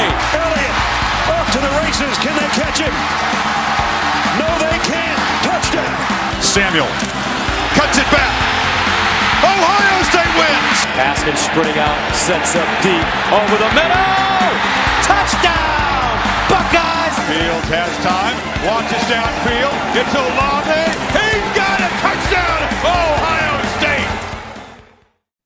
way. 0.00 0.08
Elliott 0.40 0.76
off 1.36 1.46
to 1.52 1.60
the 1.60 1.72
races. 1.84 2.12
Can 2.24 2.34
they 2.36 2.48
catch 2.56 2.80
him? 2.80 2.94
No, 4.40 4.48
they 4.56 4.78
can't. 4.88 5.20
Touchdown. 5.44 5.96
Samuel 6.40 6.88
cuts 7.76 7.98
it 8.00 8.08
back. 8.08 8.32
Ohio 9.44 9.96
State 10.08 10.34
wins. 10.36 10.78
Haskins 10.96 11.40
sprinting 11.40 11.78
out, 11.80 11.96
sets 12.12 12.56
up 12.56 12.68
deep 12.84 13.06
over 13.32 13.56
the 13.56 13.70
middle. 13.72 14.52
Touchdown, 15.04 16.12
Buckeyes. 16.48 17.16
Fields 17.28 17.68
has 17.72 17.92
time, 18.04 18.36
launches 18.68 19.04
downfield. 19.08 19.76
It's 19.96 20.12
Olave. 20.12 20.84
He's 21.16 21.48
got 21.56 21.78
a 21.80 21.90
touchdown, 22.04 22.60
Ohio 22.84 23.38
State. 23.38 23.49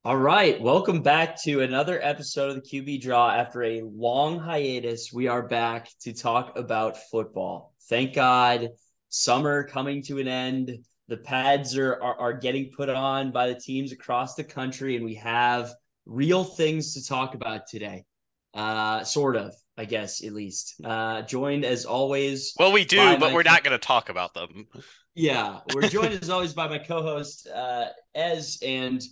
All 0.06 0.18
right, 0.18 0.60
welcome 0.60 1.00
back 1.00 1.40
to 1.44 1.62
another 1.62 1.98
episode 2.02 2.50
of 2.50 2.56
the 2.56 2.60
QB 2.60 3.00
Draw. 3.00 3.30
After 3.30 3.62
a 3.62 3.80
long 3.80 4.38
hiatus, 4.38 5.10
we 5.14 5.28
are 5.28 5.48
back 5.48 5.88
to 6.02 6.12
talk 6.12 6.58
about 6.58 6.98
football. 7.10 7.72
Thank 7.88 8.14
God, 8.14 8.68
summer 9.08 9.66
coming 9.66 10.02
to 10.02 10.18
an 10.18 10.28
end 10.28 10.84
the 11.08 11.16
pads 11.16 11.78
are, 11.78 11.94
are, 12.02 12.20
are 12.20 12.32
getting 12.34 12.70
put 12.76 12.90
on 12.90 13.32
by 13.32 13.48
the 13.48 13.58
teams 13.58 13.92
across 13.92 14.34
the 14.34 14.44
country, 14.44 14.96
and 14.96 15.06
we 15.06 15.14
have 15.14 15.72
real 16.04 16.44
things 16.44 16.92
to 16.94 17.06
talk 17.06 17.34
about 17.34 17.66
today. 17.66 18.04
Uh, 18.52 19.04
sort 19.04 19.36
of, 19.36 19.54
I 19.78 19.86
guess, 19.86 20.22
at 20.22 20.34
least. 20.34 20.74
Uh, 20.84 21.22
joined 21.22 21.64
as 21.64 21.86
always. 21.86 22.52
Well, 22.58 22.72
we 22.72 22.84
do, 22.84 23.16
but 23.16 23.32
we're 23.32 23.42
not 23.42 23.64
going 23.64 23.72
to 23.72 23.84
talk 23.84 24.10
about 24.10 24.34
them. 24.34 24.66
Yeah, 25.14 25.60
we're 25.74 25.88
joined 25.88 26.12
as 26.22 26.28
always 26.28 26.52
by 26.52 26.68
my 26.68 26.78
co-host 26.78 27.48
uh, 27.48 27.86
Ez 28.14 28.58
and 28.62 29.02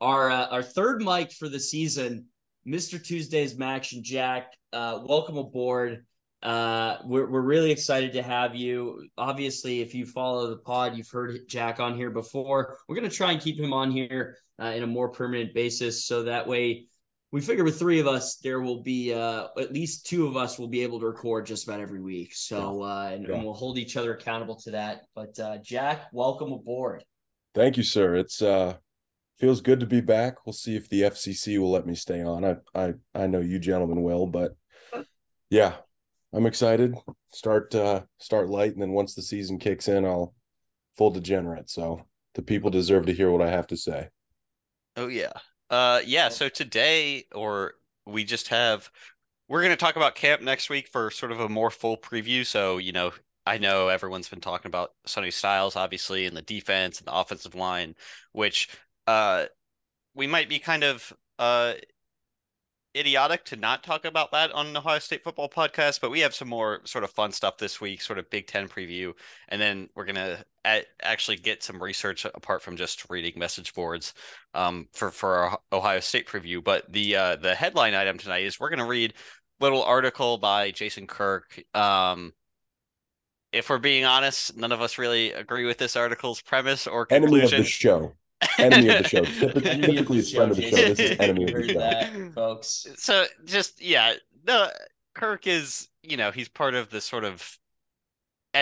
our 0.00 0.30
uh, 0.30 0.46
our 0.46 0.62
third 0.62 1.02
mic 1.02 1.32
for 1.32 1.48
the 1.48 1.60
season, 1.60 2.26
Mr. 2.66 3.02
Tuesdays 3.02 3.56
Max 3.56 3.92
and 3.92 4.04
Jack. 4.04 4.52
Uh, 4.72 5.00
welcome 5.04 5.36
aboard. 5.36 6.04
Uh, 6.42 6.96
we're, 7.04 7.30
we're 7.30 7.42
really 7.42 7.70
excited 7.70 8.14
to 8.14 8.22
have 8.22 8.56
you. 8.56 9.06
Obviously, 9.18 9.80
if 9.80 9.94
you 9.94 10.06
follow 10.06 10.48
the 10.48 10.56
pod, 10.56 10.96
you've 10.96 11.10
heard 11.10 11.38
Jack 11.48 11.80
on 11.80 11.94
here 11.94 12.10
before. 12.10 12.78
We're 12.88 12.96
going 12.96 13.08
to 13.08 13.14
try 13.14 13.32
and 13.32 13.40
keep 13.40 13.58
him 13.58 13.74
on 13.74 13.90
here 13.90 14.38
uh, 14.60 14.66
in 14.66 14.82
a 14.82 14.86
more 14.86 15.10
permanent 15.10 15.52
basis. 15.52 16.06
So 16.06 16.22
that 16.22 16.46
way, 16.46 16.86
we 17.32 17.40
figure 17.40 17.62
with 17.62 17.78
three 17.78 18.00
of 18.00 18.06
us, 18.06 18.36
there 18.36 18.60
will 18.60 18.82
be 18.82 19.12
uh, 19.12 19.48
at 19.58 19.72
least 19.72 20.06
two 20.06 20.26
of 20.26 20.36
us 20.36 20.58
will 20.58 20.68
be 20.68 20.82
able 20.82 20.98
to 21.00 21.06
record 21.06 21.46
just 21.46 21.64
about 21.64 21.78
every 21.78 22.00
week. 22.00 22.34
So, 22.34 22.82
uh, 22.82 23.10
and, 23.12 23.28
yeah. 23.28 23.34
and 23.34 23.44
we'll 23.44 23.54
hold 23.54 23.78
each 23.78 23.96
other 23.96 24.14
accountable 24.14 24.56
to 24.62 24.70
that. 24.72 25.02
But 25.14 25.38
uh, 25.38 25.58
Jack, 25.58 26.08
welcome 26.12 26.52
aboard. 26.52 27.04
Thank 27.54 27.76
you, 27.76 27.82
sir. 27.82 28.16
It's 28.16 28.42
uh, 28.42 28.76
feels 29.40 29.62
good 29.62 29.80
to 29.80 29.86
be 29.86 30.00
back. 30.00 30.44
We'll 30.44 30.52
see 30.52 30.76
if 30.76 30.88
the 30.88 31.02
FCC 31.02 31.58
will 31.58 31.70
let 31.70 31.86
me 31.86 31.94
stay 31.94 32.22
on. 32.22 32.44
I 32.44 32.56
I 32.74 32.92
I 33.14 33.26
know 33.26 33.40
you 33.40 33.58
gentlemen 33.58 34.02
will, 34.02 34.26
but 34.26 34.52
yeah, 35.48 35.76
I'm 36.32 36.46
excited. 36.46 36.94
Start 37.32 37.74
uh 37.74 38.02
start 38.18 38.48
light, 38.48 38.72
and 38.72 38.82
then 38.82 38.92
once 38.92 39.14
the 39.14 39.22
season 39.22 39.58
kicks 39.58 39.88
in, 39.88 40.04
I'll 40.04 40.34
full 40.96 41.10
degenerate. 41.10 41.70
So 41.70 42.02
the 42.34 42.42
people 42.42 42.70
deserve 42.70 43.06
to 43.06 43.14
hear 43.14 43.30
what 43.30 43.42
I 43.42 43.50
have 43.50 43.66
to 43.68 43.76
say. 43.76 44.08
Oh 44.96 45.08
yeah, 45.08 45.32
uh 45.70 46.00
yeah. 46.04 46.28
So 46.28 46.48
today, 46.48 47.24
or 47.34 47.74
we 48.06 48.24
just 48.24 48.48
have, 48.48 48.90
we're 49.48 49.62
going 49.62 49.70
to 49.70 49.76
talk 49.76 49.96
about 49.96 50.14
camp 50.14 50.42
next 50.42 50.68
week 50.68 50.88
for 50.88 51.10
sort 51.10 51.32
of 51.32 51.40
a 51.40 51.48
more 51.48 51.70
full 51.70 51.96
preview. 51.96 52.44
So 52.44 52.78
you 52.78 52.92
know, 52.92 53.12
I 53.46 53.58
know 53.58 53.88
everyone's 53.88 54.28
been 54.28 54.40
talking 54.40 54.68
about 54.68 54.90
Sonny 55.06 55.30
Styles, 55.30 55.76
obviously, 55.76 56.26
and 56.26 56.36
the 56.36 56.42
defense 56.42 56.98
and 56.98 57.06
the 57.06 57.14
offensive 57.14 57.54
line, 57.54 57.94
which 58.32 58.68
uh 59.06 59.46
we 60.14 60.26
might 60.26 60.48
be 60.48 60.58
kind 60.58 60.84
of 60.84 61.12
uh 61.38 61.74
idiotic 62.96 63.44
to 63.44 63.56
not 63.56 63.82
talk 63.84 64.04
about 64.04 64.32
that 64.32 64.50
on 64.52 64.72
the 64.72 64.80
Ohio 64.80 64.98
State 64.98 65.22
football 65.22 65.48
podcast, 65.48 66.00
but 66.00 66.10
we 66.10 66.20
have 66.20 66.34
some 66.34 66.48
more 66.48 66.80
sort 66.84 67.04
of 67.04 67.10
fun 67.10 67.32
stuff 67.32 67.56
this 67.58 67.80
week, 67.80 68.02
sort 68.02 68.18
of 68.18 68.28
Big 68.30 68.46
Ten 68.46 68.68
preview, 68.68 69.12
and 69.48 69.60
then 69.60 69.88
we're 69.94 70.04
gonna 70.04 70.44
a- 70.66 70.84
actually 71.02 71.36
get 71.36 71.62
some 71.62 71.82
research 71.82 72.24
apart 72.24 72.62
from 72.62 72.76
just 72.76 73.08
reading 73.08 73.34
message 73.36 73.74
boards 73.74 74.14
um, 74.54 74.88
for 74.92 75.10
for 75.10 75.36
our 75.36 75.60
Ohio 75.72 76.00
State 76.00 76.26
preview. 76.26 76.62
But 76.62 76.92
the 76.92 77.16
uh, 77.16 77.36
the 77.36 77.54
headline 77.54 77.94
item 77.94 78.18
tonight 78.18 78.44
is 78.44 78.58
we're 78.58 78.70
gonna 78.70 78.86
read 78.86 79.14
little 79.60 79.82
article 79.82 80.38
by 80.38 80.70
Jason 80.70 81.06
Kirk. 81.06 81.62
Um, 81.74 82.32
if 83.52 83.68
we're 83.68 83.78
being 83.78 84.04
honest, 84.04 84.56
none 84.56 84.72
of 84.72 84.80
us 84.80 84.96
really 84.96 85.32
agree 85.32 85.66
with 85.66 85.78
this 85.78 85.96
article's 85.96 86.40
premise 86.40 86.86
or 86.86 87.06
conclusion. 87.06 87.34
Enemy 87.34 87.44
of 87.44 87.50
the 87.50 87.64
show 87.64 88.12
enemy 88.58 88.88
of 88.88 89.02
the 89.02 89.08
show. 89.08 89.24
Typically, 89.24 89.80
typically 89.80 90.18
it's 90.18 90.32
friend 90.32 90.50
of 90.50 90.56
the 90.56 90.62
show. 90.62 90.76
This 90.76 90.98
is 90.98 91.16
enemy 91.20 91.44
of 91.44 91.52
the 91.52 91.68
show, 91.68 91.78
that, 91.78 92.32
folks. 92.34 92.86
So 92.96 93.26
just 93.44 93.82
yeah, 93.82 94.14
the 94.44 94.72
Kirk 95.14 95.46
is 95.46 95.88
you 96.02 96.16
know 96.16 96.30
he's 96.30 96.48
part 96.48 96.74
of 96.74 96.90
the 96.90 97.00
sort 97.00 97.24
of 97.24 97.58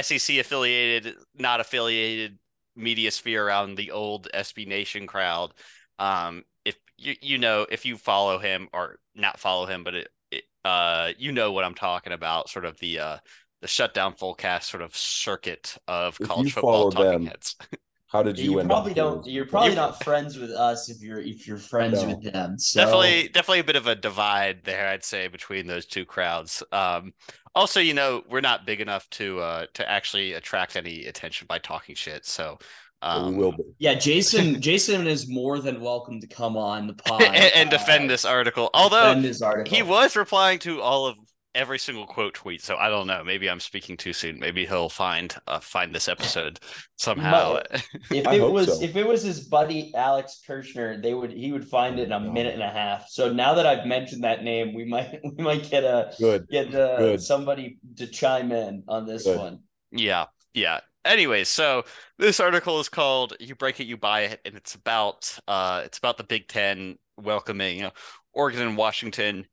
SEC 0.00 0.38
affiliated, 0.38 1.14
not 1.36 1.60
affiliated 1.60 2.38
media 2.76 3.10
sphere 3.10 3.46
around 3.46 3.74
the 3.76 3.90
old 3.90 4.28
SB 4.34 4.66
Nation 4.66 5.06
crowd. 5.06 5.52
Um, 5.98 6.44
if 6.64 6.76
you 6.96 7.14
you 7.20 7.38
know 7.38 7.66
if 7.70 7.86
you 7.86 7.96
follow 7.96 8.38
him 8.38 8.68
or 8.72 8.98
not 9.14 9.38
follow 9.38 9.66
him, 9.66 9.84
but 9.84 9.94
it, 9.94 10.08
it 10.30 10.44
uh 10.64 11.12
you 11.18 11.32
know 11.32 11.52
what 11.52 11.64
I'm 11.64 11.74
talking 11.74 12.12
about, 12.12 12.48
sort 12.48 12.64
of 12.64 12.78
the 12.78 12.98
uh 12.98 13.18
the 13.60 13.68
Shutdown 13.68 14.14
Fullcast 14.14 14.64
sort 14.64 14.82
of 14.82 14.96
circuit 14.96 15.76
of 15.88 16.16
if 16.20 16.28
college 16.28 16.52
football 16.52 16.90
talking 16.92 17.10
them, 17.10 17.26
heads. 17.26 17.56
How 18.08 18.22
did 18.22 18.38
you, 18.38 18.52
you 18.52 18.58
end 18.60 18.70
probably 18.70 18.94
don't 18.94 19.26
you're 19.26 19.44
probably 19.44 19.74
not 19.74 20.02
friends 20.02 20.38
with 20.38 20.50
us 20.50 20.88
if 20.88 21.02
you're 21.02 21.20
if 21.20 21.46
you're 21.46 21.58
friends 21.58 22.02
no. 22.02 22.08
with 22.08 22.32
them. 22.32 22.58
So. 22.58 22.80
Definitely 22.80 23.28
definitely 23.28 23.60
a 23.60 23.64
bit 23.64 23.76
of 23.76 23.86
a 23.86 23.94
divide 23.94 24.64
there, 24.64 24.88
I'd 24.88 25.04
say, 25.04 25.28
between 25.28 25.66
those 25.66 25.84
two 25.84 26.06
crowds. 26.06 26.62
Um 26.72 27.12
also, 27.54 27.80
you 27.80 27.92
know, 27.92 28.22
we're 28.28 28.40
not 28.40 28.64
big 28.64 28.80
enough 28.80 29.08
to 29.10 29.40
uh 29.40 29.66
to 29.74 29.88
actually 29.88 30.32
attract 30.32 30.76
any 30.76 31.04
attention 31.04 31.46
by 31.46 31.58
talking 31.58 31.94
shit. 31.94 32.24
So 32.24 32.58
um, 33.00 33.36
we 33.36 33.38
will 33.38 33.52
be. 33.52 33.62
Yeah, 33.78 33.94
Jason. 33.94 34.60
Jason 34.60 35.06
is 35.06 35.28
more 35.28 35.60
than 35.60 35.80
welcome 35.80 36.20
to 36.20 36.26
come 36.26 36.56
on 36.56 36.86
the 36.86 36.94
pod 36.94 37.22
and, 37.26 37.52
and 37.54 37.70
defend 37.70 38.04
uh, 38.04 38.08
this 38.08 38.24
article. 38.24 38.70
Although 38.74 39.22
article. 39.42 39.76
he 39.76 39.82
was 39.82 40.16
replying 40.16 40.58
to 40.60 40.80
all 40.80 41.06
of 41.06 41.16
every 41.58 41.78
single 41.78 42.06
quote 42.06 42.34
tweet. 42.34 42.62
So 42.62 42.76
I 42.76 42.88
don't 42.88 43.06
know. 43.06 43.22
Maybe 43.24 43.50
I'm 43.50 43.60
speaking 43.60 43.96
too 43.96 44.12
soon. 44.12 44.38
Maybe 44.38 44.64
he'll 44.64 44.88
find 44.88 45.34
uh, 45.46 45.58
find 45.58 45.94
this 45.94 46.08
episode 46.08 46.60
somehow. 46.96 47.58
if 48.10 48.26
it 48.26 48.50
was 48.50 48.78
so. 48.78 48.82
if 48.82 48.96
it 48.96 49.06
was 49.06 49.22
his 49.22 49.40
buddy 49.40 49.92
Alex 49.94 50.40
Kirshner, 50.46 51.02
they 51.02 51.14
would 51.14 51.32
he 51.32 51.52
would 51.52 51.66
find 51.66 51.98
it 51.98 52.04
in 52.04 52.12
a 52.12 52.20
minute 52.20 52.54
and 52.54 52.62
a 52.62 52.70
half. 52.70 53.08
So 53.08 53.32
now 53.32 53.54
that 53.54 53.66
I've 53.66 53.86
mentioned 53.86 54.24
that 54.24 54.44
name, 54.44 54.72
we 54.72 54.84
might 54.84 55.20
we 55.36 55.42
might 55.42 55.68
get 55.68 55.84
a 55.84 56.12
good 56.18 56.48
get 56.48 56.74
uh, 56.74 56.96
good. 56.98 57.22
somebody 57.22 57.78
to 57.96 58.06
chime 58.06 58.52
in 58.52 58.84
on 58.88 59.04
this 59.06 59.24
good. 59.24 59.38
one. 59.38 59.58
Yeah, 59.90 60.26
yeah. 60.54 60.80
Anyways, 61.04 61.48
so 61.48 61.84
this 62.18 62.38
article 62.38 62.78
is 62.80 62.88
called 62.88 63.34
"You 63.40 63.56
Break 63.56 63.80
It, 63.80 63.86
You 63.86 63.96
Buy 63.96 64.20
It," 64.22 64.40
and 64.44 64.54
it's 64.54 64.74
about 64.74 65.36
uh, 65.48 65.82
it's 65.84 65.98
about 65.98 66.18
the 66.18 66.24
Big 66.24 66.48
Ten 66.48 66.98
welcoming 67.16 67.78
you 67.78 67.82
know, 67.84 67.92
Oregon 68.32 68.62
and 68.62 68.76
Washington 68.76 69.46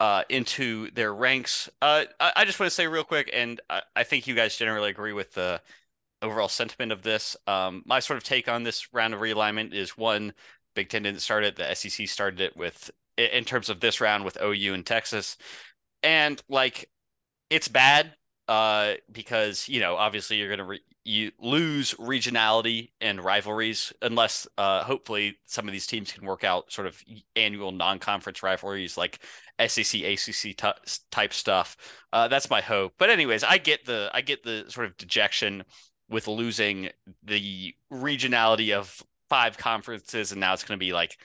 uh, 0.00 0.24
into 0.30 0.90
their 0.92 1.14
ranks. 1.14 1.68
Uh, 1.82 2.04
I, 2.18 2.32
I, 2.36 2.44
just 2.46 2.58
want 2.58 2.68
to 2.70 2.74
say 2.74 2.86
real 2.86 3.04
quick, 3.04 3.30
and 3.32 3.60
I, 3.68 3.82
I, 3.94 4.02
think 4.02 4.26
you 4.26 4.34
guys 4.34 4.56
generally 4.56 4.88
agree 4.88 5.12
with 5.12 5.34
the 5.34 5.60
overall 6.22 6.48
sentiment 6.48 6.90
of 6.90 7.02
this. 7.02 7.36
Um, 7.46 7.82
my 7.84 8.00
sort 8.00 8.16
of 8.16 8.24
take 8.24 8.48
on 8.48 8.62
this 8.62 8.92
round 8.94 9.12
of 9.12 9.20
realignment 9.20 9.74
is 9.74 9.98
one, 9.98 10.32
Big 10.74 10.88
Ten 10.88 11.02
didn't 11.02 11.20
start 11.20 11.44
it. 11.44 11.56
The 11.56 11.74
SEC 11.74 12.08
started 12.08 12.40
it 12.40 12.56
with, 12.56 12.90
in 13.18 13.44
terms 13.44 13.68
of 13.68 13.80
this 13.80 14.00
round 14.00 14.24
with 14.24 14.40
OU 14.42 14.72
and 14.72 14.86
Texas. 14.86 15.36
And 16.02 16.42
like, 16.48 16.88
it's 17.50 17.68
bad 17.68 18.14
uh, 18.50 18.94
because, 19.12 19.68
you 19.68 19.78
know, 19.78 19.94
obviously 19.94 20.36
you're 20.36 20.48
going 20.48 20.58
to 20.58 20.64
re- 20.64 20.80
you 21.04 21.30
lose 21.38 21.94
regionality 21.94 22.90
and 23.00 23.22
rivalries 23.22 23.92
unless 24.02 24.48
uh, 24.58 24.82
hopefully 24.82 25.36
some 25.46 25.68
of 25.68 25.72
these 25.72 25.86
teams 25.86 26.10
can 26.10 26.26
work 26.26 26.42
out 26.42 26.70
sort 26.72 26.88
of 26.88 27.00
annual 27.36 27.70
non-conference 27.70 28.42
rivalries 28.42 28.98
like 28.98 29.20
SEC 29.64 30.02
ACC 30.02 30.56
t- 30.56 31.00
type 31.12 31.32
stuff. 31.32 31.76
Uh, 32.12 32.26
that's 32.26 32.50
my 32.50 32.60
hope. 32.60 32.92
But 32.98 33.08
anyways, 33.08 33.44
I 33.44 33.58
get 33.58 33.84
the 33.84 34.10
I 34.12 34.20
get 34.20 34.42
the 34.42 34.64
sort 34.66 34.86
of 34.86 34.96
dejection 34.96 35.62
with 36.08 36.26
losing 36.26 36.90
the 37.22 37.72
regionality 37.92 38.76
of 38.76 39.00
five 39.28 39.56
conferences 39.58 40.32
and 40.32 40.40
now 40.40 40.52
it's 40.54 40.64
going 40.64 40.76
to 40.76 40.84
be 40.84 40.92
like 40.92 41.16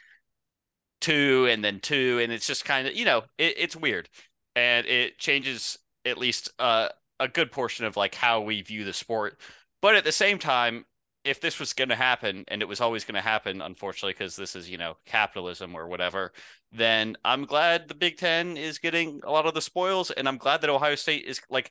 two 1.02 1.48
and 1.50 1.64
then 1.64 1.80
two 1.80 2.20
and 2.22 2.32
it's 2.32 2.46
just 2.46 2.66
kind 2.66 2.88
of 2.88 2.94
you 2.94 3.04
know 3.04 3.24
it, 3.40 3.56
it's 3.58 3.76
weird 3.76 4.08
and 4.56 4.86
it 4.86 5.18
changes 5.18 5.80
at 6.06 6.20
least 6.20 6.52
uh, 6.60 6.88
a 7.20 7.28
good 7.28 7.52
portion 7.52 7.86
of 7.86 7.98
like 7.98 8.16
how 8.16 8.42
we 8.42 8.62
view 8.62 8.84
the 8.84 8.94
sport 8.94 9.38
but 9.86 9.96
at 9.96 10.04
the 10.04 10.12
same 10.12 10.40
time, 10.40 10.86
if 11.24 11.40
this 11.42 11.60
was 11.60 11.74
going 11.74 11.90
to 11.90 11.96
happen 11.96 12.44
and 12.48 12.64
it 12.64 12.68
was 12.68 12.82
always 12.82 13.04
going 13.04 13.16
to 13.16 13.22
happen, 13.22 13.62
unfortunately, 13.62 14.14
because 14.14 14.36
this 14.36 14.56
is, 14.56 14.68
you 14.68 14.80
know, 14.80 14.98
capitalism 15.06 15.76
or 15.76 15.88
whatever, 15.88 16.32
then 16.72 17.16
I'm 17.24 17.46
glad 17.46 17.88
the 17.88 17.94
Big 17.94 18.18
Ten 18.18 18.58
is 18.58 18.80
getting 18.80 19.22
a 19.24 19.32
lot 19.32 19.46
of 19.46 19.54
the 19.54 19.62
spoils. 19.62 20.10
And 20.10 20.28
I'm 20.28 20.40
glad 20.40 20.62
that 20.62 20.72
Ohio 20.72 20.96
State 20.96 21.26
is 21.26 21.40
like, 21.52 21.70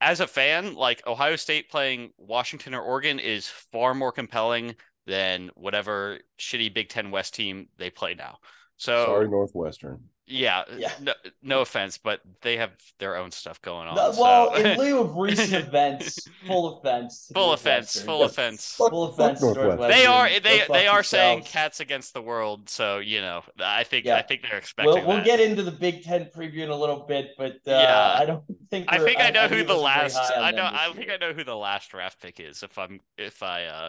as 0.00 0.20
a 0.20 0.28
fan, 0.28 0.74
like 0.74 1.04
Ohio 1.08 1.34
State 1.34 1.70
playing 1.70 2.10
Washington 2.18 2.72
or 2.72 2.82
Oregon 2.82 3.18
is 3.18 3.48
far 3.48 3.94
more 3.94 4.12
compelling 4.12 4.76
than 5.04 5.50
whatever 5.56 6.20
shitty 6.38 6.72
Big 6.72 6.88
Ten 6.88 7.10
West 7.10 7.34
team 7.34 7.68
they 7.78 7.90
play 7.90 8.14
now. 8.14 8.38
So 8.76 9.06
sorry, 9.06 9.28
Northwestern. 9.28 10.04
Yeah, 10.26 10.64
Yeah. 10.76 10.90
No, 11.02 11.12
no 11.42 11.60
offense, 11.60 11.98
but 11.98 12.20
they 12.40 12.56
have 12.56 12.70
their 12.98 13.14
own 13.16 13.30
stuff 13.30 13.60
going 13.60 13.88
on. 13.88 13.94
No, 13.94 14.12
well, 14.18 14.54
so- 14.54 14.56
in 14.56 14.78
lieu 14.78 14.98
of 15.00 15.16
recent 15.16 15.52
events, 15.52 16.18
full 16.46 16.78
offense. 16.78 17.30
full 17.34 17.52
offense, 17.52 18.00
full 18.00 18.20
Yeah, 18.20 18.26
offense. 18.26 18.74
Fuck- 18.74 18.90
Full 18.90 19.04
offense. 19.04 19.40
to 19.40 19.44
Northwestern. 19.46 19.66
Northwestern. 19.68 19.98
They 20.00 20.06
are 20.06 20.28
Go 20.28 20.38
they 20.40 20.62
they 20.72 20.86
are 20.86 21.02
saying 21.02 21.42
cats 21.42 21.80
against 21.80 22.14
the 22.14 22.22
world, 22.22 22.70
so 22.70 23.00
you 23.00 23.20
know 23.20 23.42
I 23.58 23.84
think 23.84 24.06
Yeah. 24.06 24.16
I 24.16 24.22
think 24.22 24.42
they're 24.42 24.56
expecting 24.56 24.94
We'll, 24.94 25.06
we'll 25.06 25.24
get 25.24 25.40
into 25.40 25.62
the 25.62 25.70
Big 25.72 26.02
Ten 26.04 26.24
preview 26.34 26.64
in 26.64 26.70
a 26.70 26.76
little 26.76 27.00
bit, 27.00 27.32
but 27.36 27.52
uh, 27.66 27.70
Yeah. 27.70 28.16
I 28.18 28.24
don't 28.24 28.44
think 28.70 28.86
I 28.88 28.98
think 28.98 29.20
I 29.20 29.28
know 29.30 29.42
who 29.48 29.56
think 29.56 29.68
the 29.68 29.74
it 29.74 29.80
wasn't 29.82 30.12
very 30.14 30.24
last 30.24 30.32
I 30.38 30.50
them 30.52 30.56
know 30.56 30.70
I 30.72 30.92
think 30.94 31.06
year. 31.06 31.14
I 31.20 31.26
know 31.26 31.32
who 31.34 31.44
the 31.44 31.54
last 31.56 31.90
draft 31.90 32.22
pick 32.22 32.40
is 32.40 32.62
if 32.62 32.78
I'm 32.78 33.00
if 33.18 33.42
I 33.42 33.64
uh 33.66 33.88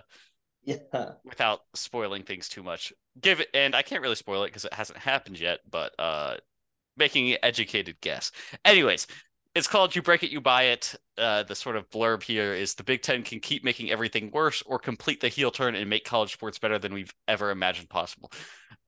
Yeah. 0.65 1.12
without 1.23 1.62
spoiling 1.73 2.23
things 2.23 2.50
too 2.50 2.63
much. 2.63 2.91
Give 3.21 3.39
it 3.39 3.50
and 3.53 3.75
I 3.75 3.81
can't 3.83 4.01
really 4.01 4.15
spoil 4.15 4.44
it 4.44 4.47
because 4.47 4.65
it 4.65 4.73
hasn't 4.73 5.00
happened 5.00 5.39
yet, 5.39 5.59
but 5.69 5.94
uh 6.00 6.38
making 6.97 7.31
an 7.31 7.38
educated 7.44 7.97
guess. 8.01 8.31
Anyways, 8.63 9.06
it's 9.53 9.67
called 9.67 9.95
You 9.95 10.01
Break 10.01 10.23
It, 10.23 10.31
You 10.31 10.41
Buy 10.41 10.63
It. 10.63 10.95
Uh, 11.17 11.44
the 11.44 11.56
sort 11.56 11.75
of 11.75 11.89
blurb 11.89 12.23
here 12.23 12.53
is 12.53 12.73
the 12.75 12.83
Big 12.83 13.01
Ten 13.01 13.23
can 13.23 13.39
keep 13.39 13.63
making 13.63 13.89
everything 13.91 14.31
worse 14.31 14.62
or 14.65 14.79
complete 14.79 15.21
the 15.21 15.29
heel 15.29 15.51
turn 15.51 15.75
and 15.75 15.89
make 15.89 16.03
college 16.03 16.33
sports 16.33 16.59
better 16.59 16.77
than 16.79 16.94
we've 16.94 17.13
ever 17.27 17.51
imagined 17.51 17.89
possible. 17.89 18.31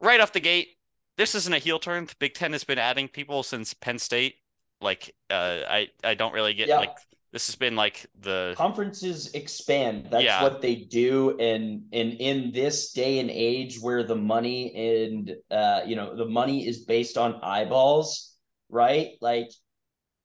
Right 0.02 0.20
off 0.20 0.34
the 0.34 0.40
gate, 0.42 0.70
this 1.18 1.36
isn't 1.36 1.54
a 1.54 1.58
heel 1.60 1.80
turn. 1.80 2.06
The 2.06 2.16
Big 2.20 2.34
Ten 2.34 2.52
has 2.54 2.64
been 2.64 2.78
adding 2.80 3.08
people 3.08 3.44
since 3.44 3.74
Penn 3.74 3.98
State. 4.00 4.36
Like, 4.82 5.14
uh, 5.30 5.60
I 5.70 5.88
I 6.04 6.16
don't 6.16 6.34
really 6.34 6.54
get 6.54 6.68
Yeah. 6.68 6.80
like 6.80 6.98
this 7.32 7.48
has 7.48 7.56
been 7.56 7.76
like 7.76 8.06
the 8.20 8.54
Conferences 8.58 9.34
expand. 9.34 10.08
That's 10.10 10.24
Yeah. 10.24 10.44
what 10.44 10.62
they 10.62 10.76
do. 10.76 11.38
And 11.40 11.84
and 11.92 12.14
in 12.14 12.52
this 12.52 12.92
day 12.94 13.20
and 13.20 13.30
age 13.30 13.80
where 13.80 14.04
the 14.04 14.16
money 14.16 14.74
and 14.76 15.36
uh 15.52 15.82
you 15.86 15.96
know 15.96 16.16
the 16.16 16.26
money 16.26 16.66
is 16.68 16.86
based 16.86 17.18
on 17.18 17.40
eyeballs, 17.44 18.36
right? 18.70 19.12
Like 19.22 19.50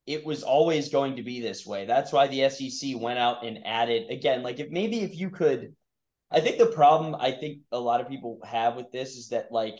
it 0.07 0.25
was 0.25 0.43
always 0.43 0.89
going 0.89 1.17
to 1.17 1.23
be 1.23 1.41
this 1.41 1.67
way. 1.67 1.85
That's 1.87 2.13
why 2.13 2.27
the 2.27 2.49
SEC 2.51 2.95
went 2.97 3.19
out 3.19 3.45
and 3.45 3.65
added 3.65 4.11
again. 4.11 4.43
Like 4.43 4.59
if 4.61 4.71
maybe 4.71 5.01
if 5.01 5.17
you 5.17 5.31
could, 5.31 5.75
I 6.31 6.41
think 6.41 6.59
the 6.59 6.67
problem 6.67 7.15
I 7.19 7.33
think 7.33 7.63
a 7.73 7.79
lot 7.79 8.01
of 8.01 8.09
people 8.09 8.41
have 8.45 8.77
with 8.77 8.91
this 8.91 9.17
is 9.17 9.29
that 9.29 9.53
like 9.53 9.79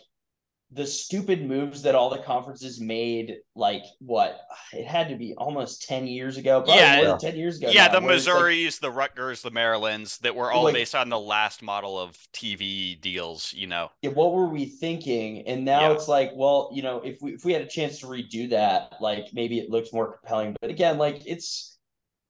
the 0.73 0.87
stupid 0.87 1.45
moves 1.45 1.81
that 1.83 1.93
all 1.93 2.09
the 2.09 2.17
conferences 2.17 2.79
made, 2.81 3.37
like 3.55 3.83
what 3.99 4.39
it 4.73 4.85
had 4.87 5.07
to 5.09 5.15
be 5.15 5.33
almost 5.37 5.83
ten 5.87 6.07
years 6.07 6.37
ago, 6.37 6.63
Yeah. 6.67 6.95
more 6.97 7.05
than 7.05 7.19
ten 7.19 7.35
years 7.35 7.57
ago. 7.57 7.69
yeah 7.69 7.87
now, 7.87 7.99
the 7.99 8.07
it's 8.13 8.25
like- 8.27 8.35
Missouris, 8.35 8.79
the 8.79 8.89
Rutgers, 8.91 9.41
the 9.41 9.51
Marylands 9.51 10.17
that 10.19 10.35
were 10.35 10.51
all 10.51 10.63
Like- 10.63 10.73
based 10.73 10.95
on 10.95 11.09
the 11.09 11.19
last 11.19 11.61
model 11.61 11.99
of 11.99 12.17
TV 12.33 12.95
deals. 12.99 13.53
You 13.53 13.67
know, 13.67 13.91
yeah, 14.01 14.11
what 14.11 14.33
were 14.33 14.47
we 14.47 14.65
thinking? 14.65 15.47
And 15.47 15.63
now 15.65 15.89
Yeah. 15.89 15.93
it's 15.93 16.07
like, 16.07 16.31
well, 16.35 16.69
you 16.73 16.81
know, 16.81 16.97
if 17.01 17.17
we 17.21 17.33
if 17.33 17.45
we 17.45 17.53
had 17.53 17.61
a 17.61 17.67
chance 17.67 17.99
to 17.99 18.07
redo 18.07 18.49
that, 18.49 18.93
like 18.99 19.27
maybe 19.33 19.59
it 19.59 19.69
looks 19.69 19.93
more 19.93 20.17
compelling. 20.17 20.55
But 20.59 20.69
again, 20.71 20.97
like 20.97 21.21
it's 21.25 21.77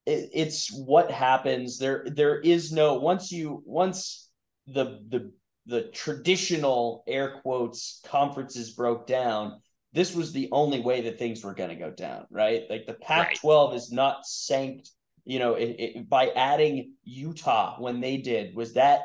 it, 0.05 0.29
it's 0.33 0.69
what 0.71 1.09
happens. 1.11 1.77
There 1.77 2.05
there 2.07 2.39
is 2.41 2.71
no 2.73 2.95
once 2.95 3.31
you 3.31 3.63
once 3.65 4.29
the 4.67 4.99
the 5.09 5.31
the 5.65 5.83
traditional 5.94 7.04
air 7.07 7.39
quotes 7.42 8.01
conferences 8.06 8.71
broke 8.71 9.07
down. 9.07 9.62
This 9.94 10.15
was 10.15 10.31
the 10.31 10.50
only 10.51 10.80
way 10.80 11.01
that 11.01 11.19
things 11.19 11.44
were 11.44 11.54
going 11.54 11.69
to 11.69 11.75
go 11.75 11.92
down, 11.92 12.25
right? 12.30 12.63
Like 12.69 12.86
the 12.86 12.95
Pac-12 12.95 13.75
is 13.75 13.92
not 13.92 14.25
sanked, 14.25 14.89
you 15.24 15.39
know, 15.39 15.54
it, 15.54 15.75
it, 15.80 16.10
by 16.10 16.30
adding 16.30 16.94
Utah 17.04 17.75
when 17.80 18.01
they 18.01 18.18
did. 18.18 18.56
Was 18.56 18.74
that 18.74 19.04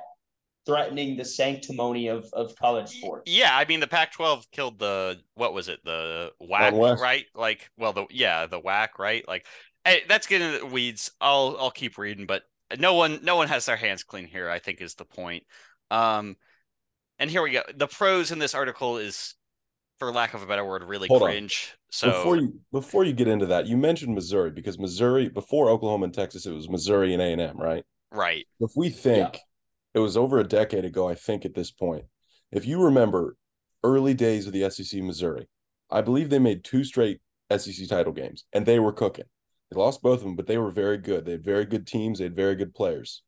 threatening 0.69 1.17
the 1.17 1.25
sanctimony 1.25 2.09
of 2.09 2.29
of 2.35 2.55
college 2.57 2.91
sports. 2.91 3.33
yeah. 3.33 3.51
I 3.53 3.65
mean, 3.65 3.81
the 3.81 3.87
Pac-12 3.87 4.51
killed 4.53 4.79
the 4.79 5.19
what 5.35 5.55
was 5.55 5.69
it, 5.69 5.83
the 5.83 6.33
WAC, 6.43 6.99
right? 6.99 7.25
Like, 7.35 7.71
well, 7.79 7.95
the 7.95 8.07
yeah, 8.11 8.47
the 8.47 8.61
WAC, 8.61 8.99
right? 8.99 9.27
Like, 9.27 9.47
hey, 9.85 10.03
that's 10.09 10.27
getting 10.27 10.49
into 10.49 10.59
the 10.61 10.67
weeds. 10.67 11.11
I'll 11.21 11.57
I'll 11.59 11.71
keep 11.71 11.97
reading, 11.97 12.27
but 12.27 12.43
no 12.79 12.95
one 12.95 13.21
no 13.23 13.37
one 13.37 13.49
has 13.49 13.65
their 13.65 13.77
hands 13.77 14.03
clean 14.03 14.27
here. 14.27 14.51
I 14.51 14.59
think 14.59 14.83
is 14.83 14.95
the 14.95 15.07
point. 15.07 15.45
Um, 15.91 16.37
and 17.19 17.31
here 17.31 17.43
we 17.43 17.53
go. 17.53 17.63
The 17.75 17.87
prose 17.87 18.31
in 18.31 18.39
this 18.39 18.55
article 18.55 18.99
is, 18.99 19.35
for 19.99 20.13
lack 20.13 20.35
of 20.35 20.43
a 20.43 20.47
better 20.47 20.65
word, 20.65 20.85
really 20.85 21.09
Hold 21.09 21.23
on. 21.23 21.29
cringe. 21.29 21.75
So 21.91 22.11
before 22.11 22.37
you 22.37 22.61
before 22.73 23.05
you 23.05 23.13
get 23.13 23.29
into 23.29 23.47
that, 23.47 23.67
you 23.67 23.77
mentioned 23.77 24.15
Missouri 24.15 24.51
because 24.51 24.79
Missouri 24.79 25.29
before 25.29 25.71
Oklahoma 25.71 26.05
and 26.05 26.15
Texas, 26.15 26.47
it 26.47 26.53
was 26.53 26.69
Missouri 26.69 27.13
and 27.13 27.23
A 27.23 27.27
and 27.27 27.41
M, 27.41 27.57
right? 27.57 27.85
right, 28.11 28.47
If 28.61 28.73
we 28.77 28.91
think 28.91 29.39
it 29.95 29.99
was 29.99 30.17
over 30.17 30.39
a 30.39 30.45
decade 30.45 30.85
ago, 30.85 31.09
I 31.09 31.15
think 31.15 31.45
at 31.45 31.55
this 31.55 31.71
point, 31.71 32.05
if 32.53 32.67
you 32.67 32.83
remember 32.83 33.37
early 33.83 34.15
days 34.15 34.47
of 34.47 34.53
the 34.53 34.69
SEC 34.71 35.03
Missouri, 35.03 35.49
I 35.91 36.01
believe 36.01 36.31
they 36.31 36.39
made 36.39 36.65
two 36.65 36.85
straight 36.85 37.21
SEC 37.57 37.89
title 37.89 38.13
games 38.13 38.45
and 38.53 38.67
they 38.67 38.79
were 38.79 38.93
cooking. 38.93 39.25
They 39.71 39.79
lost 39.79 40.03
both 40.03 40.19
of 40.19 40.25
them, 40.25 40.37
but 40.37 40.47
they 40.47 40.59
were 40.59 40.71
very 40.71 40.99
good. 40.99 41.25
They 41.25 41.33
had 41.33 41.45
very 41.45 41.65
good 41.65 41.87
teams. 41.87 42.19
They 42.19 42.25
had 42.25 42.37
very 42.37 42.55
good 42.55 42.75
players. 42.75 43.23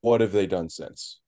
What 0.00 0.20
have 0.20 0.32
they 0.32 0.46
done 0.46 0.68
since? 0.68 1.20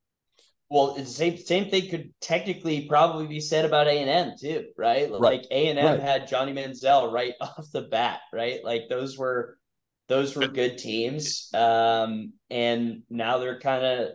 Well, 0.69 0.95
the 0.95 1.07
same 1.07 1.37
same 1.39 1.71
thing 1.71 1.89
could 1.91 2.13
technically 2.21 2.87
probably 2.89 3.27
be 3.27 3.41
said 3.41 3.65
about 3.65 3.87
A 3.87 3.93
and 3.93 4.11
M 4.11 4.33
too, 4.39 4.67
right? 4.77 5.11
Right. 5.19 5.41
Like 5.41 5.45
A 5.51 5.69
and 5.69 5.79
M 5.79 5.99
Right. 5.99 6.01
had 6.01 6.27
Johnny 6.27 6.53
Manziel 6.53 7.13
right 7.13 7.35
off 7.41 7.71
the 7.73 7.83
bat, 7.83 8.21
right? 8.33 8.65
Like 8.65 8.83
those 8.89 9.17
were 9.17 9.59
those 10.09 10.37
were 10.37 10.47
good 10.49 10.79
teams, 10.79 11.49
um, 11.55 12.33
and 12.51 13.03
now 13.11 13.39
they're 13.39 13.61
kind 13.61 13.85
of. 13.85 14.09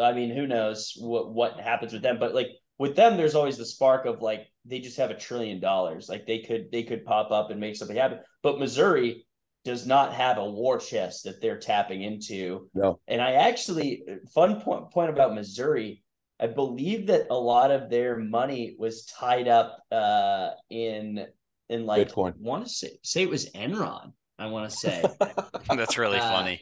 I 0.00 0.12
mean, 0.12 0.30
who 0.30 0.46
knows 0.46 0.92
what 0.96 1.32
what 1.34 1.58
happens 1.60 1.92
with 1.92 2.02
them? 2.02 2.18
But 2.20 2.34
like 2.34 2.48
with 2.78 2.94
them, 2.94 3.16
there's 3.16 3.34
always 3.34 3.56
the 3.58 3.66
spark 3.66 4.06
of 4.06 4.20
like 4.22 4.46
they 4.64 4.78
just 4.78 4.98
have 4.98 5.10
a 5.10 5.16
trillion 5.18 5.60
dollars, 5.60 6.08
like 6.08 6.26
they 6.26 6.40
could 6.40 6.70
they 6.70 6.84
could 6.84 7.04
pop 7.04 7.30
up 7.30 7.50
and 7.50 7.60
make 7.60 7.76
something 7.76 7.96
happen. 7.96 8.20
But 8.42 8.58
Missouri 8.58 9.25
does 9.66 9.84
not 9.86 10.14
have 10.14 10.38
a 10.38 10.44
war 10.50 10.78
chest 10.78 11.24
that 11.24 11.42
they're 11.42 11.58
tapping 11.58 12.02
into. 12.02 12.70
No. 12.72 13.00
And 13.08 13.20
I 13.20 13.32
actually 13.32 14.02
fun 14.34 14.60
point 14.62 14.90
point 14.90 15.10
about 15.10 15.34
Missouri. 15.34 16.02
I 16.40 16.46
believe 16.46 17.08
that 17.08 17.26
a 17.30 17.34
lot 17.34 17.70
of 17.70 17.90
their 17.90 18.16
money 18.16 18.76
was 18.78 19.04
tied 19.06 19.48
up 19.48 19.82
uh, 19.90 20.50
in 20.70 21.26
in 21.68 21.84
like 21.84 22.08
Bitcoin. 22.08 22.38
want 22.38 22.64
to 22.64 22.70
say 22.70 22.98
say 23.02 23.22
it 23.22 23.28
was 23.30 23.50
Enron. 23.50 24.12
I 24.38 24.46
want 24.46 24.70
to 24.70 24.76
say 24.76 25.02
that's 25.74 25.98
really 25.98 26.18
Uh, 26.18 26.30
funny. 26.30 26.60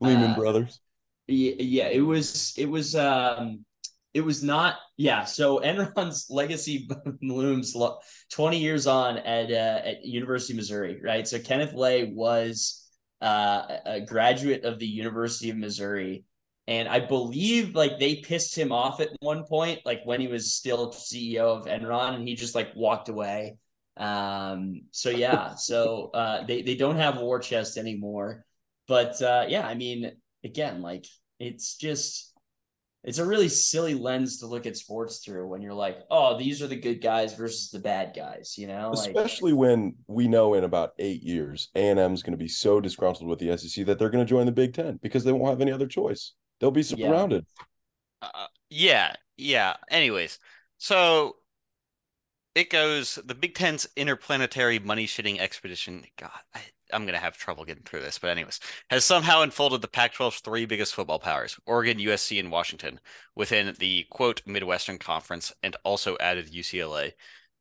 Lehman 0.00 0.32
Uh, 0.32 0.36
Brothers. 0.36 0.80
yeah, 1.28 1.54
yeah, 1.58 1.88
it 1.88 2.00
was 2.00 2.54
it 2.58 2.66
was 2.66 2.96
um 2.96 3.64
it 4.14 4.20
was 4.20 4.42
not 4.42 4.76
yeah. 4.96 5.24
So 5.24 5.60
Enron's 5.60 6.26
legacy 6.30 6.88
looms 7.22 7.74
twenty 8.30 8.58
years 8.58 8.86
on 8.86 9.18
at 9.18 9.50
uh, 9.50 9.88
at 9.88 10.04
University 10.04 10.52
of 10.52 10.58
Missouri, 10.58 11.00
right? 11.02 11.26
So 11.26 11.38
Kenneth 11.38 11.72
Lay 11.72 12.04
was 12.04 12.86
uh, 13.20 13.78
a 13.86 14.00
graduate 14.00 14.64
of 14.64 14.78
the 14.78 14.86
University 14.86 15.50
of 15.50 15.56
Missouri, 15.56 16.24
and 16.66 16.88
I 16.88 17.00
believe 17.00 17.74
like 17.74 17.98
they 17.98 18.16
pissed 18.16 18.56
him 18.56 18.70
off 18.70 19.00
at 19.00 19.08
one 19.20 19.44
point, 19.44 19.80
like 19.84 20.02
when 20.04 20.20
he 20.20 20.28
was 20.28 20.54
still 20.54 20.92
CEO 20.92 21.58
of 21.58 21.66
Enron, 21.66 22.14
and 22.14 22.28
he 22.28 22.34
just 22.34 22.54
like 22.54 22.74
walked 22.76 23.08
away. 23.08 23.56
Um, 23.96 24.82
so 24.90 25.10
yeah, 25.10 25.54
so 25.56 26.10
uh, 26.12 26.44
they 26.44 26.62
they 26.62 26.74
don't 26.74 26.96
have 26.96 27.18
war 27.18 27.38
chest 27.38 27.78
anymore, 27.78 28.44
but 28.88 29.20
uh, 29.22 29.46
yeah, 29.48 29.66
I 29.66 29.74
mean, 29.74 30.12
again, 30.44 30.82
like 30.82 31.06
it's 31.38 31.76
just 31.76 32.31
it's 33.04 33.18
a 33.18 33.26
really 33.26 33.48
silly 33.48 33.94
lens 33.94 34.38
to 34.38 34.46
look 34.46 34.64
at 34.66 34.76
sports 34.76 35.18
through 35.18 35.48
when 35.48 35.60
you're 35.60 35.74
like, 35.74 35.98
oh, 36.10 36.38
these 36.38 36.62
are 36.62 36.68
the 36.68 36.76
good 36.76 37.02
guys 37.02 37.34
versus 37.34 37.70
the 37.70 37.80
bad 37.80 38.12
guys, 38.14 38.56
you 38.56 38.68
know? 38.68 38.92
Like 38.92 39.08
Especially 39.08 39.52
when 39.52 39.96
we 40.06 40.28
know 40.28 40.54
in 40.54 40.62
about 40.62 40.92
eight 40.98 41.22
years, 41.22 41.68
A 41.74 41.88
and 41.88 41.98
M 41.98 42.14
is 42.14 42.22
going 42.22 42.32
to 42.32 42.36
be 42.38 42.48
so 42.48 42.80
disgruntled 42.80 43.28
with 43.28 43.40
the 43.40 43.56
SEC 43.56 43.86
that 43.86 43.98
they're 43.98 44.10
going 44.10 44.24
to 44.24 44.28
join 44.28 44.46
the 44.46 44.52
Big 44.52 44.74
Ten 44.74 45.00
because 45.02 45.24
they 45.24 45.32
won't 45.32 45.50
have 45.50 45.60
any 45.60 45.72
other 45.72 45.88
choice. 45.88 46.32
They'll 46.60 46.70
be 46.70 46.82
Yeah. 46.82 47.08
surrounded. 47.08 47.44
Uh, 48.20 48.46
yeah, 48.70 49.14
yeah. 49.36 49.74
Anyways, 49.90 50.38
so 50.78 51.36
it 52.54 52.70
goes 52.70 53.18
the 53.24 53.34
Big 53.34 53.54
Ten's 53.56 53.88
interplanetary 53.96 54.78
money 54.78 55.06
shitting 55.08 55.40
expedition. 55.40 56.04
God, 56.16 56.30
I, 56.54 56.60
I'm 56.92 57.06
gonna 57.06 57.18
have 57.18 57.36
trouble 57.36 57.64
getting 57.64 57.84
through 57.84 58.00
this, 58.02 58.18
but 58.18 58.30
anyways, 58.30 58.60
has 58.90 59.04
somehow 59.04 59.42
unfolded 59.42 59.80
the 59.80 59.88
Pac-12's 59.88 60.40
three 60.40 60.66
biggest 60.66 60.94
football 60.94 61.18
powers: 61.18 61.58
Oregon, 61.66 61.98
USC, 61.98 62.38
and 62.38 62.50
Washington, 62.50 63.00
within 63.34 63.74
the 63.78 64.06
quote 64.10 64.42
Midwestern 64.46 64.98
Conference, 64.98 65.52
and 65.62 65.76
also 65.84 66.16
added 66.18 66.52
UCLA. 66.52 67.12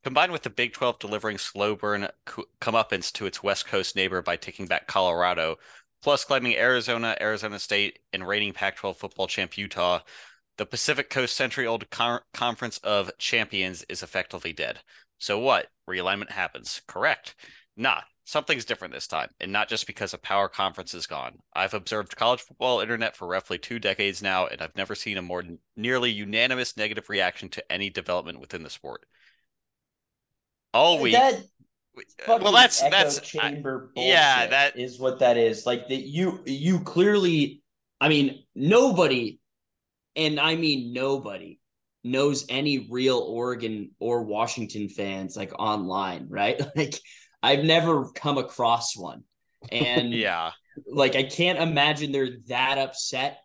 Combined 0.03 0.31
with 0.31 0.41
the 0.41 0.49
Big 0.49 0.73
12 0.73 0.97
delivering 0.99 1.37
slow 1.37 1.75
burn 1.75 2.07
co- 2.25 2.45
comeuppance 2.59 3.11
to 3.13 3.27
its 3.27 3.43
West 3.43 3.67
Coast 3.67 3.95
neighbor 3.95 4.21
by 4.21 4.35
taking 4.35 4.65
back 4.65 4.87
Colorado, 4.87 5.57
plus 6.01 6.25
climbing 6.25 6.55
Arizona, 6.55 7.15
Arizona 7.21 7.59
State, 7.59 7.99
and 8.11 8.27
reigning 8.27 8.53
Pac-12 8.53 8.95
football 8.95 9.27
champ 9.27 9.57
Utah, 9.57 9.99
the 10.57 10.65
Pacific 10.65 11.09
Coast 11.09 11.35
century-old 11.35 11.89
con- 11.89 12.21
Conference 12.33 12.77
of 12.79 13.11
Champions 13.17 13.83
is 13.89 14.03
effectively 14.03 14.53
dead. 14.53 14.79
So 15.17 15.39
what? 15.39 15.67
Realignment 15.89 16.31
happens. 16.31 16.81
Correct. 16.87 17.35
Nah, 17.77 18.01
something's 18.31 18.65
different 18.65 18.93
this 18.93 19.07
time, 19.07 19.29
and 19.41 19.51
not 19.51 19.67
just 19.67 19.85
because 19.85 20.13
a 20.13 20.17
power 20.17 20.47
conference 20.47 20.93
is 20.93 21.05
gone. 21.05 21.39
I've 21.53 21.73
observed 21.73 22.15
college 22.15 22.41
football 22.41 22.79
internet 22.79 23.15
for 23.15 23.27
roughly 23.27 23.57
two 23.57 23.77
decades 23.77 24.21
now, 24.21 24.47
and 24.47 24.61
I've 24.61 24.75
never 24.75 24.95
seen 24.95 25.17
a 25.17 25.21
more 25.21 25.41
n- 25.41 25.59
nearly 25.75 26.11
unanimous 26.11 26.77
negative 26.77 27.09
reaction 27.09 27.49
to 27.49 27.71
any 27.71 27.89
development 27.89 28.39
within 28.39 28.63
the 28.63 28.69
sport. 28.69 29.05
all 30.73 30.99
week. 30.99 31.13
That 31.13 31.33
uh, 31.35 31.39
well, 32.27 32.39
fucking 32.39 32.53
that's 32.53 32.81
that's 32.81 33.35
I- 33.37 33.61
yeah, 33.95 34.47
that- 34.47 34.79
is 34.79 34.99
what 34.99 35.19
that 35.19 35.37
is. 35.37 35.65
Like 35.65 35.87
that 35.89 36.01
you 36.07 36.41
you 36.45 36.79
clearly. 36.81 37.61
I 37.99 38.09
mean, 38.09 38.43
nobody, 38.55 39.39
and 40.15 40.39
I 40.39 40.55
mean 40.55 40.91
nobody 40.93 41.59
knows 42.03 42.45
any 42.49 42.87
real 42.89 43.19
Oregon 43.19 43.91
or 43.99 44.23
Washington 44.23 44.89
fans 44.89 45.37
like 45.37 45.51
online, 45.59 46.27
right? 46.29 46.59
Like 46.75 46.99
I've 47.43 47.63
never 47.63 48.09
come 48.11 48.37
across 48.37 48.95
one, 48.95 49.23
and 49.71 50.13
yeah. 50.13 50.51
like 50.87 51.15
I 51.15 51.23
can't 51.23 51.59
imagine 51.59 52.11
they're 52.11 52.37
that 52.47 52.77
upset. 52.77 53.39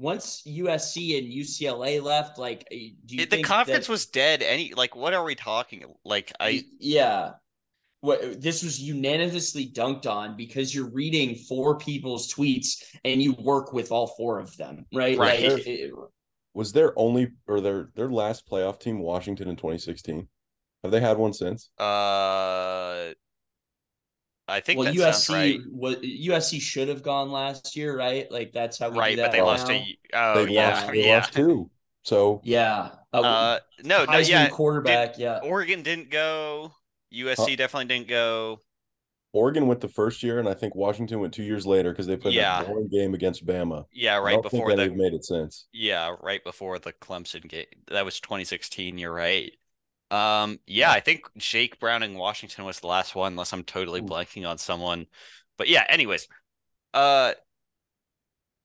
Once 0.00 0.42
USC 0.46 1.18
and 1.18 1.26
UCLA 1.32 2.00
left, 2.00 2.38
like, 2.38 2.64
do 2.70 3.16
you 3.16 3.22
It- 3.22 3.30
the 3.30 3.42
conference 3.42 3.86
that- 3.86 3.92
was 3.92 4.06
dead. 4.06 4.42
Any 4.42 4.72
like, 4.74 4.94
what 4.94 5.12
are 5.12 5.24
we 5.24 5.34
talking? 5.34 5.84
Like, 6.04 6.32
I 6.38 6.62
yeah. 6.78 7.32
What 8.00 8.40
this 8.40 8.62
was 8.62 8.80
unanimously 8.80 9.66
dunked 9.66 10.06
on 10.06 10.36
because 10.36 10.72
you're 10.72 10.88
reading 10.90 11.34
four 11.34 11.78
people's 11.78 12.32
tweets 12.32 12.80
and 13.04 13.20
you 13.20 13.32
work 13.40 13.72
with 13.72 13.90
all 13.90 14.06
four 14.16 14.38
of 14.38 14.56
them, 14.56 14.86
right? 14.94 15.18
Right. 15.18 15.50
Like, 15.52 15.66
it- 15.66 15.92
Was 16.54 16.72
their 16.72 16.96
only 16.96 17.32
or 17.48 17.60
their 17.60 17.90
their 17.96 18.08
last 18.08 18.48
playoff 18.48 18.78
team 18.78 19.00
Washington 19.00 19.48
in 19.48 19.56
2016? 19.56 20.28
Have 20.84 20.92
they 20.92 21.00
had 21.00 21.18
one 21.18 21.32
since? 21.32 21.70
uh, 21.80 23.14
I 24.48 24.60
think 24.60 24.78
well, 24.78 24.84
that 24.84 24.96
USC 24.96 25.28
sounds 25.28 25.30
right. 25.30 25.60
was 25.66 25.96
USC 26.02 26.60
should 26.60 26.88
have 26.88 27.02
gone 27.02 27.30
last 27.30 27.76
year, 27.76 27.96
right? 27.96 28.30
Like 28.30 28.52
that's 28.52 28.78
how 28.78 28.90
we 28.90 29.00
do 29.00 29.00
Right, 29.00 29.16
that 29.16 29.30
but 29.30 29.32
they 29.32 29.40
now. 29.40 29.44
lost 29.44 29.66
to. 29.68 29.84
Oh 30.14 30.46
they 30.46 30.46
yeah, 30.46 30.68
lost, 30.70 30.86
they 30.92 31.06
yeah. 31.06 31.06
lost 31.06 31.32
two. 31.32 31.70
So 32.04 32.40
Yeah. 32.42 32.90
Uh, 33.12 33.22
Uh, 33.22 33.60
no, 33.82 34.04
no, 34.04 34.18
yeah. 34.18 34.48
quarterback. 34.48 35.18
yeah. 35.18 35.38
Oregon 35.38 35.82
didn't 35.82 36.10
go. 36.10 36.74
USC 37.10 37.56
definitely 37.56 37.86
didn't 37.86 38.08
go. 38.08 38.60
Oregon 39.32 39.66
went 39.66 39.80
the 39.80 39.88
first 39.88 40.22
year, 40.22 40.38
and 40.38 40.48
I 40.48 40.54
think 40.54 40.74
Washington 40.74 41.20
went 41.20 41.32
two 41.34 41.42
years 41.42 41.66
later 41.66 41.90
because 41.92 42.06
they 42.06 42.16
played 42.16 42.34
Yeah. 42.34 42.58
that 42.58 42.66
boring 42.66 42.88
game 42.88 43.14
against 43.14 43.46
Bama. 43.46 43.86
Yeah, 43.92 44.18
I 44.18 44.18
right 44.18 44.42
don't 44.42 44.42
before 44.42 44.72
think 44.72 44.76
the 44.76 44.76
they've 44.76 44.94
made 44.94 45.14
it 45.14 45.24
since. 45.24 45.66
Yeah, 45.72 46.16
right 46.22 46.42
before 46.42 46.78
the 46.78 46.92
Clemson 46.92 47.48
game. 47.48 47.66
That 47.88 48.04
was 48.04 48.20
2016, 48.20 48.98
you're 48.98 49.12
right. 49.12 49.52
Um, 50.10 50.58
yeah, 50.66 50.90
I 50.90 51.00
think 51.00 51.24
Jake 51.36 51.78
Browning 51.78 52.14
Washington 52.16 52.64
was 52.64 52.80
the 52.80 52.86
last 52.86 53.14
one, 53.14 53.32
unless 53.32 53.52
I'm 53.52 53.64
totally 53.64 54.00
blanking 54.00 54.48
on 54.48 54.58
someone. 54.58 55.06
But 55.56 55.68
yeah, 55.68 55.84
anyways. 55.88 56.28
Uh 56.94 57.34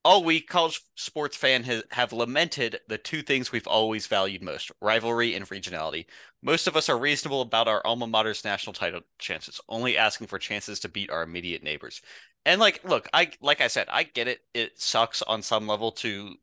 all 0.05 0.23
week, 0.23 0.49
college 0.49 0.81
sports 0.95 1.37
fan 1.37 1.63
has, 1.63 1.83
have 1.91 2.11
lamented 2.11 2.79
the 2.89 2.97
two 2.97 3.21
things 3.21 3.51
we've 3.51 3.67
always 3.67 4.05
valued 4.07 4.43
most, 4.43 4.69
rivalry 4.81 5.33
and 5.33 5.47
regionality. 5.47 6.05
Most 6.41 6.67
of 6.67 6.75
us 6.75 6.89
are 6.89 6.97
reasonable 6.97 7.39
about 7.41 7.69
our 7.69 7.81
alma 7.85 8.05
mater's 8.05 8.43
national 8.43 8.73
title 8.73 9.01
chances, 9.17 9.61
only 9.69 9.97
asking 9.97 10.27
for 10.27 10.39
chances 10.39 10.81
to 10.81 10.89
beat 10.89 11.09
our 11.09 11.23
immediate 11.23 11.63
neighbors. 11.63 12.01
And 12.45 12.59
like, 12.59 12.83
look, 12.83 13.07
I 13.13 13.31
like 13.39 13.61
I 13.61 13.67
said, 13.67 13.87
I 13.89 14.03
get 14.03 14.27
it. 14.27 14.41
It 14.53 14.77
sucks 14.79 15.21
on 15.21 15.41
some 15.41 15.67
level 15.67 15.93
to 15.93 16.35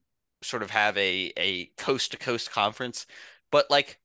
sort 0.42 0.62
of 0.62 0.70
have 0.70 0.96
a 0.96 1.30
a 1.36 1.66
coast 1.76 2.12
to 2.12 2.16
coast 2.18 2.50
conference, 2.50 3.06
but 3.50 3.70
like 3.70 3.99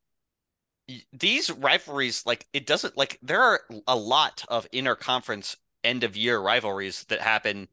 these 1.13 1.49
rivalries, 1.51 2.23
like 2.25 2.45
it 2.53 2.65
doesn't 2.65 2.97
like 2.97 3.17
there 3.21 3.41
are 3.41 3.61
a 3.87 3.95
lot 3.95 4.43
of 4.47 4.69
interconference 4.71 5.55
end 5.83 6.03
of 6.03 6.15
year 6.17 6.39
rivalries 6.39 7.03
that 7.05 7.21
happen 7.21 7.67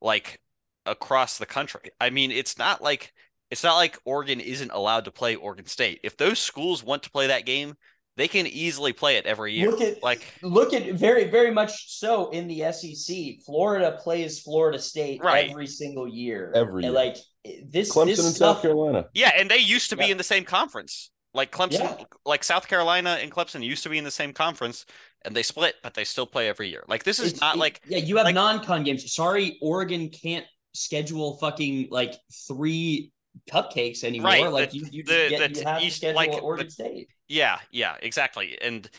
like 0.00 0.40
across 0.86 1.38
the 1.38 1.46
country. 1.46 1.90
I 2.00 2.10
mean, 2.10 2.30
it's 2.30 2.58
not 2.58 2.82
like 2.82 3.12
it's 3.50 3.64
not 3.64 3.76
like 3.76 3.98
Oregon 4.04 4.40
isn't 4.40 4.70
allowed 4.72 5.06
to 5.06 5.10
play 5.10 5.34
Oregon 5.36 5.66
State. 5.66 6.00
If 6.04 6.16
those 6.16 6.38
schools 6.38 6.84
want 6.84 7.02
to 7.04 7.10
play 7.10 7.28
that 7.28 7.46
game, 7.46 7.74
they 8.16 8.28
can 8.28 8.46
easily 8.46 8.92
play 8.92 9.16
it 9.16 9.26
every 9.26 9.54
year. 9.54 9.70
Look 9.70 9.80
at 9.80 10.02
like 10.02 10.22
look 10.42 10.74
at 10.74 10.92
very 10.94 11.24
very 11.30 11.50
much 11.50 11.98
so 11.98 12.30
in 12.30 12.46
the 12.46 12.70
SEC. 12.72 13.42
Florida 13.46 13.98
plays 14.02 14.40
Florida 14.40 14.78
State 14.78 15.22
Right. 15.22 15.50
every 15.50 15.66
single 15.66 16.06
year. 16.06 16.52
Every 16.54 16.84
And 16.84 16.92
year. 16.92 16.92
like 16.92 17.16
this 17.64 17.90
Clemson 17.90 18.06
this 18.06 18.26
and 18.26 18.34
stuff, 18.34 18.56
South 18.56 18.62
Carolina. 18.62 19.06
Yeah, 19.14 19.32
and 19.36 19.50
they 19.50 19.58
used 19.58 19.90
to 19.90 19.96
be 19.96 20.10
in 20.10 20.18
the 20.18 20.24
same 20.24 20.44
conference. 20.44 21.10
Like 21.32 21.52
Clemson, 21.52 21.80
Yeah. 21.80 22.04
like 22.26 22.42
South 22.42 22.66
Carolina 22.66 23.18
and 23.22 23.30
Clemson 23.30 23.62
used 23.62 23.84
to 23.84 23.88
be 23.88 23.98
in 23.98 24.04
the 24.04 24.10
same 24.10 24.32
conference, 24.32 24.84
and 25.24 25.34
they 25.36 25.44
split, 25.44 25.76
but 25.82 25.94
they 25.94 26.02
still 26.04 26.26
play 26.26 26.48
every 26.48 26.68
year. 26.68 26.82
Like 26.88 27.04
this 27.04 27.20
is 27.20 27.26
It's- 27.28 27.40
not 27.40 27.54
it- 27.56 27.58
like 27.60 27.80
yeah, 27.86 27.98
you 27.98 28.16
have 28.16 28.24
like- 28.24 28.34
non-con 28.34 28.82
games. 28.82 29.12
Sorry, 29.14 29.58
Oregon 29.62 30.08
can't 30.08 30.44
schedule 30.74 31.36
fucking 31.38 31.88
like 31.90 32.14
three 32.48 33.12
cupcakes 33.48 34.02
anymore. 34.02 34.30
Right, 34.30 34.50
Like 34.50 34.70
the- 34.72 34.78
you, 34.78 34.86
you, 34.90 35.02
the- 35.04 35.12
just 35.12 35.30
get, 35.30 35.54
the 35.54 35.60
you 35.60 35.66
have 35.66 35.82
East- 35.82 35.94
to 35.94 35.96
schedule 36.08 36.16
like, 36.16 36.42
Oregon 36.42 36.66
the- 36.66 36.72
State. 36.72 37.08
Yeah, 37.28 37.60
yeah, 37.70 37.96
exactly. 38.02 38.58
And 38.60 38.90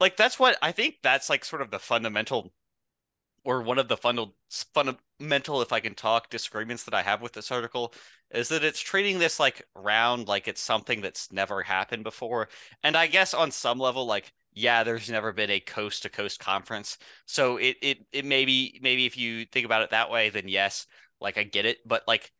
like 0.00 0.16
that's 0.16 0.38
what 0.40 0.58
I 0.60 0.72
think 0.72 0.96
that's 1.02 1.30
like 1.30 1.44
sort 1.44 1.62
of 1.62 1.70
the 1.70 1.78
fundamental 1.78 2.52
or 3.46 3.62
one 3.62 3.78
of 3.78 3.86
the 3.86 3.96
fundal 3.96 4.32
fundamental 4.74 5.62
if 5.62 5.72
I 5.72 5.78
can 5.78 5.94
talk 5.94 6.28
disagreements 6.30 6.82
that 6.84 6.94
I 6.94 7.02
have 7.02 7.22
with 7.22 7.32
this 7.32 7.52
article 7.52 7.94
is 8.32 8.48
that 8.48 8.64
it's 8.64 8.80
treating 8.80 9.20
this 9.20 9.38
like 9.38 9.62
round 9.76 10.26
like 10.26 10.48
it's 10.48 10.60
something 10.60 11.00
that's 11.00 11.30
never 11.32 11.62
happened 11.62 12.02
before. 12.02 12.48
And 12.82 12.96
I 12.96 13.06
guess 13.06 13.32
on 13.34 13.52
some 13.52 13.78
level 13.78 14.04
like 14.04 14.32
yeah, 14.52 14.82
there's 14.82 15.08
never 15.10 15.32
been 15.32 15.50
a 15.50 15.60
coast 15.60 16.02
to 16.02 16.08
coast 16.08 16.40
conference. 16.40 16.98
So 17.26 17.56
it 17.58 17.76
it 17.80 17.98
it 18.10 18.24
maybe 18.24 18.80
maybe 18.82 19.06
if 19.06 19.16
you 19.16 19.44
think 19.46 19.64
about 19.64 19.82
it 19.82 19.90
that 19.90 20.10
way 20.10 20.28
then 20.30 20.48
yes, 20.48 20.86
like 21.20 21.38
I 21.38 21.44
get 21.44 21.66
it, 21.66 21.78
but 21.86 22.02
like 22.08 22.32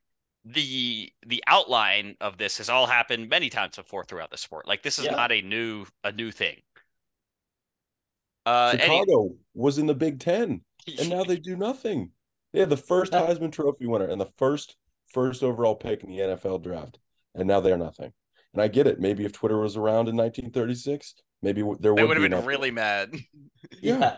the 0.45 1.13
the 1.25 1.43
outline 1.47 2.17
of 2.21 2.37
this 2.37 2.59
has 2.59 2.69
all 2.69 2.87
happened 2.87 3.29
many 3.29 3.49
times 3.49 3.77
before 3.77 4.05
throughout 4.05 4.33
the 4.33 4.39
sport. 4.39 4.67
Like 4.67 4.83
this 4.83 4.99
is 4.99 5.05
Yeah. 5.05 5.13
not 5.13 5.31
a 5.31 5.41
new 5.41 5.87
a 6.03 6.11
new 6.11 6.33
thing. 6.33 6.63
Uh, 8.45 8.77
any- 8.79 9.01
Chicago 9.01 9.35
was 9.55 9.79
in 9.79 9.87
the 9.87 9.95
Big 9.95 10.21
Ten, 10.21 10.63
and 10.99 11.09
now 11.11 11.25
they 11.25 11.37
do 11.37 11.57
nothing. 11.57 12.13
They 12.53 12.61
had 12.61 12.71
the 12.71 12.77
first 12.77 13.13
Heisman 13.13 13.53
Trophy 13.53 13.87
winner 13.87 14.07
and 14.09 14.21
the 14.21 14.31
first 14.37 14.77
first 15.13 15.43
overall 15.43 15.75
pick 15.75 16.03
in 16.03 16.11
the 16.11 16.19
NFL 16.19 16.63
draft, 16.63 16.99
and 17.35 17.47
now 17.47 17.61
they're 17.61 17.77
nothing. 17.79 18.13
And 18.53 18.63
I 18.63 18.69
get 18.69 18.87
it. 18.87 19.01
Maybe 19.01 19.25
if 19.25 19.33
Twitter 19.33 19.59
was 19.59 19.77
around 19.77 20.09
in 20.09 20.17
1936, 20.17 21.15
maybe 21.43 21.63
there 21.81 21.95
they 21.95 22.05
would 22.05 22.09
would 22.09 22.17
have 22.17 22.23
be 22.23 22.29
been 22.29 22.31
nothing. 22.31 22.47
really 22.47 22.71
mad. 22.71 23.15
Yeah. 23.83 24.17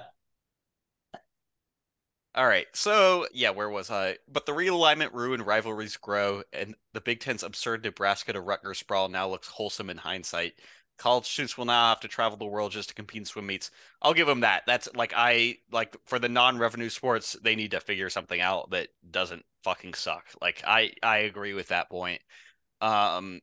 All 2.35 2.47
right. 2.47 2.67
So, 2.73 3.27
yeah, 3.33 3.51
where 3.51 3.69
was 3.71 3.91
I? 3.91 4.19
But 4.29 4.47
the 4.47 4.53
realignment 4.53 5.13
ruined 5.13 5.47
rivalries 5.47 5.97
grow, 5.97 6.43
and 6.53 6.75
the 6.93 7.01
Big 7.01 7.21
Ten's 7.21 7.43
absurd 7.43 7.83
Nebraska 7.85 8.33
to 8.33 8.41
Rutgers 8.41 8.79
sprawl 8.79 9.09
now 9.09 9.29
looks 9.29 9.49
wholesome 9.49 9.91
in 9.91 9.97
hindsight. 9.97 10.53
College 10.99 11.27
students 11.27 11.57
will 11.57 11.65
now 11.65 11.91
have 11.91 12.01
to 12.01 12.09
travel 12.09 12.37
the 12.37 12.45
world 12.47 12.73
just 12.73 12.89
to 12.91 12.95
compete 12.95 13.21
in 13.21 13.25
swim 13.25 13.47
meets. 13.47 13.71
I'll 14.03 14.15
give 14.15 14.27
them 14.27 14.41
that. 14.41 14.65
That's 14.67 14.89
like 14.95 15.13
I 15.17 15.59
like 15.73 15.97
for 16.07 16.19
the 16.19 16.29
non-revenue 16.29 16.91
sports, 16.91 17.37
they 17.43 17.57
need 17.57 17.71
to 17.71 17.81
figure 17.81 18.11
something 18.11 18.41
out 18.41 18.71
that 18.71 18.89
doesn't 19.11 19.45
fucking 19.65 19.95
suck. 19.95 20.27
Like 20.43 20.63
I 20.67 20.93
I 21.03 21.19
agree 21.19 21.55
with 21.55 21.69
that 21.69 21.89
point. 21.91 22.21
Um 22.81 23.41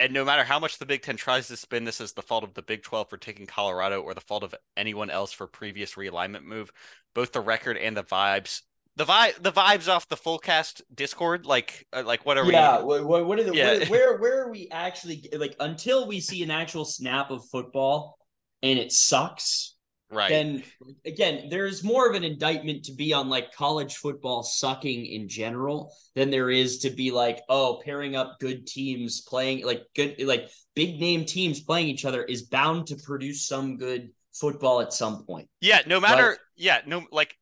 and 0.00 0.12
no 0.12 0.24
matter 0.24 0.44
how 0.44 0.58
much 0.58 0.78
the 0.78 0.86
Big 0.86 1.02
Ten 1.02 1.16
tries 1.16 1.48
to 1.48 1.56
spin 1.56 1.84
this 1.84 2.00
as 2.00 2.12
the 2.12 2.22
fault 2.22 2.42
of 2.44 2.54
the 2.54 2.62
Big 2.62 2.82
12 2.82 3.08
for 3.08 3.16
taking 3.16 3.46
Colorado 3.46 4.00
or 4.00 4.14
the 4.14 4.20
fault 4.20 4.42
of 4.42 4.54
anyone 4.76 5.10
else 5.10 5.32
for 5.32 5.46
previous 5.46 5.94
realignment 5.94 6.42
move, 6.42 6.72
both 7.14 7.32
the 7.32 7.40
record 7.40 7.76
and 7.76 7.96
the 7.96 8.02
vibes, 8.02 8.62
the 8.96 9.04
vibe, 9.04 9.42
the 9.42 9.52
vibes 9.52 9.88
off 9.88 10.08
the 10.08 10.16
Fullcast 10.16 10.82
Discord, 10.94 11.46
like, 11.46 11.86
uh, 11.92 12.02
like 12.04 12.26
what 12.26 12.36
are 12.36 12.50
yeah. 12.50 12.82
we? 12.82 13.00
What, 13.00 13.26
what 13.26 13.38
are 13.38 13.44
the 13.44 13.54
Yeah. 13.54 13.78
where, 13.88 13.88
where 13.88 14.18
where 14.18 14.42
are 14.44 14.50
we 14.50 14.68
actually 14.70 15.28
like 15.36 15.56
until 15.60 16.06
we 16.06 16.20
see 16.20 16.42
an 16.42 16.50
actual 16.50 16.84
snap 16.84 17.30
of 17.30 17.44
football 17.48 18.18
and 18.62 18.78
it 18.78 18.92
sucks 18.92 19.76
Right. 20.10 20.28
then 20.28 20.62
again 21.06 21.48
there's 21.48 21.82
more 21.82 22.06
of 22.06 22.14
an 22.14 22.22
indictment 22.22 22.84
to 22.84 22.92
be 22.92 23.14
on 23.14 23.30
like 23.30 23.54
college 23.54 23.96
football 23.96 24.42
sucking 24.42 25.06
in 25.06 25.26
general 25.26 25.90
than 26.14 26.28
there 26.28 26.50
is 26.50 26.80
to 26.80 26.90
be 26.90 27.10
like 27.10 27.40
oh 27.48 27.80
pairing 27.82 28.14
up 28.14 28.38
good 28.38 28.66
teams 28.66 29.22
playing 29.22 29.64
like 29.64 29.84
good 29.96 30.16
like 30.20 30.50
big 30.74 31.00
name 31.00 31.24
teams 31.24 31.60
playing 31.62 31.86
each 31.86 32.04
other 32.04 32.22
is 32.24 32.42
bound 32.42 32.88
to 32.88 32.96
produce 32.96 33.46
some 33.46 33.78
good 33.78 34.10
football 34.34 34.82
at 34.82 34.92
some 34.92 35.24
point 35.24 35.48
yeah. 35.62 35.80
No 35.86 36.00
matter. 36.00 36.36
Yeah. 36.56 36.80
No. 36.86 37.04
Like. 37.10 37.36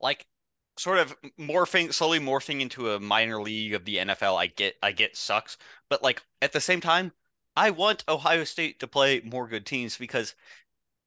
Like. 0.00 0.26
Sort 0.78 0.98
of 0.98 1.14
morphing, 1.38 1.92
slowly 1.92 2.20
morphing 2.20 2.62
into 2.62 2.90
a 2.92 2.98
minor 3.00 3.42
league 3.42 3.74
of 3.74 3.84
the 3.84 3.96
NFL. 3.98 4.38
I 4.40 4.46
get, 4.46 4.76
I 4.82 4.92
get 4.92 5.14
sucks, 5.14 5.58
but 5.90 6.02
like 6.02 6.22
at 6.40 6.52
the 6.52 6.60
same 6.60 6.80
time, 6.80 7.12
I 7.54 7.68
want 7.70 8.04
Ohio 8.08 8.44
State 8.44 8.80
to 8.80 8.86
play 8.86 9.20
more 9.22 9.46
good 9.46 9.66
teams 9.66 9.98
because 9.98 10.34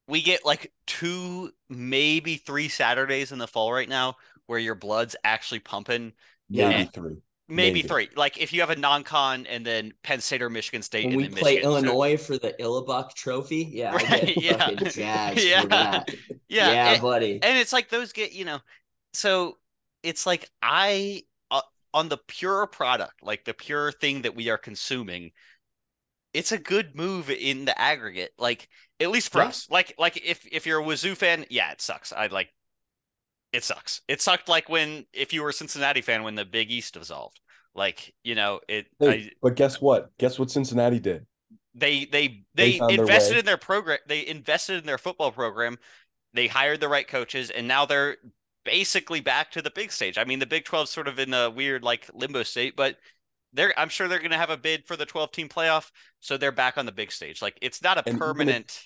we 0.07 0.21
get 0.21 0.45
like 0.45 0.73
two, 0.85 1.53
maybe 1.69 2.35
three 2.35 2.67
Saturdays 2.67 3.31
in 3.31 3.39
the 3.39 3.47
fall 3.47 3.73
right 3.73 3.89
now 3.89 4.17
where 4.45 4.59
your 4.59 4.75
blood's 4.75 5.15
actually 5.23 5.59
pumping. 5.59 6.13
Yeah. 6.49 6.69
Maybe 6.69 6.89
three. 6.93 7.15
Maybe, 7.47 7.79
Maybe. 7.79 7.87
three. 7.87 8.09
Like 8.15 8.37
if 8.39 8.53
you 8.53 8.59
have 8.61 8.69
a 8.69 8.75
non-con 8.75 9.47
and 9.47 9.65
then 9.65 9.93
Penn 10.03 10.21
State 10.21 10.43
or 10.43 10.51
Michigan 10.51 10.83
State, 10.83 11.05
when 11.05 11.13
and 11.13 11.17
we 11.17 11.27
then 11.29 11.37
play 11.37 11.55
Michigan. 11.55 11.71
So- 11.71 11.77
illinois 11.77 12.17
for 12.17 12.37
the 12.37 12.53
Illibuck 12.59 13.13
trophy 13.15 13.69
yeah 13.71 13.93
Right, 13.95 14.37
yeah. 14.37 14.69
Yeah. 14.95 15.33
yeah, 15.35 16.03
yeah, 16.49 16.99
buddy 16.99 17.39
and 17.41 17.57
it's 17.57 17.73
like 17.73 17.89
those 17.89 18.13
get 18.13 18.33
you 18.33 18.45
know. 18.45 18.59
So 19.13 19.57
it's 20.01 20.25
like 20.25 20.49
I 20.61 21.23
uh, 21.51 21.61
on 21.93 22.09
the 22.09 22.17
pure 22.17 22.67
product, 22.67 23.21
like 23.23 23.45
the 23.45 23.53
pure 23.53 23.91
thing 23.91 24.23
that 24.23 24.35
we 24.35 24.49
are 24.49 24.57
consuming. 24.57 25.31
it's 26.33 26.51
a 26.51 26.57
good 26.57 26.95
move 26.95 27.29
in 27.29 27.65
the 27.65 27.79
aggregate. 27.79 28.31
Like 28.37 28.69
at 28.99 29.11
least 29.11 29.31
for 29.31 29.41
Yeah. 29.41 29.47
us. 29.47 29.67
Like 29.69 29.93
like 29.97 30.17
if 30.23 30.45
if 30.51 30.65
you're 30.65 30.79
a 30.79 30.83
Wazoo 30.83 31.15
fan, 31.15 31.45
yeah, 31.49 31.71
it 31.71 31.81
sucks. 31.81 32.11
I 32.11 32.27
like 32.27 32.53
it 33.51 33.63
sucks. 33.63 34.01
It 34.07 34.21
sucked 34.21 34.49
like 34.49 34.69
when 34.69 35.05
if 35.13 35.33
you 35.33 35.43
were 35.43 35.49
a 35.49 35.53
Cincinnati 35.53 36.01
fan 36.01 36.23
when 36.23 36.35
the 36.35 36.45
Big 36.45 36.71
East 36.71 36.95
dissolved. 36.95 37.39
Like 37.75 38.13
you 38.23 38.35
know 38.35 38.61
it. 38.67 38.87
Hey, 38.99 39.15
I, 39.15 39.29
but 39.41 39.55
guess 39.55 39.81
what? 39.81 40.15
Guess 40.17 40.39
what 40.39 40.49
Cincinnati 40.51 40.99
did? 40.99 41.25
they 41.75 42.05
they 42.05 42.43
They 42.57 42.71
they 42.71 42.71
found 42.71 42.97
their 42.97 43.05
invested 43.05 43.37
in 43.37 43.45
their 43.45 43.57
program. 43.57 43.99
They 44.07 44.25
invested 44.27 44.77
in 44.79 44.85
their 44.85 44.97
football 44.97 45.31
program. 45.31 45.77
They 46.33 46.47
hired 46.47 46.81
the 46.81 46.89
right 46.89 47.07
coaches, 47.07 47.49
and 47.51 47.67
now 47.67 47.85
they're 47.85 48.17
basically 48.65 49.19
back 49.21 49.51
to 49.51 49.61
the 49.61 49.71
big 49.71 49.91
stage. 49.91 50.17
I 50.17 50.23
mean, 50.23 50.39
the 50.39 50.45
Big 50.45 50.65
12 50.65 50.89
sort 50.89 51.07
of 51.07 51.19
in 51.19 51.33
a 51.33 51.49
weird 51.49 51.83
like 51.83 52.09
limbo 52.13 52.43
state, 52.43 52.75
but 52.75 52.97
they're 53.53 53.73
I'm 53.77 53.89
sure 53.89 54.07
they're 54.07 54.19
going 54.19 54.31
to 54.31 54.37
have 54.37 54.49
a 54.49 54.57
bid 54.57 54.85
for 54.87 54.95
the 54.95 55.05
12 55.05 55.31
team 55.31 55.49
playoff, 55.49 55.91
so 56.19 56.37
they're 56.37 56.51
back 56.51 56.77
on 56.77 56.85
the 56.85 56.91
big 56.91 57.11
stage. 57.11 57.41
Like 57.41 57.57
it's 57.61 57.81
not 57.83 57.97
a 57.97 57.99
And 57.99 58.07
even 58.09 58.15
if- 58.15 58.19
permanent. 58.19 58.83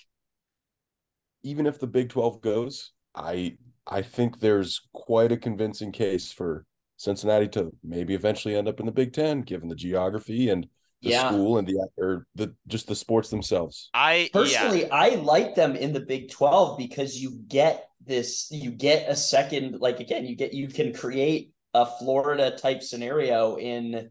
Even 1.44 1.66
if 1.66 1.78
the 1.78 1.86
Big 1.86 2.08
12 2.10 2.40
goes, 2.40 2.92
I 3.14 3.56
I 3.86 4.02
think 4.02 4.40
there's 4.40 4.82
quite 4.92 5.32
a 5.32 5.36
convincing 5.36 5.92
case 5.92 6.32
for 6.32 6.66
Cincinnati 6.96 7.48
to 7.48 7.70
maybe 7.82 8.14
eventually 8.14 8.56
end 8.56 8.68
up 8.68 8.80
in 8.80 8.86
the 8.86 8.92
Big 8.92 9.12
10 9.12 9.42
given 9.42 9.68
the 9.68 9.76
geography 9.76 10.50
and 10.50 10.64
the 11.00 11.10
Yeah. 11.10 11.28
school 11.28 11.58
and 11.58 11.66
the 11.66 11.88
or 11.96 12.26
the 12.34 12.54
just 12.66 12.88
the 12.88 12.96
sports 12.96 13.30
themselves. 13.30 13.88
I 13.94 14.14
yeah. 14.14 14.28
Personally, 14.32 14.90
I 14.90 15.10
like 15.10 15.54
them 15.54 15.76
in 15.76 15.92
the 15.92 16.00
Big 16.00 16.28
12 16.30 16.76
because 16.76 17.16
you 17.16 17.38
get 17.46 17.87
this, 18.08 18.48
you 18.50 18.70
get 18.72 19.08
a 19.08 19.16
second, 19.16 19.80
like 19.80 20.00
again, 20.00 20.26
you 20.26 20.36
get 20.36 20.54
you 20.54 20.68
can 20.68 20.92
create 20.94 21.52
a 21.74 21.86
Florida 21.86 22.50
type 22.56 22.82
scenario 22.82 23.56
in 23.58 24.10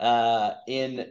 uh 0.00 0.52
in 0.68 1.00
uh, 1.00 1.04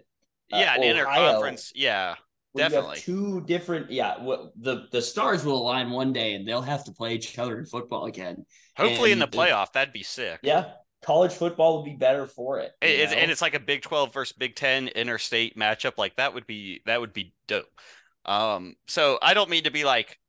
Yeah, 0.50 0.76
an 0.76 0.84
Ohio, 0.84 1.42
interconference. 1.42 1.72
Yeah, 1.76 2.16
definitely. 2.56 2.98
two 2.98 3.42
different 3.42 3.92
yeah, 3.92 4.22
what 4.22 4.52
the 4.58 4.88
the 4.92 5.02
stars 5.02 5.44
will 5.46 5.62
align 5.62 5.92
one 5.92 6.14
day 6.14 6.34
and 6.36 6.48
they'll 6.48 6.62
have 6.62 6.84
to 6.86 6.92
play 6.92 7.16
each 7.16 7.38
other 7.40 7.58
in 7.60 7.66
football 7.66 8.06
again. 8.06 8.46
Hopefully 8.78 9.12
in 9.12 9.20
the 9.20 9.26
and 9.26 9.34
playoff, 9.34 9.74
that'd 9.74 9.94
be 9.94 10.04
sick. 10.04 10.40
Yeah. 10.44 10.74
College 11.02 11.34
football 11.34 11.78
would 11.78 11.86
be 11.86 11.96
better 11.96 12.26
for 12.26 12.60
it. 12.60 12.72
it's, 12.82 13.14
and 13.14 13.30
it's 13.30 13.42
like 13.42 13.54
a 13.54 13.60
Big 13.60 13.84
12 13.84 14.12
versus 14.12 14.36
Big 14.36 14.56
10 14.56 14.88
interstate 14.90 15.56
matchup. 15.56 15.98
Like 16.00 16.16
that 16.16 16.34
would 16.34 16.48
be 16.48 16.82
that 16.88 17.00
would 17.00 17.14
be 17.14 17.34
dope. 17.48 17.70
Um, 18.26 18.76
so 18.88 19.20
I 19.22 19.36
don't 19.36 19.50
mean 19.52 19.66
to 19.66 19.72
be 19.72 19.84
like, 19.84 20.20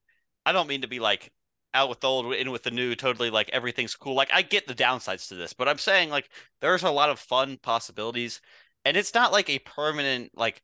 I 0.45 0.53
don't 0.53 0.69
mean 0.69 0.83
to 0.83 0.89
be 0.89 1.01
like 1.01 1.33
out 1.76 1.88
with 1.88 2.00
the 2.00 2.09
old 2.09 2.35
in 2.35 2.50
with 2.50 2.62
the 2.64 2.71
new, 2.71 2.95
totally 2.95 3.30
like 3.30 3.50
everything's 3.50 3.95
cool. 3.95 4.14
Like 4.14 4.30
I 4.33 4.42
get 4.42 4.66
the 4.66 4.75
downsides 4.75 5.28
to 5.28 5.35
this, 5.37 5.52
but 5.52 5.68
I'm 5.68 5.78
saying 5.78 6.11
like 6.11 6.30
there's 6.61 6.83
a 6.83 6.90
lot 6.90 7.11
of 7.11 7.18
fun 7.21 7.59
possibilities, 7.62 8.40
and 8.85 8.97
it's 8.97 9.14
not 9.14 9.33
like 9.33 9.50
a 9.50 9.59
permanent 9.61 10.33
like. 10.37 10.62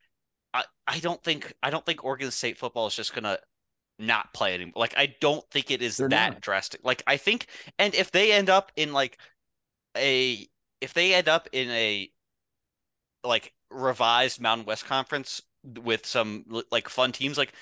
I 0.55 0.65
I 0.87 0.99
don't 1.01 1.23
think 1.23 1.55
I 1.63 1.71
don't 1.71 1.87
think 1.87 2.05
Oregon 2.05 2.31
State 2.31 2.59
football 2.59 2.87
is 2.87 2.97
just 2.97 3.15
gonna 3.15 3.39
not 3.99 4.33
play 4.35 4.55
anymore. 4.55 4.75
Like 4.77 4.95
I 4.97 5.15
don't 5.21 5.49
think 5.51 5.71
it 5.71 5.83
is 5.83 5.97
They're 5.99 6.09
that 6.09 6.33
not. 6.33 6.41
drastic. 6.41 6.81
Like 6.85 7.03
I 7.07 7.17
think, 7.17 7.47
and 7.79 7.95
if 7.95 8.11
they 8.11 8.33
end 8.33 8.51
up 8.51 8.73
in 8.77 8.93
like 8.93 9.19
a 9.97 10.49
if 10.81 10.95
they 10.95 11.15
end 11.15 11.29
up 11.29 11.49
in 11.53 11.71
a 11.71 12.11
like 13.25 13.53
revised 13.71 14.41
Mountain 14.41 14.67
West 14.67 14.85
Conference 14.87 15.43
with 15.65 16.07
some 16.07 16.45
like 16.71 16.89
fun 16.89 17.13
teams, 17.13 17.39
like 17.39 17.53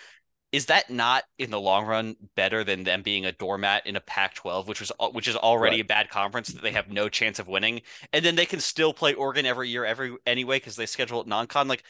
is 0.52 0.66
that 0.66 0.90
not 0.90 1.22
in 1.38 1.50
the 1.50 1.60
long 1.60 1.86
run 1.86 2.16
better 2.34 2.64
than 2.64 2.82
them 2.82 3.02
being 3.02 3.24
a 3.24 3.32
doormat 3.32 3.86
in 3.86 3.94
a 3.96 4.00
Pac-12, 4.00 4.66
which 4.66 4.80
was 4.80 4.90
uh, 4.98 5.08
which 5.10 5.28
is 5.28 5.36
already 5.36 5.76
Right. 5.76 5.84
a 5.84 5.88
bad 5.88 6.10
conference 6.10 6.48
that 6.48 6.62
they 6.62 6.72
have 6.72 6.88
no 6.90 7.08
chance 7.08 7.38
of 7.38 7.46
winning, 7.48 7.82
and 8.12 8.24
then 8.24 8.34
they 8.34 8.46
can 8.46 8.60
still 8.60 8.92
play 8.92 9.14
Oregon 9.14 9.46
every 9.46 9.68
year, 9.68 9.84
every 9.84 10.16
anyway 10.26 10.56
because 10.56 10.76
they 10.76 10.86
schedule 10.86 11.20
it 11.20 11.26
non-con. 11.28 11.68
Like, 11.68 11.84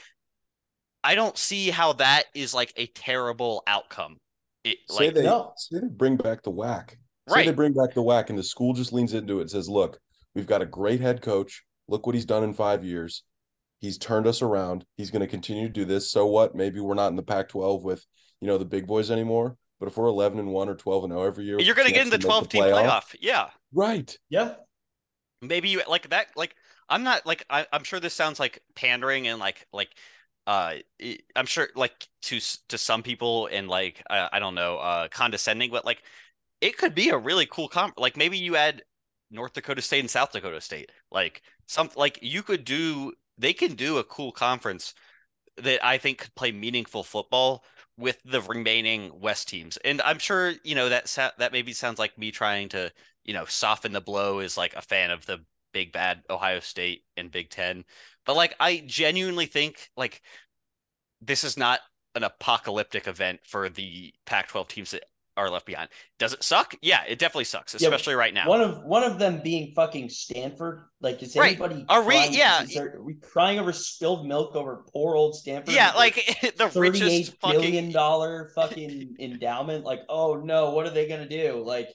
I 1.03 1.15
don't 1.15 1.39
see 1.39 1.71
how 1.71 1.95
that 1.95 2.25
is 2.35 2.53
like 2.53 2.73
a 2.77 2.87
terrible 2.87 3.63
outcome. 3.67 4.19
It, 4.65 4.77
Say 4.91 5.07
like, 5.07 5.15
they 5.15 5.23
no. 5.23 5.53
say 5.57 5.79
they 5.81 5.89
bring 5.89 6.17
back 6.17 6.43
the 6.43 6.53
WAC. 6.53 6.97
Right. 7.29 7.45
Say 7.45 7.47
they 7.47 7.53
bring 7.53 7.73
back 7.73 7.95
the 7.95 8.03
WAC 8.03 8.29
and 8.29 8.39
the 8.39 8.43
school 8.43 8.75
just 8.75 8.93
leans 8.93 9.15
into 9.15 9.39
it 9.39 9.43
and 9.43 9.51
says, 9.51 9.69
Look, 9.71 9.99
we've 10.35 10.47
got 10.47 10.61
a 10.61 10.67
great 10.67 11.01
head 11.01 11.23
coach. 11.23 11.65
Look 11.89 12.05
what 12.05 12.15
he's 12.15 12.27
done 12.27 12.45
in 12.45 12.53
five 12.53 12.85
years. 12.85 13.23
He's 13.81 13.97
turned 13.97 14.27
us 14.27 14.43
around. 14.43 14.85
He's 14.99 15.11
going 15.11 15.21
to 15.23 15.27
continue 15.27 15.67
to 15.67 15.73
do 15.73 15.87
this. 15.87 16.11
So 16.13 16.27
what? 16.27 16.55
Maybe 16.55 16.79
we're 16.81 16.93
not 16.93 17.09
in 17.09 17.17
the 17.17 17.23
Pac-12 17.23 17.83
with, 17.83 18.05
you 18.41 18.47
know, 18.47 18.59
the 18.59 18.65
big 18.65 18.87
boys 18.87 19.11
anymore. 19.11 19.57
But 19.79 19.87
if 19.89 19.97
we're 19.97 20.07
11 20.07 20.39
and 20.39 20.53
1 20.53 20.69
or 20.69 20.75
12 20.75 21.05
and 21.05 21.13
0 21.13 21.23
every 21.23 21.45
year, 21.45 21.59
you're 21.61 21.75
going 21.75 21.87
to 21.89 21.93
get 21.93 22.01
chance 22.05 22.07
in 22.09 22.11
the 22.11 22.19
make 22.19 22.27
12 22.27 22.49
team 22.49 22.63
playoff. 22.65 23.17
Yeah. 23.21 23.49
Right. 23.73 24.17
yeah. 24.29 24.55
maybe 25.43 25.69
you 25.71 25.81
like 25.89 26.09
that 26.11 26.27
like 26.37 26.55
i'm 26.89 27.03
not 27.03 27.25
like 27.25 27.45
I, 27.49 27.67
i'm 27.73 27.85
sure 27.85 27.99
this 28.01 28.15
sounds 28.15 28.39
like 28.39 28.63
pandering 28.75 29.27
and 29.29 29.39
like 29.39 29.67
like 29.73 29.89
uh 30.47 30.75
i- 31.03 31.19
i'm 31.37 31.47
sure 31.47 31.69
like 31.75 32.09
to 32.23 32.37
s- 32.37 32.59
to 32.69 32.77
some 32.77 33.03
people 33.03 33.49
and 33.51 33.69
like 33.69 34.03
uh, 34.11 34.29
i 34.33 34.39
don't 34.39 34.55
know 34.55 34.77
uh 34.77 35.09
condescending 35.09 35.71
but 35.71 35.85
like 35.85 36.03
it 36.61 36.77
could 36.77 36.95
be 36.95 37.09
a 37.09 37.17
really 37.17 37.47
cool 37.47 37.69
comp 37.69 37.95
like 37.99 38.17
maybe 38.19 38.37
you 38.37 38.57
add 38.57 38.83
north 39.31 39.53
dakota 39.55 39.81
state 39.81 40.01
and 40.01 40.11
south 40.11 40.33
dakota 40.33 40.61
state 40.61 40.91
like 41.11 41.41
some 41.67 41.89
like 41.97 42.19
you 42.21 42.43
could 42.43 42.65
do 42.65 43.13
they 43.39 43.55
can 43.55 43.75
do 43.75 43.97
a 43.99 44.05
cool 44.05 44.33
conference 44.33 44.93
that 45.57 45.85
i 45.85 45.99
think 45.99 46.19
could 46.19 46.35
play 46.35 46.53
meaningful 46.53 47.03
football 47.03 47.65
with 47.97 48.19
the 48.25 48.41
remaining 48.43 49.11
west 49.21 49.49
teams 49.49 49.77
and 49.79 50.01
i'm 50.03 50.19
sure 50.19 50.55
you 50.65 50.75
know 50.75 50.89
that 50.89 51.09
sa- 51.09 51.33
that 51.39 51.53
maybe 51.53 51.73
sounds 51.73 51.99
like 51.99 52.17
me 52.17 52.31
trying 52.31 52.69
to 52.69 52.91
you 53.25 53.35
know, 53.35 53.45
soften 53.45 53.93
the 53.93 54.01
blow 54.01 54.41
is 54.41 54.57
like 54.57 54.75
a 54.75 54.83
fan 54.83 55.11
of 55.11 55.27
the 55.27 55.39
big 55.73 55.93
bad 55.93 56.23
Ohio 56.29 56.61
State 56.61 57.05
and 57.17 57.31
Big 57.31 57.51
Ten. 57.51 57.85
But 58.27 58.37
like 58.37 58.55
I 58.59 58.83
genuinely 58.87 59.47
think 59.47 59.91
like 59.97 60.23
this 61.21 61.45
is 61.45 61.57
not 61.57 61.81
an 62.15 62.25
apocalyptic 62.25 63.07
event 63.07 63.41
for 63.45 63.69
the 63.69 64.13
Pac-12 64.27 64.69
teams 64.69 64.91
that 64.91 65.05
are 65.41 65.51
left 65.51 65.67
behind. 65.67 65.89
Does 66.19 66.33
it 66.33 66.43
suck? 66.45 66.75
Yeah, 66.83 67.03
it 67.09 67.19
definitely 67.19 67.45
sucks, 67.45 67.75
Yeah, 67.75 67.89
especially 67.89 68.15
right 68.15 68.33
now. 68.35 68.49
One 68.49 68.61
of 68.61 68.83
one 68.85 69.03
of 69.03 69.19
them 69.19 69.41
being 69.43 69.73
fucking 69.75 70.09
Stanford. 70.11 70.83
Like, 71.01 71.23
is 71.23 71.35
Right. 71.35 71.59
anybody 71.59 71.85
Are 71.89 72.03
we- 72.03 72.15
crying, 72.15 72.35
yeah. 72.35 72.63
is 72.63 72.75
there- 72.75 72.97
are 72.97 73.03
we 73.03 73.15
crying 73.15 73.59
over 73.59 73.73
spilled 73.73 74.27
milk 74.27 74.55
over 74.55 74.85
poor 74.93 75.17
old 75.17 75.35
Stanford? 75.35 75.75
yeah, 75.75 75.93
like 75.93 76.15
the 76.57 76.71
richest 76.77 77.33
thirty-eight 77.33 77.41
billion 77.41 77.73
fucking 77.87 77.93
dollar 77.93 78.53
fucking 78.55 79.17
endowment. 79.19 79.85
Like, 79.85 80.01
oh 80.09 80.37
no, 80.37 80.71
what 80.71 80.87
are 80.87 80.91
they 80.91 81.09
gonna 81.09 81.29
do? 81.29 81.63
Like, 81.65 81.89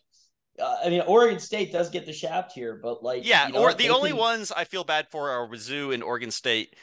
uh, 0.59 0.77
I 0.85 0.89
mean, 0.89 1.01
Oregon 1.01 1.39
State 1.39 1.71
does 1.71 1.89
get 1.89 2.05
the 2.05 2.13
shaft 2.13 2.53
here, 2.53 2.79
but 2.81 3.03
like, 3.03 3.25
Yeah, 3.25 3.47
you 3.47 3.53
know, 3.53 3.59
or 3.61 3.73
the 3.73 3.89
only 3.89 4.09
can- 4.11 4.19
ones 4.19 4.51
I 4.51 4.63
feel 4.63 4.83
bad 4.83 5.07
for 5.11 5.29
are 5.29 5.47
Wazoo 5.47 5.91
and 5.91 6.01
Oregon 6.03 6.31
State 6.31 6.75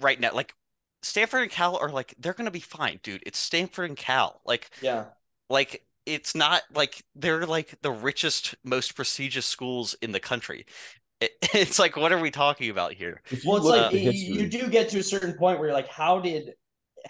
right 0.00 0.18
now. 0.20 0.32
Like 0.34 0.54
Stanford 1.02 1.42
and 1.42 1.50
Cal 1.50 1.76
are 1.76 1.88
like 1.90 2.14
they're 2.18 2.34
gonna 2.34 2.50
be 2.50 2.60
fine, 2.60 3.00
dude. 3.02 3.22
It's 3.24 3.38
Stanford 3.38 3.88
and 3.88 3.96
Cal. 3.96 4.42
Like 4.44 4.68
Yeah, 4.82 5.06
like 5.50 5.84
it's 6.06 6.34
not 6.34 6.62
like 6.74 7.02
they're 7.14 7.44
like 7.44 7.74
the 7.82 7.90
richest, 7.90 8.54
most 8.64 8.96
prestigious 8.96 9.44
schools 9.44 9.94
in 10.00 10.12
the 10.12 10.20
country. 10.20 10.64
It, 11.20 11.32
it's 11.54 11.78
like 11.78 11.96
what 11.96 12.12
are 12.12 12.20
we 12.20 12.30
talking 12.30 12.70
about 12.70 12.94
here? 12.94 13.20
Well, 13.44 13.56
it's 13.56 13.66
look 13.66 13.92
like 13.92 13.94
at 13.94 14.14
you, 14.14 14.34
you 14.36 14.48
do 14.48 14.68
get 14.68 14.88
to 14.90 15.00
a 15.00 15.02
certain 15.02 15.34
point 15.34 15.58
where 15.58 15.68
you're 15.68 15.76
like, 15.76 15.88
how 15.88 16.20
did 16.20 16.52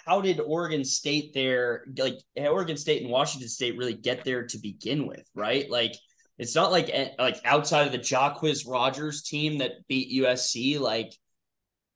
how 0.05 0.21
did 0.21 0.41
Oregon 0.41 0.85
State 0.85 1.35
there 1.35 1.85
like 1.97 2.19
Oregon 2.37 2.77
State 2.77 3.03
and 3.03 3.11
Washington 3.11 3.49
State 3.49 3.77
really 3.77 3.95
get 3.95 4.25
there 4.25 4.47
to 4.47 4.59
begin 4.59 5.07
with, 5.07 5.29
right? 5.35 5.71
Like 5.71 5.95
it's 6.39 6.55
not 6.55 6.73
like 6.73 6.89
eh, 6.91 7.11
like 7.19 7.41
outside 7.45 7.87
of 7.87 7.93
the 7.93 7.99
Jacquizz 7.99 8.67
Rodgers 8.67 9.23
team 9.23 9.59
that 9.59 9.87
beat 9.89 10.23
USC, 10.23 10.81
like 10.81 11.13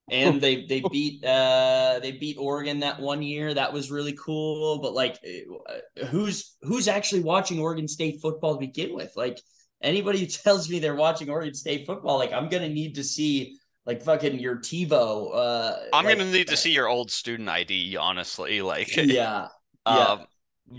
and 0.09 0.39
they 0.41 0.65
they 0.65 0.81
beat 0.91 1.23
uh 1.25 1.99
they 2.01 2.11
beat 2.13 2.37
Oregon 2.37 2.79
that 2.81 2.99
one 2.99 3.21
year. 3.21 3.53
That 3.53 3.73
was 3.73 3.91
really 3.91 4.13
cool. 4.13 4.79
But 4.79 4.93
like 4.93 5.19
uh, 5.25 6.05
who's 6.07 6.55
who's 6.61 6.87
actually 6.87 7.21
watching 7.21 7.59
Oregon 7.59 7.87
State 7.87 8.21
football 8.21 8.53
to 8.55 8.59
begin 8.59 8.95
with? 8.95 9.11
Like 9.15 9.39
anybody 9.81 10.19
who 10.19 10.25
tells 10.27 10.69
me 10.69 10.79
they're 10.79 10.95
watching 10.95 11.29
Oregon 11.29 11.53
State 11.53 11.85
football, 11.85 12.17
like 12.17 12.33
I'm 12.33 12.49
gonna 12.49 12.69
need 12.69 12.95
to 12.95 13.03
see 13.03 13.57
like 13.85 14.01
fucking 14.01 14.39
your 14.39 14.57
TiVo. 14.57 15.29
Uh, 15.35 15.75
I'm 15.93 16.05
like, 16.05 16.17
gonna 16.17 16.31
need 16.31 16.47
to 16.47 16.57
see 16.57 16.71
your 16.71 16.87
old 16.87 17.11
student 17.11 17.47
ID, 17.49 17.97
honestly. 17.97 18.61
Like, 18.61 18.95
Yeah, 18.95 19.03
yeah. 19.05 19.47
um, 19.85 20.19
your- 20.19 20.27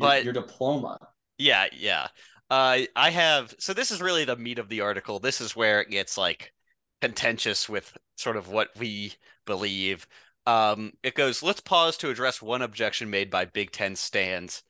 but 0.01 0.25
your 0.25 0.33
diploma. 0.33 0.99
Yeah, 1.39 1.67
yeah. 1.73 2.09
Uh, 2.51 2.79
I 2.97 3.11
have. 3.11 3.55
So 3.59 3.75
this 3.75 3.91
is 3.91 4.01
really 4.01 4.25
the 4.25 4.37
meat 4.37 4.59
of 4.59 4.69
the 4.69 4.81
article. 4.81 5.19
This 5.21 5.41
is 5.41 5.55
where 5.55 5.81
it 5.81 5.91
gets 5.91 6.17
like 6.19 6.53
contentious 7.01 7.69
with 7.69 7.97
sort 8.17 8.37
of 8.37 8.49
what 8.49 8.71
we 8.79 9.15
believe. 9.47 10.07
Um, 10.47 10.93
it 11.03 11.15
goes. 11.15 11.43
Let's 11.43 11.61
pause 11.61 11.97
to 11.99 12.11
address 12.11 12.41
one 12.41 12.63
objection 12.63 13.11
made 13.11 13.31
by 13.31 13.45
Big 13.47 13.73
Ten 13.73 13.97
stands, 13.97 14.63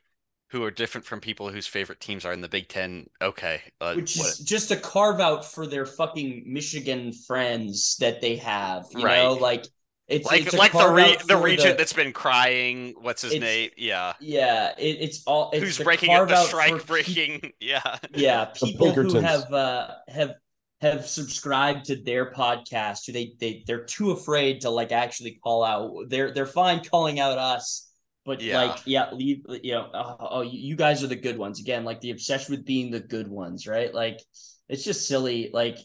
who 0.51 0.65
are 0.65 0.71
different 0.71 1.07
from 1.07 1.21
people 1.21 1.51
whose 1.51 1.67
favorite 1.67 2.01
teams 2.01 2.25
are 2.25 2.33
in 2.33 2.41
the 2.41 2.49
Big 2.49 2.69
Ten. 2.69 3.09
Okay, 3.21 3.61
uh, 3.81 3.95
Which 3.95 4.17
what- 4.17 4.27
is 4.29 4.39
just 4.39 4.71
a 4.71 4.77
carve 4.77 5.21
out 5.21 5.45
for 5.45 5.67
their 5.67 5.85
fucking 5.87 6.45
Michigan 6.47 7.13
friends 7.13 7.97
that 8.01 8.21
they 8.21 8.37
have. 8.37 8.87
You 8.93 9.05
Right. 9.05 9.23
know, 9.23 9.35
like 9.35 9.67
it's 10.09 10.25
like 10.25 10.47
it's 10.47 10.55
like 10.55 10.73
the 10.73 10.79
carve 10.79 10.95
re- 10.95 11.17
the 11.27 11.37
for 11.37 11.43
regent 11.43 11.79
that's 11.79 11.93
been 11.93 12.13
crying. 12.13 12.95
What's 13.01 13.23
his 13.23 13.39
name? 13.39 13.71
Yeah, 13.77 14.15
yeah, 14.21 14.73
it, 14.79 14.99
it's 15.01 15.23
all 15.27 15.51
it's 15.53 15.63
who's 15.63 15.79
breaking 15.79 16.15
up 16.15 16.29
carve 16.29 16.29
the 16.29 16.35
out 16.37 16.45
for 16.45 16.49
strike 16.49 16.79
pe- 16.79 16.85
breaking? 16.87 17.53
Yeah, 17.61 17.99
yeah, 18.15 18.47
people 18.47 18.93
who 18.93 19.19
have 19.19 19.53
uh 19.53 19.95
have 20.09 20.35
have 20.81 21.07
subscribed 21.07 21.87
to 21.87 21.97
their 21.97 22.33
podcast, 22.33 23.07
who 23.07 23.13
they 23.13 23.35
they 23.41 23.65
they're 23.67 23.85
too 23.85 24.11
afraid 24.11 24.61
to 24.61 24.71
like 24.71 24.93
actually 24.93 25.39
call 25.43 25.65
out. 25.65 25.91
They're 26.09 26.33
they're 26.35 26.47
fine 26.47 26.85
calling 26.85 27.19
out 27.19 27.39
us, 27.39 27.91
but 28.25 28.43
Yeah. 28.43 28.63
like 28.63 28.81
yeah, 28.85 29.11
leave 29.13 29.43
you 29.63 29.73
know. 29.73 29.89
Oh, 29.95 30.17
oh, 30.21 30.41
you 30.43 30.77
guys 30.77 31.03
are 31.03 31.07
the 31.09 31.17
good 31.17 31.39
ones 31.39 31.61
again. 31.61 31.85
Like 31.85 32.01
the 32.01 32.11
obsession 32.11 32.55
with 32.55 32.67
being 32.67 32.91
the 32.91 33.01
good 33.01 33.29
ones, 33.29 33.67
right? 33.67 33.93
Like 33.93 34.21
it's 34.69 34.85
just 34.85 35.09
silly. 35.09 35.51
Like 35.53 35.79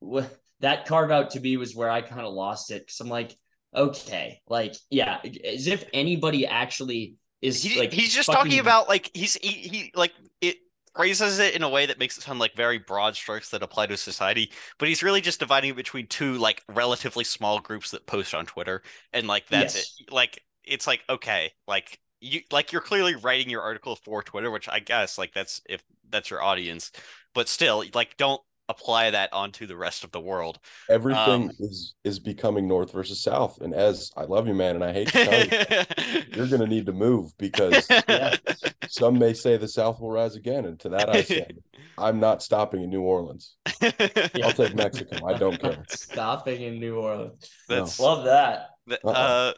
wh- 0.00 0.26
that 0.60 0.86
carve 0.86 1.10
out 1.10 1.30
to 1.30 1.40
me 1.40 1.56
was 1.56 1.74
where 1.74 1.90
I 1.90 2.00
kind 2.02 2.22
of 2.26 2.32
lost 2.32 2.70
it 2.70 2.82
because 2.86 3.00
I'm 3.00 3.08
like, 3.08 3.36
okay, 3.74 4.40
like 4.48 4.74
yeah, 4.90 5.18
as 5.44 5.66
if 5.66 5.84
anybody 5.92 6.46
actually 6.46 7.16
is 7.42 7.62
He, 7.62 7.78
like 7.78 7.92
he's 7.92 8.14
just 8.14 8.28
fucking- 8.28 8.42
talking 8.44 8.58
about 8.60 8.88
like 8.88 9.10
he's 9.12 9.34
he, 9.34 9.48
he 9.48 9.92
like 9.94 10.12
it 10.40 10.56
phrases 10.96 11.38
it 11.38 11.54
in 11.54 11.62
a 11.62 11.68
way 11.68 11.86
that 11.86 11.98
makes 11.98 12.16
it 12.18 12.22
sound 12.22 12.38
like 12.38 12.54
very 12.56 12.78
broad 12.78 13.16
strokes 13.16 13.50
that 13.50 13.62
apply 13.62 13.86
to 13.86 13.96
society, 13.96 14.50
but 14.78 14.88
he's 14.88 15.02
really 15.02 15.20
just 15.20 15.40
dividing 15.40 15.70
it 15.70 15.76
between 15.76 16.06
two 16.06 16.34
like 16.38 16.62
relatively 16.68 17.24
small 17.24 17.60
groups 17.60 17.90
that 17.90 18.06
post 18.06 18.34
on 18.34 18.46
Twitter, 18.46 18.82
and 19.12 19.26
like 19.26 19.46
that's 19.48 19.74
Yes. 19.74 20.00
it. 20.00 20.10
Like 20.10 20.42
it's 20.64 20.86
like 20.86 21.02
okay, 21.08 21.52
like 21.68 22.00
you 22.20 22.40
like 22.50 22.72
you're 22.72 22.80
clearly 22.82 23.14
writing 23.14 23.50
your 23.50 23.62
article 23.62 23.96
for 23.96 24.22
Twitter, 24.22 24.50
which 24.50 24.68
I 24.68 24.80
guess 24.80 25.18
like 25.18 25.32
that's 25.34 25.60
if 25.68 25.82
that's 26.08 26.30
your 26.30 26.42
audience, 26.42 26.92
but 27.34 27.48
still 27.48 27.84
like 27.94 28.16
don't 28.16 28.40
apply 28.68 29.10
that 29.10 29.32
onto 29.32 29.66
the 29.66 29.76
rest 29.76 30.02
of 30.04 30.10
the 30.12 30.20
world. 30.20 30.58
Everything 30.90 31.44
Um, 31.44 31.50
is 31.60 31.94
is 32.04 32.18
becoming 32.18 32.66
north 32.66 32.92
versus 32.92 33.20
south. 33.22 33.60
And 33.60 33.72
as 33.74 34.10
I 34.16 34.22
love 34.24 34.46
you, 34.48 34.54
man, 34.54 34.74
and 34.74 34.84
I 34.84 34.92
hate 34.92 35.08
to 35.08 35.24
tell 35.24 35.44
you, 35.44 36.22
you're 36.36 36.48
gonna 36.48 36.66
need 36.66 36.86
to 36.86 36.92
move 36.92 37.36
because 37.38 37.86
Yeah. 38.08 38.36
some 38.88 39.18
may 39.18 39.32
say 39.34 39.56
the 39.56 39.68
South 39.68 40.00
will 40.00 40.10
rise 40.10 40.36
again. 40.36 40.64
And 40.64 40.78
to 40.80 40.88
that 40.90 41.08
I 41.10 41.22
say, 41.22 41.46
I'm 41.98 42.20
not 42.20 42.42
stopping 42.42 42.82
in 42.82 42.90
New 42.90 43.02
Orleans. 43.02 43.54
I'll 43.82 44.52
take 44.52 44.74
Mexico. 44.74 45.26
I 45.26 45.38
don't 45.38 45.60
care. 45.60 45.84
stopping 45.88 46.62
in 46.62 46.78
New 46.80 46.96
Orleans. 46.98 47.48
That's 47.68 47.98
Love 48.00 48.24
that. 48.24 48.70
Th- 48.88 49.00
Uh-uh. 49.04 49.52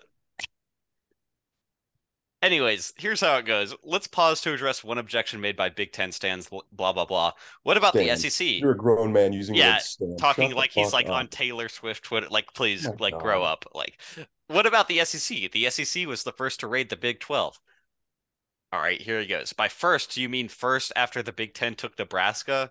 Anyways, 2.40 2.92
here's 2.96 3.20
how 3.20 3.36
it 3.38 3.46
goes. 3.46 3.74
Let's 3.82 4.06
pause 4.06 4.40
to 4.42 4.52
address 4.54 4.84
one 4.84 4.98
objection 4.98 5.40
made 5.40 5.56
by 5.56 5.70
Big 5.70 5.92
Ten 5.92 6.12
stands. 6.12 6.48
Blah 6.48 6.92
blah 6.92 7.04
blah. 7.04 7.32
What 7.64 7.76
about 7.76 7.94
the 7.94 8.14
SEC? 8.14 8.46
You're 8.60 8.72
a 8.72 8.76
grown 8.76 9.12
man 9.12 9.32
using 9.32 9.56
Yeah. 9.56 9.78
Talking 10.18 10.50
Shut 10.50 10.56
like 10.56 10.70
he's 10.70 10.92
like 10.92 11.06
up. 11.06 11.12
on 11.12 11.28
Taylor 11.28 11.68
Swift 11.68 12.04
Twitter. 12.04 12.28
Like, 12.30 12.54
please, 12.54 12.86
Oh 12.86 12.94
like, 13.00 13.18
grow 13.18 13.42
up. 13.42 13.64
Like, 13.74 14.00
what 14.46 14.66
about 14.66 14.86
the 14.86 15.04
SEC? 15.04 15.50
The 15.50 15.68
SEC 15.70 16.06
was 16.06 16.22
the 16.22 16.32
first 16.32 16.60
to 16.60 16.68
raid 16.68 16.90
the 16.90 16.96
Big 16.96 17.18
Twelve. 17.18 17.58
All 18.72 18.80
right, 18.80 19.00
here 19.00 19.20
he 19.20 19.26
goes. 19.26 19.52
By 19.52 19.68
first, 19.68 20.14
do 20.14 20.22
you 20.22 20.28
mean 20.28 20.48
first 20.48 20.92
after 20.94 21.22
the 21.22 21.32
Big 21.32 21.54
Ten 21.54 21.74
took 21.74 21.98
Nebraska? 21.98 22.70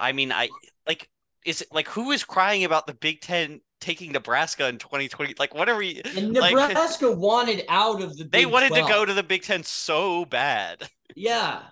I 0.00 0.12
mean, 0.12 0.32
I 0.32 0.48
like 0.86 1.10
is 1.46 1.62
it 1.62 1.68
like 1.72 1.88
who 1.88 2.10
is 2.10 2.24
crying 2.24 2.64
about 2.64 2.86
the 2.86 2.94
Big 2.94 3.20
Ten 3.20 3.60
taking 3.80 4.12
Nebraska 4.12 4.68
in 4.68 4.78
2020? 4.78 5.34
Like, 5.38 5.54
what 5.54 5.68
are 5.68 5.76
we? 5.76 6.02
And 6.16 6.34
like- 6.34 6.54
Nebraska 6.68 7.10
wanted 7.10 7.64
out 7.68 8.02
of 8.02 8.16
the. 8.16 8.24
They 8.24 8.44
wanted 8.46 8.68
12. 8.70 8.86
to 8.86 8.92
go 8.92 9.04
to 9.04 9.14
the 9.14 9.22
Big 9.22 9.42
Ten 9.42 9.62
so 9.62 10.24
bad. 10.24 10.88
Yeah, 11.18 11.62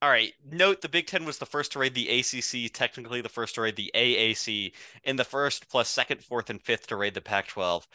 All 0.00 0.10
right. 0.10 0.32
Note 0.48 0.82
the 0.82 0.88
Big 0.88 1.06
Ten 1.08 1.24
was 1.24 1.38
the 1.38 1.46
first 1.46 1.72
to 1.72 1.78
raid 1.80 1.94
the 1.94 2.08
ACC, 2.20 2.72
technically 2.72 3.22
the 3.22 3.28
first 3.28 3.56
to 3.56 3.62
raid 3.62 3.74
the 3.74 3.90
AAC, 3.94 4.72
in 5.02 5.16
the 5.16 5.24
first 5.24 5.68
plus 5.68 5.88
second, 5.88 6.22
fourth, 6.22 6.48
and 6.50 6.62
fifth 6.62 6.86
to 6.88 6.96
raid 6.96 7.14
the 7.14 7.20
Pac-12. 7.20 7.86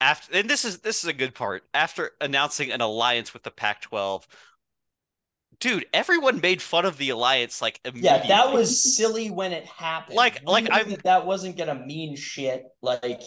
After, 0.00 0.38
and 0.38 0.48
this 0.48 0.64
is 0.64 0.78
this 0.78 1.02
is 1.02 1.08
a 1.10 1.12
good 1.12 1.34
part. 1.34 1.64
After 1.74 2.12
announcing 2.20 2.70
an 2.72 2.80
alliance 2.80 3.34
with 3.34 3.42
the 3.42 3.50
Pac-12, 3.50 4.22
dude, 5.62 5.86
everyone 5.94 6.40
made 6.40 6.60
fun 6.60 6.84
of 6.84 6.98
the 6.98 7.10
alliance 7.10 7.62
like 7.62 7.80
immediately. 7.84 8.28
yeah, 8.28 8.28
that 8.28 8.52
was 8.52 8.94
silly 8.96 9.30
when 9.30 9.52
it 9.52 9.64
happened. 9.64 10.16
Like- 10.16 10.40
We 10.40 10.52
like 10.52 10.70
I'm- 10.70 10.90
that, 10.90 11.02
that 11.04 11.26
wasn't 11.26 11.56
gonna 11.56 11.74
mean 11.74 12.16
shit. 12.16 12.64
Like, 12.82 13.22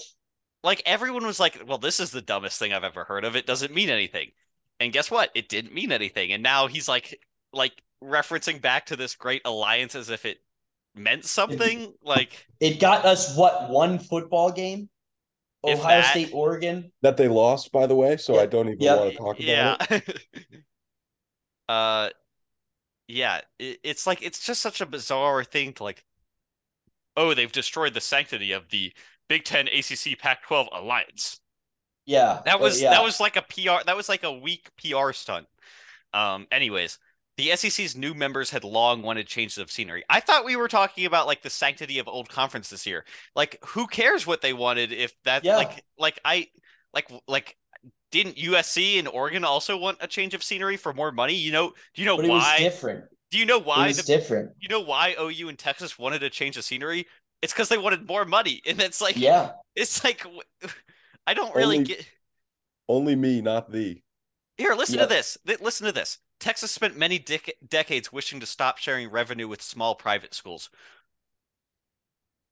like 0.63 0.83
everyone 0.85 1.25
was 1.25 1.39
like, 1.39 1.61
"Well, 1.65 1.77
this 1.77 1.99
is 1.99 2.11
the 2.11 2.21
dumbest 2.21 2.59
thing 2.59 2.73
I've 2.73 2.83
ever 2.83 3.05
heard 3.05 3.23
of. 3.25 3.35
It 3.35 3.45
doesn't 3.47 3.73
mean 3.73 3.89
anything." 3.89 4.31
And 4.79 4.91
guess 4.91 5.09
what? 5.09 5.29
It 5.33 5.47
didn't 5.47 5.73
mean 5.73 5.91
anything. 5.93 6.33
And 6.33 6.43
now 6.43 6.67
he's 6.67 6.87
like, 6.89 7.19
like 7.53 7.71
referencing 8.03 8.61
back 8.61 8.87
to 8.87 8.95
this 8.97 9.15
great 9.15 9.41
alliance 9.45 9.95
as 9.95 10.09
if 10.09 10.25
it 10.25 10.39
meant 10.93 11.23
something. 11.25 11.93
Like, 12.03 12.45
it 12.59 12.79
got 12.81 13.05
us 13.05 13.35
what 13.37 13.69
one 13.69 13.99
football 13.99 14.51
game? 14.51 14.89
Ohio 15.63 16.01
that- 16.01 16.11
State, 16.11 16.31
Oregon. 16.33 16.91
that 17.01 17.15
they 17.17 17.27
lost, 17.29 17.71
by 17.71 17.87
the 17.87 17.95
way. 17.95 18.17
So 18.17 18.35
Yeah. 18.35 18.41
I 18.41 18.45
don't 18.47 18.67
even 18.67 18.81
Yeah. 18.81 18.95
want 18.97 19.11
to 19.11 19.17
talk 19.17 19.39
about 19.39 19.41
yeah. 19.41 19.77
it. 19.89 20.19
uh, 21.69 22.09
yeah. 23.07 23.41
It, 23.59 23.79
it's 23.83 24.07
like 24.07 24.21
it's 24.21 24.39
just 24.45 24.61
such 24.61 24.81
a 24.81 24.85
bizarre 24.85 25.43
thing 25.43 25.73
to 25.73 25.83
like. 25.83 26.03
Oh, 27.17 27.33
they've 27.33 27.51
destroyed 27.51 27.93
the 27.93 27.99
sanctity 27.99 28.53
of 28.53 28.69
the 28.69 28.93
Big 29.27 29.43
Ten, 29.43 29.67
ACC, 29.67 30.15
Pac-12 30.15 30.69
alliance. 30.71 31.41
Yeah, 32.05 32.41
That 32.45 32.59
was 32.59 32.81
yeah. 32.81 32.91
that 32.91 33.03
was 33.03 33.19
like 33.19 33.35
a 33.35 33.41
PR 33.41 33.83
that 33.85 33.95
was 33.95 34.09
like 34.09 34.23
a 34.23 34.31
weak 34.31 34.69
PR 34.77 35.11
stunt. 35.11 35.47
Um 36.13 36.47
anyways, 36.51 36.99
the 37.37 37.55
SEC's 37.55 37.95
new 37.95 38.13
members 38.13 38.51
had 38.51 38.63
long 38.63 39.01
wanted 39.01 39.27
changes 39.27 39.57
of 39.57 39.71
scenery. 39.71 40.03
I 40.09 40.19
thought 40.21 40.45
we 40.45 40.55
were 40.55 40.67
talking 40.69 41.05
about 41.05 41.27
like 41.27 41.41
the 41.41 41.49
sanctity 41.49 41.99
of 41.99 42.07
old 42.07 42.29
conference 42.29 42.69
this 42.69 42.85
year. 42.87 43.05
Like 43.35 43.59
who 43.67 43.87
cares 43.87 44.27
what 44.27 44.41
they 44.41 44.53
wanted 44.53 44.91
if 44.93 45.13
that 45.23 45.43
Yeah. 45.43 45.55
like 45.55 45.83
like 45.97 46.19
I 46.25 46.49
like 46.93 47.11
like 47.27 47.57
didn't 48.23 48.37
USC 48.37 48.97
and 48.99 49.07
Oregon 49.07 49.43
also 49.43 49.75
want 49.77 49.97
a 50.01 50.07
change 50.07 50.33
of 50.33 50.43
scenery 50.43 50.77
for 50.77 50.93
more 50.93 51.11
money? 51.11 51.33
You 51.35 51.51
know, 51.51 51.73
do 51.93 52.01
you 52.01 52.05
know 52.05 52.15
but 52.15 52.25
it 52.25 52.29
was 52.29 52.41
why? 52.43 52.57
different. 52.59 53.05
Do 53.31 53.37
you 53.37 53.45
know 53.45 53.57
It 53.57 53.65
why 53.65 53.87
was 53.87 54.03
different. 54.05 54.51
you 54.59 54.69
know 54.69 54.79
why 54.81 55.15
OU 55.19 55.49
and 55.49 55.59
Texas 55.59 55.99
wanted 55.99 56.19
to 56.19 56.29
change 56.29 56.55
the 56.55 56.61
scenery? 56.61 57.05
It's 57.41 57.51
because 57.51 57.69
they 57.69 57.77
wanted 57.77 58.07
more 58.07 58.23
money. 58.25 58.61
And 58.67 58.79
it's 58.81 59.01
like 59.01 59.17
Yeah, 59.17 59.51
it's 59.75 60.03
like 60.03 60.25
I 61.27 61.33
don't 61.33 61.53
really 61.55 61.77
Only- 61.77 61.87
get 61.87 62.05
Only 62.87 63.15
me, 63.15 63.41
not 63.41 63.71
thee. 63.71 64.03
Here, 64.57 64.73
listen 64.73 64.99
Yep. 64.99 65.09
to 65.09 65.13
this. 65.15 65.37
Listen 65.59 65.85
to 65.87 65.91
this. 65.91 66.19
Texas 66.39 66.71
spent 66.71 66.95
many 66.97 67.19
dec- 67.19 67.51
decades 67.67 68.13
wishing 68.13 68.39
to 68.39 68.45
stop 68.45 68.77
sharing 68.77 69.09
revenue 69.09 69.47
with 69.47 69.61
small 69.61 69.95
private 69.95 70.33
schools. 70.33 70.69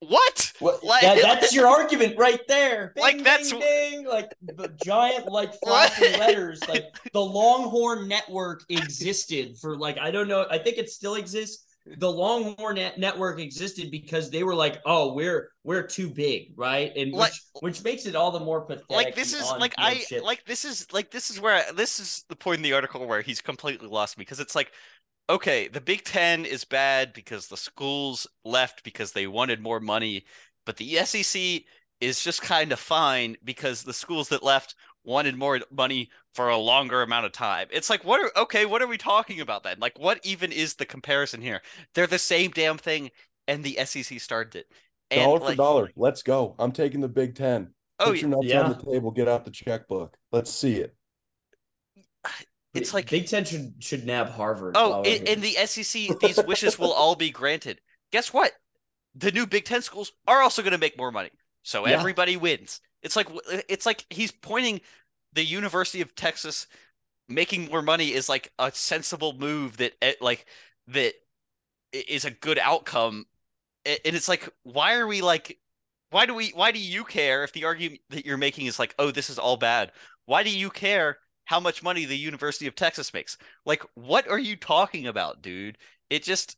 What? 0.08 0.52
What, 0.60 0.84
Like- 0.84 1.02
that, 1.02 1.22
that's 1.22 1.54
your 1.54 1.66
argument 1.66 2.16
right 2.18 2.40
there. 2.48 2.92
Bing, 2.96 3.02
Like, 3.04 3.24
that's- 3.24 3.52
like 3.52 4.30
the 4.42 4.68
giant 4.84 5.26
like 5.30 5.52
flashing 5.64 6.18
letters. 6.18 6.60
Like 6.68 6.84
the 7.12 7.20
Longhorn 7.20 8.08
Network 8.08 8.64
existed 8.68 9.56
for 9.58 9.76
like 9.76 9.98
I 9.98 10.10
don't 10.10 10.28
know. 10.28 10.46
I 10.50 10.58
think 10.58 10.78
it 10.78 10.90
still 10.90 11.14
exists. 11.16 11.64
The 11.98 12.10
Longhorn 12.10 12.76
Net- 12.76 12.96
Network 12.98 13.38
existed 13.38 13.90
because 13.90 14.30
they 14.30 14.42
were 14.42 14.54
like, 14.54 14.80
oh, 14.86 15.12
we're 15.12 15.50
we're 15.64 15.82
too 15.86 16.08
big, 16.08 16.52
right? 16.56 16.90
And 16.96 17.12
which, 17.12 17.18
Like- 17.20 17.32
which 17.60 17.84
makes 17.84 18.06
it 18.06 18.16
all 18.16 18.30
the 18.30 18.40
more 18.40 18.62
pathetic. 18.62 18.88
Like 18.90 19.14
this 19.14 19.34
is 19.34 19.50
like 19.58 19.74
I 19.76 19.96
shit. 19.96 20.22
like 20.24 20.44
this 20.46 20.64
is 20.64 20.86
like 20.92 21.10
this 21.10 21.28
is 21.30 21.40
where 21.40 21.62
this 21.74 22.00
is 22.00 22.24
the 22.28 22.36
point 22.36 22.58
in 22.58 22.62
the 22.62 22.72
article 22.72 23.06
where 23.06 23.20
he's 23.20 23.40
completely 23.40 23.88
lost 23.88 24.16
me 24.16 24.22
because 24.22 24.40
it's 24.40 24.54
like 24.54 24.72
okay, 25.28 25.68
the 25.68 25.80
Big 25.80 26.04
10 26.04 26.44
is 26.44 26.64
bad 26.64 27.12
because 27.12 27.48
the 27.48 27.56
schools 27.56 28.26
left 28.44 28.84
because 28.84 29.12
they 29.12 29.26
wanted 29.26 29.60
more 29.60 29.80
money, 29.80 30.24
but 30.66 30.76
the 30.76 30.96
SEC 31.04 31.62
is 32.00 32.22
just 32.22 32.42
kind 32.42 32.72
of 32.72 32.78
fine 32.78 33.36
because 33.44 33.82
the 33.82 33.92
schools 33.92 34.28
that 34.28 34.42
left 34.42 34.74
wanted 35.04 35.36
more 35.36 35.60
money 35.70 36.10
for 36.34 36.48
a 36.48 36.56
longer 36.56 37.02
amount 37.02 37.26
of 37.26 37.32
time. 37.32 37.68
It's 37.70 37.88
like, 37.88 38.04
what 38.04 38.20
are 38.20 38.42
okay? 38.42 38.66
What 38.66 38.82
are 38.82 38.86
we 38.86 38.98
talking 38.98 39.40
about 39.40 39.62
then? 39.62 39.76
Like, 39.78 39.98
what 39.98 40.20
even 40.24 40.52
is 40.52 40.74
the 40.74 40.86
comparison 40.86 41.40
here? 41.40 41.60
They're 41.94 42.06
the 42.06 42.18
same 42.18 42.50
damn 42.50 42.78
thing, 42.78 43.10
and 43.46 43.62
the 43.62 43.78
SEC 43.84 44.20
started 44.20 44.56
it. 44.56 44.66
And 45.10 45.22
dollar 45.22 45.38
for 45.38 45.44
like, 45.46 45.56
dollar. 45.56 45.90
Let's 45.96 46.22
go. 46.22 46.54
I'm 46.58 46.72
taking 46.72 47.00
the 47.00 47.08
Big 47.08 47.34
Ten. 47.34 47.70
Oh, 48.00 48.06
Put 48.06 48.20
your 48.20 48.30
nuts 48.30 48.46
yeah. 48.46 48.62
on 48.62 48.70
the 48.70 48.92
table. 48.92 49.10
Get 49.10 49.28
out 49.28 49.44
the 49.44 49.50
checkbook. 49.50 50.16
Let's 50.32 50.50
see 50.50 50.76
it. 50.76 50.94
It's 52.74 52.92
like 52.94 53.08
Big 53.10 53.26
Ten 53.26 53.44
should 53.44 53.74
should 53.78 54.04
nab 54.04 54.30
Harvard. 54.30 54.74
Oh, 54.76 55.02
in, 55.02 55.26
in 55.26 55.40
the 55.40 55.52
SEC, 55.66 56.18
these 56.20 56.42
wishes 56.44 56.78
will 56.78 56.92
all 56.92 57.14
be 57.14 57.30
granted. 57.30 57.80
Guess 58.12 58.32
what? 58.32 58.52
The 59.14 59.32
new 59.32 59.46
Big 59.46 59.64
Ten 59.64 59.82
schools 59.82 60.12
are 60.26 60.42
also 60.42 60.62
going 60.62 60.72
to 60.72 60.78
make 60.78 60.98
more 60.98 61.12
money, 61.12 61.30
so 61.62 61.86
Yeah. 61.86 61.98
everybody 61.98 62.36
wins. 62.36 62.80
It's 63.02 63.16
like 63.16 63.28
it's 63.68 63.86
like 63.86 64.04
he's 64.10 64.32
pointing 64.32 64.80
the 65.32 65.44
University 65.44 66.00
of 66.00 66.14
Texas 66.14 66.66
making 67.28 67.66
more 67.70 67.82
money 67.82 68.12
is 68.12 68.28
like 68.28 68.52
a 68.58 68.70
sensible 68.72 69.32
move 69.34 69.78
that 69.78 69.92
eh, 70.02 70.14
like 70.20 70.46
that 70.88 71.14
is 71.92 72.24
a 72.24 72.30
good 72.30 72.58
outcome, 72.58 73.26
and 73.86 73.98
it's 74.04 74.28
like 74.28 74.48
why 74.62 74.96
are 74.96 75.06
we 75.06 75.20
like 75.22 75.58
why 76.10 76.26
do 76.26 76.34
we 76.34 76.50
why 76.50 76.72
do 76.72 76.78
you 76.78 77.04
care 77.04 77.44
if 77.44 77.52
the 77.52 77.64
argument 77.64 78.00
that 78.10 78.26
you're 78.26 78.36
making 78.36 78.66
is 78.66 78.78
like 78.78 78.94
oh 78.98 79.10
this 79.10 79.30
is 79.30 79.38
all 79.38 79.56
bad? 79.56 79.92
Why 80.26 80.42
do 80.42 80.50
you 80.50 80.70
care 80.70 81.18
how 81.44 81.60
much 81.60 81.82
money 81.82 82.04
the 82.04 82.16
University 82.16 82.66
of 82.66 82.74
Texas 82.74 83.12
makes? 83.12 83.36
Like, 83.64 83.82
what 83.94 84.28
are 84.28 84.38
you 84.38 84.56
talking 84.56 85.06
about, 85.06 85.42
dude? 85.42 85.78
It 86.10 86.22
just 86.22 86.56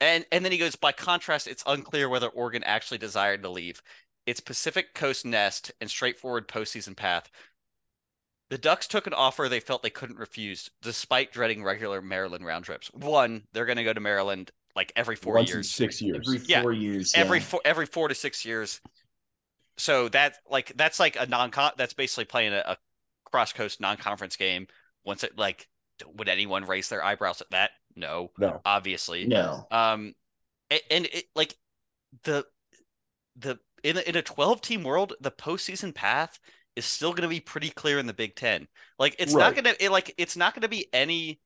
and 0.00 0.24
and 0.30 0.44
then 0.44 0.52
he 0.52 0.58
goes, 0.58 0.76
by 0.76 0.92
contrast, 0.92 1.46
it's 1.46 1.62
unclear 1.66 2.08
whether 2.08 2.28
Oregon 2.28 2.62
actually 2.64 2.98
desired 2.98 3.42
to 3.42 3.48
leave. 3.50 3.82
Its 4.26 4.40
Pacific 4.40 4.94
Coast 4.94 5.24
nest 5.24 5.72
and 5.80 5.90
straightforward 5.90 6.48
postseason 6.48 6.94
path. 6.96 7.30
The 8.50 8.58
Ducks 8.58 8.86
took 8.86 9.06
an 9.06 9.14
offer 9.14 9.48
they 9.48 9.60
felt 9.60 9.82
they 9.82 9.90
couldn't 9.90 10.18
refuse, 10.18 10.70
despite 10.82 11.32
dreading 11.32 11.62
regular 11.64 12.00
Maryland 12.02 12.44
round 12.44 12.64
trips. 12.64 12.88
One, 12.92 13.46
they're 13.52 13.66
going 13.66 13.76
to 13.78 13.84
go 13.84 13.92
to 13.92 14.00
Maryland 14.00 14.50
like 14.74 14.92
every 14.96 15.16
four 15.16 15.34
Once 15.34 15.54
in 15.54 15.58
years. 15.58 15.70
six 15.70 16.00
years. 16.00 16.26
Every 16.26 16.40
Yeah, 16.46 16.62
four 16.62 16.72
years. 16.72 17.12
every 17.14 17.38
yeah. 17.38 17.44
four 17.44 17.60
every 17.64 17.86
four 17.86 18.08
to 18.08 18.14
six 18.14 18.44
years. 18.44 18.80
So 19.76 20.08
that 20.10 20.38
like 20.50 20.72
that's 20.76 20.98
like 21.00 21.16
a 21.16 21.26
non 21.26 21.50
con 21.50 21.72
that's 21.76 21.94
basically 21.94 22.24
playing 22.24 22.52
a, 22.52 22.62
a 22.66 22.76
cross 23.30 23.52
coast 23.52 23.80
non 23.80 23.96
conference 23.96 24.36
game. 24.36 24.66
Once 25.04 25.24
it 25.24 25.36
like 25.38 25.68
would 26.16 26.28
anyone 26.28 26.64
raise 26.64 26.88
their 26.88 27.04
eyebrows 27.04 27.40
at 27.40 27.50
that? 27.50 27.70
No, 27.96 28.30
No. 28.38 28.60
obviously. 28.64 29.26
No. 29.26 29.66
Um, 29.70 30.14
and 30.90 31.06
it 31.06 31.24
like 31.34 31.56
the 32.24 32.44
the 33.36 33.58
in 33.82 33.96
a, 33.96 34.00
in 34.00 34.16
a 34.16 34.22
twelve 34.22 34.60
team 34.60 34.82
world, 34.84 35.14
the 35.20 35.30
postseason 35.30 35.94
path 35.94 36.38
is 36.76 36.84
still 36.84 37.10
going 37.12 37.22
to 37.22 37.28
be 37.28 37.40
pretty 37.40 37.70
clear 37.70 37.98
in 37.98 38.06
the 38.06 38.14
Big 38.14 38.34
Ten. 38.36 38.68
Like 38.98 39.16
it's 39.18 39.36
not 39.36 39.54
Right. 39.54 39.64
going 39.64 39.74
to 39.76 39.84
it, 39.84 39.90
like 39.90 40.14
it's 40.18 40.36
not 40.36 40.54
going 40.54 40.62
to 40.62 40.68
be 40.68 40.88
any 40.92 41.40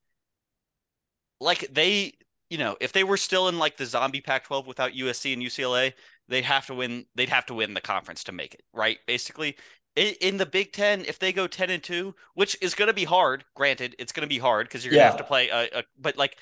like 1.39 1.67
they 1.73 2.13
you 2.49 2.57
know 2.57 2.77
if 2.79 2.91
they 2.93 3.03
were 3.03 3.17
still 3.17 3.47
in 3.47 3.57
like 3.59 3.77
the 3.77 3.85
zombie 3.85 4.21
Pac-12 4.21 4.65
without 4.67 4.93
USC 4.93 5.33
and 5.33 5.41
UCLA, 5.41 5.93
they'd 6.27 6.45
have 6.45 6.67
to 6.67 6.73
win. 6.75 7.05
They'd 7.15 7.29
have 7.29 7.45
to 7.47 7.53
win 7.53 7.73
the 7.73 7.81
conference 7.81 8.23
to 8.25 8.31
make 8.31 8.53
it 8.53 8.63
right. 8.73 8.97
Basically, 9.07 9.57
in, 9.95 10.37
the 10.37 10.45
Big 10.45 10.71
Ten, 10.73 11.05
if 11.05 11.19
they 11.19 11.33
go 11.33 11.47
ten 11.47 11.69
and 11.69 11.83
two, 11.83 12.15
which 12.33 12.57
is 12.61 12.75
going 12.75 12.87
to 12.87 12.93
be 12.93 13.03
hard. 13.05 13.45
Granted, 13.55 13.95
it's 13.99 14.11
going 14.11 14.27
to 14.27 14.33
be 14.33 14.39
hard 14.39 14.67
because 14.67 14.83
you're 14.83 14.91
going 14.93 15.01
to 15.01 15.05
have 15.05 15.17
to 15.17 15.23
play 15.23 15.49
a, 15.49 15.79
a 15.79 15.83
but 15.99 16.17
like 16.17 16.37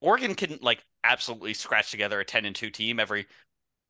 Oregon 0.00 0.34
can 0.34 0.58
like 0.62 0.84
absolutely 1.02 1.54
scratch 1.54 1.90
together 1.90 2.20
a 2.20 2.24
ten 2.24 2.44
and 2.44 2.54
two 2.56 2.70
team 2.70 3.00
every 3.00 3.26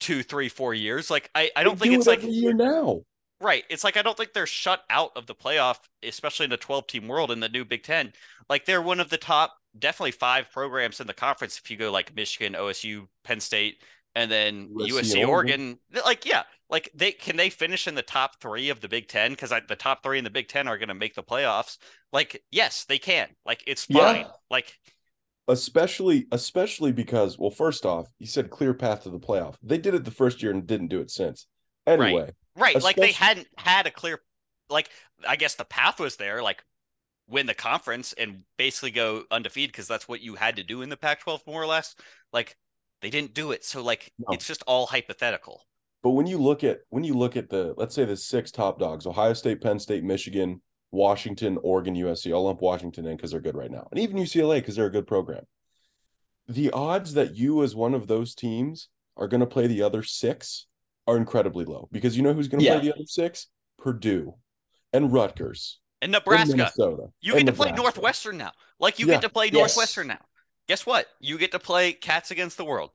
two, 0.00 0.22
three, 0.22 0.48
four 0.48 0.74
years. 0.74 1.10
Like 1.10 1.30
I, 1.34 1.50
I 1.56 1.64
don't 1.64 1.78
They 1.78 1.88
think 1.88 1.92
do 1.92 2.00
it's 2.00 2.06
it 2.06 2.08
like 2.08 2.22
year 2.22 2.52
now. 2.54 3.02
right. 3.40 3.64
It's 3.68 3.84
like 3.84 3.96
I 3.96 4.02
don't 4.02 4.16
think 4.16 4.32
they're 4.32 4.46
shut 4.46 4.82
out 4.90 5.12
of 5.16 5.26
the 5.26 5.34
playoff, 5.34 5.78
especially 6.02 6.46
in 6.46 6.52
a 6.52 6.56
twelve 6.56 6.86
team 6.86 7.08
world 7.08 7.30
in 7.30 7.40
the 7.40 7.48
new 7.48 7.64
Big 7.64 7.82
Ten. 7.82 8.12
Like 8.48 8.64
they're 8.64 8.82
one 8.82 9.00
of 9.00 9.10
the 9.10 9.18
top, 9.18 9.54
definitely 9.78 10.12
five 10.12 10.50
programs 10.50 11.00
in 11.00 11.06
the 11.06 11.14
conference. 11.14 11.58
If 11.62 11.70
you 11.70 11.76
go 11.76 11.90
like 11.90 12.14
Michigan, 12.14 12.54
OSU, 12.54 13.08
Penn 13.24 13.40
State, 13.40 13.82
and 14.14 14.30
then 14.30 14.70
USC, 14.76 14.88
USC, 14.88 15.24
Oregon. 15.24 15.78
Oregon, 15.92 16.04
like 16.04 16.24
yeah, 16.26 16.44
like 16.74 16.90
they 16.92 17.12
can 17.12 17.36
they 17.36 17.50
finish 17.50 17.86
in 17.86 17.94
the 17.94 18.02
top 18.02 18.40
three 18.40 18.68
of 18.68 18.80
the 18.80 18.88
Big 18.88 19.06
Ten 19.06 19.30
because 19.30 19.50
the 19.68 19.76
top 19.76 20.02
three 20.02 20.18
in 20.18 20.24
the 20.24 20.30
Big 20.30 20.48
Ten 20.48 20.66
are 20.66 20.76
going 20.76 20.88
to 20.88 20.94
make 20.94 21.14
the 21.14 21.22
playoffs. 21.22 21.78
Like 22.12 22.42
yes, 22.50 22.84
they 22.84 22.98
can. 22.98 23.28
Like 23.46 23.62
it's 23.66 23.86
Yeah. 23.88 24.12
fine. 24.12 24.26
Like 24.50 24.74
especially 25.46 26.26
especially 26.32 26.90
because 26.90 27.38
well 27.38 27.50
first 27.50 27.84
off 27.84 28.08
you 28.18 28.26
said 28.26 28.48
clear 28.50 28.72
path 28.72 29.02
to 29.02 29.10
the 29.10 29.18
playoff 29.20 29.56
they 29.62 29.76
did 29.76 29.94
it 29.94 30.02
the 30.04 30.10
first 30.10 30.42
year 30.42 30.50
and 30.50 30.66
didn't 30.66 30.88
do 30.88 31.00
it 31.00 31.10
since 31.10 31.46
anyway 31.86 32.30
Right. 32.56 32.80
Like 32.80 32.96
they 32.96 33.12
hadn't 33.12 33.48
had 33.58 33.86
a 33.86 33.90
clear 33.90 34.20
like 34.70 34.88
I 35.26 35.36
guess 35.36 35.56
the 35.56 35.64
path 35.64 35.98
was 36.00 36.16
there, 36.16 36.42
like 36.42 36.62
win 37.26 37.46
the 37.46 37.54
conference 37.54 38.12
and 38.12 38.42
basically 38.56 38.90
go 38.92 39.24
undefeated 39.30 39.72
because 39.72 39.88
that's 39.88 40.08
what 40.08 40.20
you 40.20 40.34
had 40.36 40.56
to 40.56 40.62
do 40.62 40.82
in 40.82 40.88
the 40.88 40.96
Pac-12 40.96 41.46
more 41.46 41.62
or 41.62 41.66
less. 41.66 41.94
Like 42.32 42.56
they 43.02 43.10
didn't 43.10 43.34
do 43.34 43.50
it. 43.52 43.64
So 43.64 43.82
like 43.82 44.12
No. 44.18 44.34
it's 44.34 44.46
just 44.46 44.62
all 44.66 44.86
hypothetical. 44.86 45.66
But 46.04 46.10
when 46.10 46.26
you 46.28 46.38
look 46.38 46.62
at 46.62 46.80
when 46.90 47.02
you 47.02 47.14
look 47.14 47.36
at 47.36 47.50
the 47.50 47.74
let's 47.76 47.94
say 47.94 48.04
the 48.04 48.16
six 48.16 48.52
top 48.52 48.78
dogs 48.78 49.06
ohio 49.06 49.32
state 49.32 49.60
penn 49.60 49.80
state 49.80 50.04
michigan 50.04 50.60
washington 50.92 51.58
oregon 51.64 51.96
usc 51.96 52.30
i'll 52.32 52.44
lump 52.44 52.60
washington 52.60 53.06
in 53.06 53.16
because 53.16 53.32
they're 53.32 53.40
good 53.40 53.56
right 53.56 53.72
now 53.72 53.88
and 53.90 53.98
even 53.98 54.16
ucla 54.18 54.56
because 54.56 54.76
they're 54.76 54.86
a 54.86 54.90
good 54.92 55.08
program 55.08 55.42
the 56.46 56.70
odds 56.70 57.14
that 57.14 57.34
you 57.34 57.64
as 57.64 57.74
one 57.74 57.94
of 57.94 58.06
those 58.06 58.34
teams 58.34 58.88
are 59.16 59.26
going 59.26 59.40
to 59.40 59.46
play 59.46 59.66
the 59.66 59.82
other 59.82 60.02
six 60.04 60.66
are 61.06 61.16
incredibly 61.16 61.64
low 61.64 61.88
because 61.90 62.16
you 62.16 62.22
know 62.22 62.32
who's 62.32 62.48
going 62.48 62.60
to 62.60 62.66
Yeah. 62.66 62.74
play 62.78 62.88
the 62.88 62.94
other 62.94 63.06
six 63.06 63.48
purdue 63.78 64.34
and 64.92 65.12
rutgers 65.12 65.80
And 66.02 66.14
and 66.14 66.24
Nebraska, 66.24 66.56
minnesota 66.56 67.06
you 67.20 67.34
get 67.34 67.46
to 67.46 67.52
play 67.52 67.72
Northwestern 67.72 68.36
now. 68.36 68.52
Like 68.78 68.98
you 68.98 69.06
Yeah. 69.06 69.14
get 69.14 69.22
to 69.22 69.28
play 69.30 69.46
Yes. 69.46 69.54
Northwestern 69.54 70.08
now. 70.08 70.20
Guess 70.68 70.84
what? 70.84 71.06
You 71.20 71.38
get 71.38 71.52
to 71.52 71.58
play 71.58 71.92
Cats 71.92 72.30
against 72.30 72.56
the 72.58 72.64
world. 72.64 72.90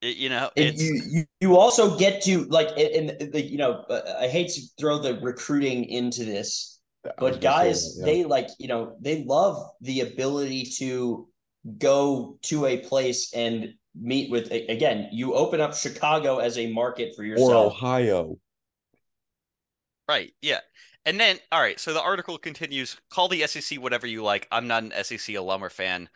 It- 0.00 0.16
you 0.16 0.28
know, 0.28 0.50
And 0.56 0.66
it's 0.66 0.82
you, 0.82 1.02
you 1.08 1.24
you 1.40 1.56
also 1.56 1.98
get 1.98 2.22
to 2.24 2.44
like 2.44 2.68
and 2.76 3.10
and 3.10 3.32
the, 3.32 3.42
you 3.42 3.58
know 3.58 3.84
uh, 3.90 4.02
I 4.20 4.28
hate 4.28 4.50
to 4.50 4.60
throw 4.78 4.98
the 4.98 5.18
recruiting 5.20 5.84
into 5.86 6.24
this, 6.24 6.80
but 7.18 7.40
guys 7.40 7.96
that, 7.96 8.00
yeah. 8.00 8.04
they 8.06 8.24
like 8.24 8.48
you 8.58 8.68
know 8.68 8.96
they 9.00 9.24
love 9.24 9.70
the 9.80 10.00
ability 10.00 10.70
to 10.78 11.28
go 11.78 12.38
to 12.42 12.66
a 12.66 12.78
place 12.78 13.34
and 13.34 13.74
meet 14.00 14.30
with 14.30 14.52
again 14.52 15.08
you 15.10 15.34
open 15.34 15.60
up 15.60 15.74
Chicago 15.74 16.38
as 16.38 16.56
a 16.56 16.70
market 16.72 17.14
for 17.16 17.24
yourself 17.24 17.50
or 17.50 17.66
ohio 17.66 18.38
Right. 20.08 20.32
Yeah. 20.40 20.60
And 21.04 21.20
then, 21.20 21.38
all 21.52 21.60
right. 21.60 21.78
So 21.78 21.92
the 21.92 22.02
article 22.02 22.38
continues. 22.38 22.96
Call 23.10 23.28
the 23.28 23.46
SEC 23.46 23.78
whatever 23.78 24.06
you 24.06 24.22
like. 24.22 24.48
I'm 24.50 24.66
not 24.66 24.82
an 24.82 24.92
SEC 25.04 25.36
alum 25.36 25.62
or 25.62 25.70
fan. 25.70 26.08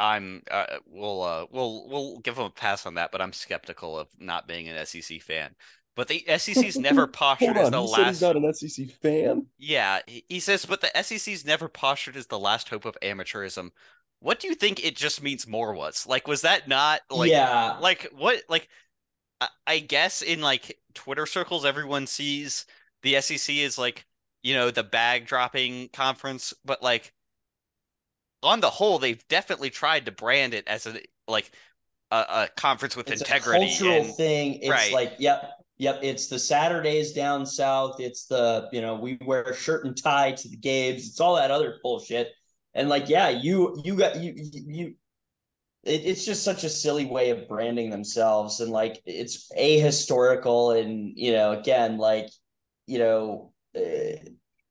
I'm. 0.00 0.42
Uh, 0.50 0.66
we'll. 0.86 1.22
Uh, 1.22 1.46
we'll. 1.50 1.88
We'll 1.88 2.18
give 2.20 2.36
them 2.36 2.46
a 2.46 2.50
pass 2.50 2.86
on 2.86 2.94
that. 2.94 3.12
But 3.12 3.20
I'm 3.20 3.32
skeptical 3.32 3.98
of 3.98 4.08
not 4.18 4.48
being 4.48 4.68
an 4.68 4.84
SEC 4.86 5.20
fan. 5.22 5.54
But 5.96 6.08
the 6.08 6.24
SEC's 6.38 6.78
never 6.78 7.06
postured 7.08 7.56
Hold 7.56 7.66
as 7.66 7.70
the 7.70 7.80
last. 7.82 8.06
he's 8.06 8.22
not 8.22 8.36
an 8.36 8.54
SEC 8.54 8.88
fan. 9.02 9.46
Yeah, 9.58 10.00
he 10.06 10.40
says, 10.40 10.64
but 10.64 10.80
the 10.80 10.90
SEC's 11.02 11.44
never 11.44 11.68
postured 11.68 12.16
as 12.16 12.26
the 12.28 12.38
last 12.38 12.68
hope 12.68 12.84
of 12.84 12.96
amateurism. 13.02 13.70
What 14.20 14.38
do 14.40 14.48
you 14.48 14.54
think 14.54 14.84
it 14.84 14.96
just 14.96 15.22
means 15.22 15.46
more 15.46 15.74
was? 15.74 16.06
Like, 16.06 16.28
was 16.28 16.42
that 16.42 16.68
not 16.68 17.00
like? 17.10 17.30
yeah, 17.30 17.76
like 17.80 18.08
what 18.16 18.42
like 18.48 18.68
I- 19.40 19.48
I 19.66 19.78
guess 19.80 20.22
in 20.22 20.40
like 20.40 20.78
Twitter 20.94 21.26
circles 21.26 21.64
everyone 21.64 22.06
sees 22.06 22.66
the 23.02 23.20
SEC 23.20 23.54
is 23.56 23.76
like 23.78 24.06
you 24.42 24.54
know 24.54 24.70
the 24.70 24.82
bag 24.84 25.26
dropping 25.26 25.88
conference 25.88 26.54
but 26.64 26.82
like 26.82 27.12
on 28.42 28.60
the 28.60 28.70
whole 28.70 28.98
they've 28.98 29.26
definitely 29.28 29.70
tried 29.70 30.06
to 30.06 30.12
brand 30.12 30.54
it 30.54 30.66
as 30.66 30.86
a 30.86 31.00
like 31.28 31.50
a, 32.10 32.16
a 32.16 32.48
conference 32.56 32.96
with 32.96 33.10
it's 33.10 33.20
integrity 33.20 33.66
a 33.66 33.68
cultural 33.68 33.92
and 33.92 34.14
thing. 34.14 34.54
It's 34.62 34.70
right. 34.70 34.92
like 34.92 35.14
yep. 35.18 35.52
Yep, 35.78 36.00
it's 36.02 36.26
the 36.26 36.38
Saturdays 36.38 37.14
down 37.14 37.46
south. 37.46 38.00
It's 38.00 38.26
the, 38.26 38.68
you 38.70 38.82
know, 38.82 38.96
we 38.96 39.16
wear 39.24 39.54
shirt 39.54 39.86
and 39.86 39.96
tie 39.96 40.32
to 40.32 40.48
the 40.48 40.58
games. 40.58 41.08
It's 41.08 41.20
all 41.20 41.36
that 41.36 41.50
other 41.50 41.78
bullshit. 41.82 42.28
And 42.74 42.90
like, 42.90 43.08
yeah, 43.08 43.30
you 43.30 43.80
you 43.82 43.96
got 43.96 44.16
you 44.16 44.34
you, 44.36 44.94
it, 45.84 46.02
it's 46.04 46.24
just 46.24 46.44
such 46.44 46.64
a 46.64 46.68
silly 46.68 47.06
way 47.06 47.30
of 47.30 47.48
branding 47.48 47.90
themselves 47.90 48.60
and 48.60 48.70
like 48.70 49.00
it's 49.06 49.50
ahistorical 49.56 50.78
and 50.78 51.12
you 51.16 51.32
know 51.32 51.52
again 51.52 51.96
like 51.96 52.28
you 52.86 52.98
know 52.98 53.52
uh, 53.74 54.20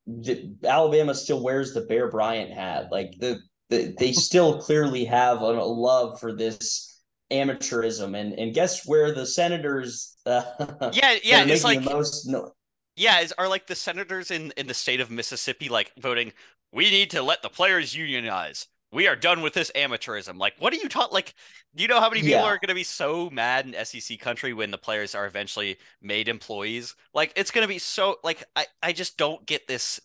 the, 0.05 0.55
Alabama 0.63 1.15
still 1.15 1.41
wears 1.41 1.73
the 1.73 1.81
Bear 1.81 2.09
Bryant 2.09 2.51
hat 2.51 2.89
like 2.91 3.15
the 3.19 3.39
they 3.69 4.11
still 4.13 4.59
clearly 4.61 5.05
have 5.05 5.41
a, 5.41 5.45
love 5.63 6.19
for 6.19 6.33
this 6.33 7.01
amateurism. 7.31 8.19
And 8.19 8.33
and 8.33 8.53
guess 8.53 8.85
where 8.85 9.13
the 9.13 9.25
Senators 9.25 10.17
uh, 10.25 10.43
yeah 10.93 11.17
yeah 11.23 11.43
it's 11.45 11.63
like 11.63 11.83
the 11.83 11.89
most 11.89 12.27
no, 12.27 12.51
yeah 12.95 13.19
is 13.19 13.33
are 13.37 13.47
like 13.47 13.67
the 13.67 13.75
senators 13.75 14.31
in 14.31 14.51
in 14.57 14.67
the 14.67 14.73
state 14.73 14.99
of 14.99 15.11
Mississippi 15.11 15.69
like 15.69 15.91
voting 15.99 16.33
we 16.71 16.89
need 16.89 17.11
to 17.11 17.21
let 17.23 17.41
the 17.41 17.49
players 17.49 17.95
unionize. 17.95 18.67
We 18.91 19.07
are 19.07 19.15
done 19.15 19.41
with 19.41 19.53
this 19.53 19.71
amateurism. 19.75 20.37
Like 20.37 20.55
what 20.59 20.73
are 20.73 20.77
you 20.77 20.89
taught 20.89 21.13
like 21.13 21.35
do 21.75 21.83
you 21.83 21.87
know 21.87 21.99
how 21.99 22.09
many 22.09 22.21
people 22.21 22.41
Yeah. 22.41 22.45
are 22.45 22.57
going 22.57 22.69
to 22.69 22.73
be 22.73 22.83
so 22.83 23.29
mad 23.29 23.67
in 23.67 23.85
SEC 23.85 24.19
country 24.19 24.53
when 24.53 24.71
the 24.71 24.77
players 24.79 25.13
are 25.13 25.27
eventually 25.27 25.77
made 26.01 26.27
employees? 26.27 26.95
Like 27.13 27.31
it's 27.35 27.51
going 27.51 27.63
to 27.63 27.67
be 27.73 27.79
so 27.79 28.17
like 28.23 28.43
I 28.55 28.65
I 28.81 28.91
just 28.93 29.17
don't 29.17 29.45
get 29.45 29.67
this 29.67 29.99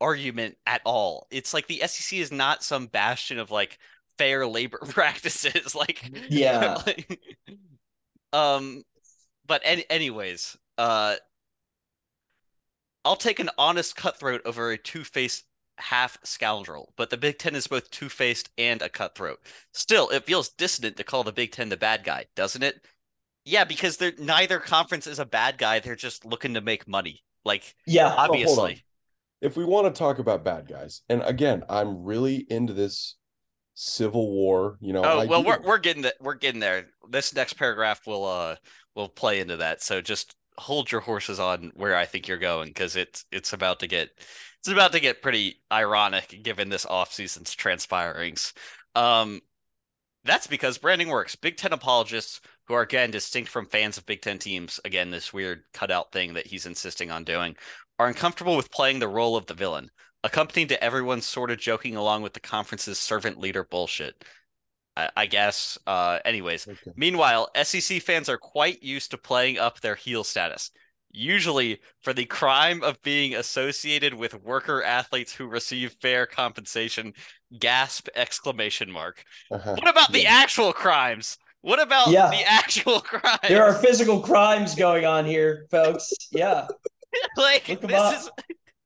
argument 0.00 0.56
at 0.66 0.82
all. 0.84 1.26
It's 1.30 1.54
like 1.54 1.66
the 1.66 1.82
SEC 1.86 2.18
is 2.18 2.32
not 2.32 2.62
some 2.62 2.86
bastion 2.86 3.38
of 3.38 3.50
like 3.50 3.78
fair 4.18 4.46
labor 4.46 4.78
practices 4.88 5.74
like 5.74 6.10
yeah. 6.28 6.78
like, 6.86 7.20
um 8.32 8.82
but 9.46 9.60
any, 9.64 9.84
anyways 9.90 10.56
uh 10.78 11.16
i'll 13.04 13.16
take 13.16 13.38
an 13.40 13.50
honest 13.58 13.96
cutthroat 13.96 14.40
over 14.44 14.70
a 14.70 14.78
two-faced 14.78 15.44
half 15.78 16.16
scoundrel 16.22 16.92
but 16.96 17.10
the 17.10 17.16
big 17.16 17.38
ten 17.38 17.54
is 17.54 17.66
both 17.66 17.90
two-faced 17.90 18.50
and 18.56 18.80
a 18.82 18.88
cutthroat. 18.88 19.40
Still 19.72 20.08
it 20.10 20.24
feels 20.24 20.50
dissonant 20.50 20.96
to 20.96 21.04
call 21.04 21.24
the 21.24 21.32
big 21.32 21.50
ten 21.50 21.68
the 21.68 21.76
bad 21.76 22.04
guy 22.04 22.26
doesn't 22.36 22.62
it? 22.62 22.86
Yeah 23.44 23.64
because 23.64 23.96
they're 23.96 24.12
neither 24.18 24.60
conference 24.60 25.08
is 25.08 25.18
a 25.18 25.26
bad 25.26 25.58
guy 25.58 25.80
they're 25.80 25.96
just 25.96 26.24
looking 26.24 26.54
to 26.54 26.60
make 26.60 26.86
money 26.86 27.24
like 27.44 27.74
yeah 27.86 28.06
on. 28.06 28.30
obviously 28.30 28.84
if 29.44 29.56
we 29.56 29.64
want 29.64 29.92
to 29.92 29.98
talk 29.98 30.18
about 30.18 30.42
bad 30.44 30.66
guys, 30.66 31.02
and 31.08 31.22
again, 31.22 31.62
I'm 31.68 32.02
really 32.02 32.46
into 32.48 32.72
this 32.72 33.16
civil 33.74 34.32
war. 34.32 34.78
You 34.80 34.92
know, 34.92 35.04
oh 35.04 35.26
well 35.26 35.44
we're, 35.44 35.60
we're 35.60 35.78
getting 35.78 36.02
that 36.02 36.14
we're 36.20 36.34
getting 36.34 36.60
there 36.60 36.86
this 37.08 37.34
next 37.34 37.54
paragraph 37.54 38.06
will 38.06 38.24
uh 38.24 38.56
will 38.94 39.08
play 39.08 39.40
into 39.40 39.56
that 39.58 39.82
so 39.82 40.00
just 40.00 40.34
hold 40.56 40.90
your 40.90 41.00
horses 41.00 41.40
on 41.40 41.72
where 41.74 41.96
i 41.96 42.04
think 42.04 42.28
you're 42.28 42.38
going 42.38 42.68
because 42.68 42.96
it's 42.96 43.24
it's 43.32 43.52
about 43.52 43.80
to 43.80 43.86
get 43.86 44.08
it's 44.60 44.68
about 44.68 44.92
to 44.92 45.00
get 45.00 45.22
pretty 45.22 45.60
ironic 45.72 46.40
given 46.42 46.68
this 46.68 46.86
off 46.86 47.12
season's 47.12 47.52
transpirings 47.52 48.54
um 48.94 49.40
that's 50.24 50.46
because 50.46 50.78
branding 50.78 51.08
works 51.08 51.34
big 51.34 51.56
ten 51.56 51.72
apologists 51.72 52.40
who 52.66 52.74
are 52.74 52.82
again 52.82 53.10
distinct 53.10 53.50
from 53.50 53.66
fans 53.66 53.98
of 53.98 54.06
big 54.06 54.22
ten 54.22 54.38
teams 54.38 54.78
again 54.84 55.10
this 55.10 55.32
weird 55.32 55.64
cutout 55.72 56.12
thing 56.12 56.34
that 56.34 56.46
he's 56.46 56.66
insisting 56.66 57.10
on 57.10 57.24
doing 57.24 57.56
are 57.98 58.08
uncomfortable 58.08 58.56
with 58.56 58.70
playing 58.70 58.98
the 58.98 59.08
role 59.08 59.36
of 59.36 59.46
the 59.46 59.54
villain 59.54 59.90
accompanied 60.22 60.70
to 60.70 60.82
everyone 60.82 61.20
sort 61.20 61.50
of 61.50 61.58
joking 61.58 61.96
along 61.96 62.22
with 62.22 62.32
the 62.32 62.40
conference's 62.40 62.98
servant 62.98 63.38
leader 63.38 63.62
bullshit. 63.62 64.24
I, 64.96 65.10
I 65.16 65.26
guess. 65.26 65.76
Uh, 65.86 66.18
anyways, 66.24 66.66
Okay. 66.66 66.92
meanwhile, 66.96 67.50
SEC 67.62 68.00
fans 68.00 68.28
are 68.30 68.38
quite 68.38 68.82
used 68.82 69.10
to 69.10 69.18
playing 69.18 69.58
up 69.58 69.80
their 69.80 69.96
heel 69.96 70.24
status, 70.24 70.70
usually 71.10 71.80
for 72.00 72.12
the 72.14 72.24
crime 72.24 72.82
of 72.82 73.02
being 73.02 73.34
associated 73.34 74.14
with 74.14 74.34
worker 74.42 74.82
athletes 74.82 75.34
who 75.34 75.46
receive 75.46 75.94
fair 76.00 76.24
compensation. 76.26 77.12
Gasp! 77.58 78.08
Exclamation 78.16 78.90
mark. 78.90 79.24
Uh-huh. 79.50 79.74
What 79.78 79.88
about 79.88 80.12
the 80.12 80.26
actual 80.26 80.72
crimes? 80.72 81.36
What 81.60 81.80
about 81.82 82.08
Yeah. 82.08 82.30
the 82.30 82.42
actual 82.50 83.00
crimes? 83.02 83.38
There 83.48 83.64
are 83.64 83.74
physical 83.74 84.20
crimes 84.20 84.74
going 84.74 85.04
on 85.04 85.24
here, 85.26 85.66
folks. 85.70 86.12
Yeah, 86.30 86.66
like 87.36 87.68
Look 87.68 87.80
this 87.82 87.92
up. 88.00 88.14
is 88.14 88.30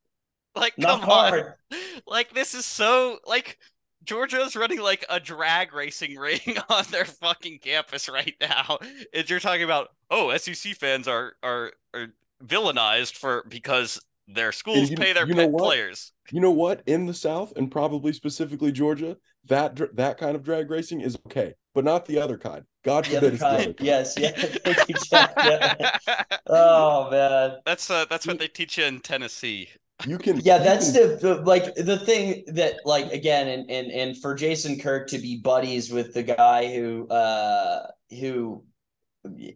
like 0.56 0.78
not 0.78 1.00
come 1.00 1.10
on. 1.10 1.44
Like 2.06 2.32
this 2.32 2.54
is 2.54 2.64
so 2.64 3.18
like 3.26 3.58
Georgia's 4.04 4.56
running 4.56 4.80
like 4.80 5.04
a 5.10 5.20
drag 5.20 5.74
racing 5.74 6.16
ring 6.16 6.40
on 6.70 6.84
their 6.90 7.04
fucking 7.04 7.58
campus 7.58 8.08
right 8.08 8.34
now. 8.40 8.78
And 9.12 9.28
you're 9.28 9.40
talking 9.40 9.64
about 9.64 9.88
oh 10.10 10.34
SEC 10.36 10.74
fans 10.76 11.06
are 11.06 11.34
are 11.42 11.72
are 11.94 12.06
villainized 12.44 13.16
for 13.16 13.44
because 13.48 14.00
their 14.26 14.52
schools 14.52 14.90
you- 14.90 14.96
pay 14.96 15.12
their 15.12 15.26
you 15.26 15.34
know 15.34 15.50
players. 15.50 16.12
You 16.30 16.40
know 16.40 16.50
what? 16.50 16.82
In 16.86 17.06
the 17.06 17.14
South 17.14 17.52
and 17.56 17.70
probably 17.70 18.12
specifically 18.12 18.72
Georgia, 18.72 19.16
that 19.46 19.96
that 19.96 20.18
kind 20.18 20.36
of 20.36 20.42
drag 20.42 20.70
racing 20.70 21.00
is 21.00 21.16
okay, 21.26 21.54
but 21.74 21.84
not 21.84 22.06
the 22.06 22.18
other 22.18 22.38
kind. 22.38 22.64
God 22.88 23.04
The 23.04 23.10
forbid 23.10 23.16
other 23.16 23.28
it's 23.28 23.40
the 23.40 23.46
other 23.46 23.56
kind. 23.56 23.76
kind. 23.76 23.86
Yes, 23.86 24.14
yeah. 24.18 24.30
Thank 24.64 24.88
you, 24.88 24.94
Jack. 25.10 25.32
Yeah. 25.36 26.24
Oh 26.46 27.10
man. 27.10 27.58
that's 27.66 27.90
uh 27.90 28.04
that's 28.08 28.26
what 28.26 28.38
they 28.38 28.48
teach 28.48 28.78
you 28.78 28.84
in 28.84 29.00
Tennessee. 29.00 29.68
You 30.06 30.16
can. 30.18 30.38
Yeah, 30.40 30.58
that's 30.58 30.92
the, 30.92 31.18
the 31.20 31.34
like 31.42 31.74
the 31.74 31.98
thing 31.98 32.44
that 32.48 32.74
like 32.84 33.12
again 33.12 33.48
and 33.48 33.68
and 33.70 33.90
and 33.90 34.16
for 34.16 34.34
Jason 34.34 34.78
Kirk 34.78 35.08
to 35.08 35.18
be 35.18 35.38
buddies 35.40 35.90
with 35.90 36.14
the 36.14 36.22
guy 36.22 36.72
who 36.74 37.08
uh 37.08 37.88
who 38.20 38.64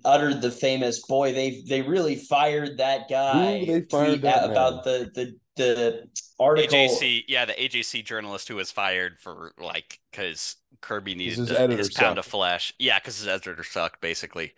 uttered 0.05 0.43
the 0.43 0.51
famous 0.51 1.01
boy 1.07 1.33
they 1.33 1.63
they 1.69 1.81
really 1.81 2.17
fired 2.17 2.77
that 2.79 3.09
guy 3.09 3.61
Ooh, 3.61 3.67
they 3.67 3.81
fired 3.83 4.23
that 4.23 4.45
out 4.45 4.51
about 4.51 4.85
the 4.85 5.11
the 5.15 5.37
the 5.57 6.09
article 6.43 7.01
AJC, 7.01 7.25
yeah, 7.29 7.45
the 7.45 7.53
AJC 7.55 8.05
journalist 8.05 8.49
who 8.49 8.57
was 8.57 8.71
fired 8.71 9.21
for 9.21 9.53
like 9.59 10.01
because 10.11 10.57
Kirby 10.81 11.15
needed 11.15 11.39
his 11.39 11.51
his 11.51 11.91
pound 11.91 12.17
sucked. 12.17 12.19
of 12.19 12.25
flesh. 12.27 12.75
Yeah, 12.79 12.99
because 12.99 13.19
his 13.19 13.29
editor 13.29 13.65
sucked 13.65 14.01
basically. 14.01 14.53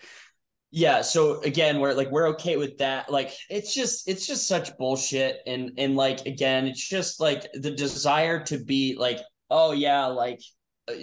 yeah 0.70 1.02
so 1.02 1.40
again 1.42 1.78
we're 1.78 1.92
like 1.94 2.10
we're 2.10 2.28
okay 2.28 2.56
with 2.56 2.78
that 2.78 3.10
like 3.10 3.32
it's 3.48 3.72
just 3.72 4.08
it's 4.08 4.26
just 4.26 4.48
such 4.48 4.76
bullshit 4.76 5.38
and 5.46 5.70
and 5.78 5.94
like 5.94 6.26
again 6.26 6.66
it's 6.66 6.88
just 6.88 7.20
like 7.20 7.46
the 7.54 7.70
desire 7.70 8.42
to 8.42 8.58
be 8.58 8.96
like 8.98 9.20
oh 9.50 9.72
yeah 9.72 10.06
like 10.06 10.40
uh, 10.88 10.94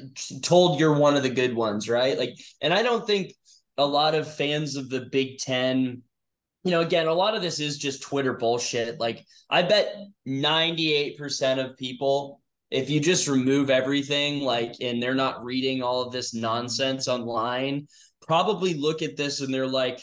told 0.43 0.79
you're 0.79 0.97
one 0.97 1.15
of 1.15 1.23
the 1.23 1.29
good 1.29 1.55
ones 1.55 1.87
right 1.87 2.17
like 2.17 2.35
and 2.61 2.73
i 2.73 2.83
don't 2.83 3.07
think 3.07 3.33
a 3.77 3.85
lot 3.85 4.13
of 4.13 4.33
fans 4.35 4.75
of 4.75 4.89
the 4.89 5.07
big 5.11 5.37
10 5.37 6.01
you 6.63 6.71
know 6.71 6.81
again 6.81 7.07
a 7.07 7.13
lot 7.13 7.35
of 7.35 7.41
this 7.41 7.59
is 7.59 7.77
just 7.77 8.01
twitter 8.03 8.33
bullshit 8.33 8.99
like 8.99 9.25
i 9.49 9.61
bet 9.61 9.95
98% 10.27 11.63
of 11.63 11.77
people 11.77 12.39
if 12.69 12.89
you 12.89 12.99
just 12.99 13.27
remove 13.27 13.69
everything 13.69 14.41
like 14.41 14.75
and 14.81 15.01
they're 15.01 15.15
not 15.15 15.43
reading 15.43 15.81
all 15.81 16.01
of 16.01 16.11
this 16.13 16.33
nonsense 16.33 17.07
online 17.07 17.87
probably 18.21 18.73
look 18.75 19.01
at 19.01 19.17
this 19.17 19.41
and 19.41 19.51
they're 19.53 19.67
like, 19.67 19.99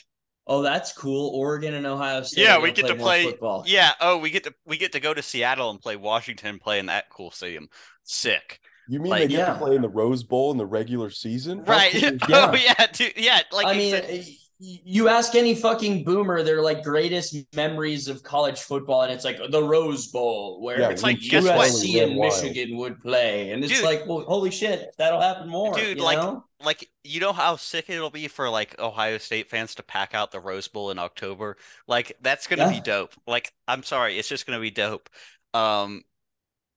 "Oh, 0.46 0.60
that's 0.60 0.92
cool. 0.92 1.30
Oregon 1.34 1.72
and 1.74 1.86
Ohio 1.86 2.22
State. 2.22 2.42
Yeah, 2.42 2.56
we 2.58 2.70
gonna 2.72 2.82
get 2.82 2.86
to 2.88 2.94
play- 2.96 3.24
football." 3.24 3.62
Yeah. 3.66 3.92
Oh, 4.00 4.18
we 4.18 4.30
get 4.30 4.42
to 4.44 4.52
we 4.66 4.76
get 4.76 4.92
to 4.92 5.00
go 5.00 5.14
to 5.14 5.22
Seattle 5.22 5.70
and 5.70 5.80
play 5.80 5.94
Washington, 5.96 6.58
play 6.58 6.78
in 6.80 6.86
that 6.86 7.08
cool 7.10 7.30
stadium. 7.30 7.68
Sick. 8.02 8.58
You 8.88 8.98
mean 9.00 9.10
like- 9.10 9.22
they 9.22 9.28
get 9.28 9.38
Yeah. 9.38 9.52
to 9.52 9.58
play 9.58 9.76
in 9.76 9.82
the 9.82 9.88
Rose 9.88 10.24
Bowl 10.24 10.50
in 10.50 10.58
the 10.58 10.66
regular 10.66 11.10
season? 11.10 11.62
Right. 11.64 11.92
cool 11.92 12.02
is 12.02 12.20
Oh 12.28 12.52
Yeah. 12.54 12.74
yeah, 12.78 12.86
dude. 12.92 13.12
Yeah. 13.16 13.40
Like 13.52 13.66
I 13.68 13.74
mean, 13.74 13.90
said- 13.92 14.06
y- 14.10 14.26
you 14.60 15.08
ask 15.08 15.34
any 15.36 15.54
fucking 15.54 16.02
boomer, 16.02 16.42
their 16.42 16.60
like 16.62 16.82
greatest 16.82 17.36
memories 17.54 18.08
of 18.08 18.22
college 18.24 18.58
football, 18.60 19.02
and 19.02 19.12
it's 19.12 19.24
like 19.24 19.38
the 19.50 19.62
Rose 19.62 20.08
Bowl, 20.08 20.60
where 20.60 20.80
Yeah, 20.80 20.88
It's 20.90 21.02
like, 21.04 21.20
we 21.20 21.28
guess 21.28 21.44
what? 21.44 21.68
USC 21.68 21.94
ran 22.00 22.08
and 22.08 22.16
wild. 22.18 22.32
Michigan 22.42 22.76
would 22.78 23.00
play, 23.00 23.50
and 23.52 23.62
it's 23.62 23.72
Dude. 23.72 23.84
like, 23.84 24.04
well, 24.06 24.20
holy 24.22 24.50
shit, 24.50 24.88
that'll 24.98 25.20
happen 25.20 25.48
more, 25.48 25.74
Dude, 25.74 25.98
you 25.98 26.02
like- 26.04 26.18
know? 26.18 26.44
like 26.64 26.90
you 27.04 27.20
know 27.20 27.32
how 27.32 27.54
sick 27.54 27.88
it'll 27.88 28.10
be 28.10 28.26
for 28.26 28.50
like 28.50 28.76
Ohio 28.80 29.18
State 29.18 29.48
fans 29.48 29.76
to 29.76 29.82
pack 29.84 30.12
out 30.12 30.32
the 30.32 30.40
Rose 30.40 30.66
Bowl 30.66 30.90
in 30.90 30.98
October. 30.98 31.56
Like 31.86 32.16
that's 32.20 32.48
gonna 32.48 32.68
be 32.68 32.80
dope. 32.80 33.14
Like 33.28 33.52
I'm 33.68 33.84
sorry, 33.84 34.18
it's 34.18 34.28
just 34.28 34.44
gonna 34.44 34.58
be 34.58 34.72
dope. 34.72 35.08
Um, 35.54 36.02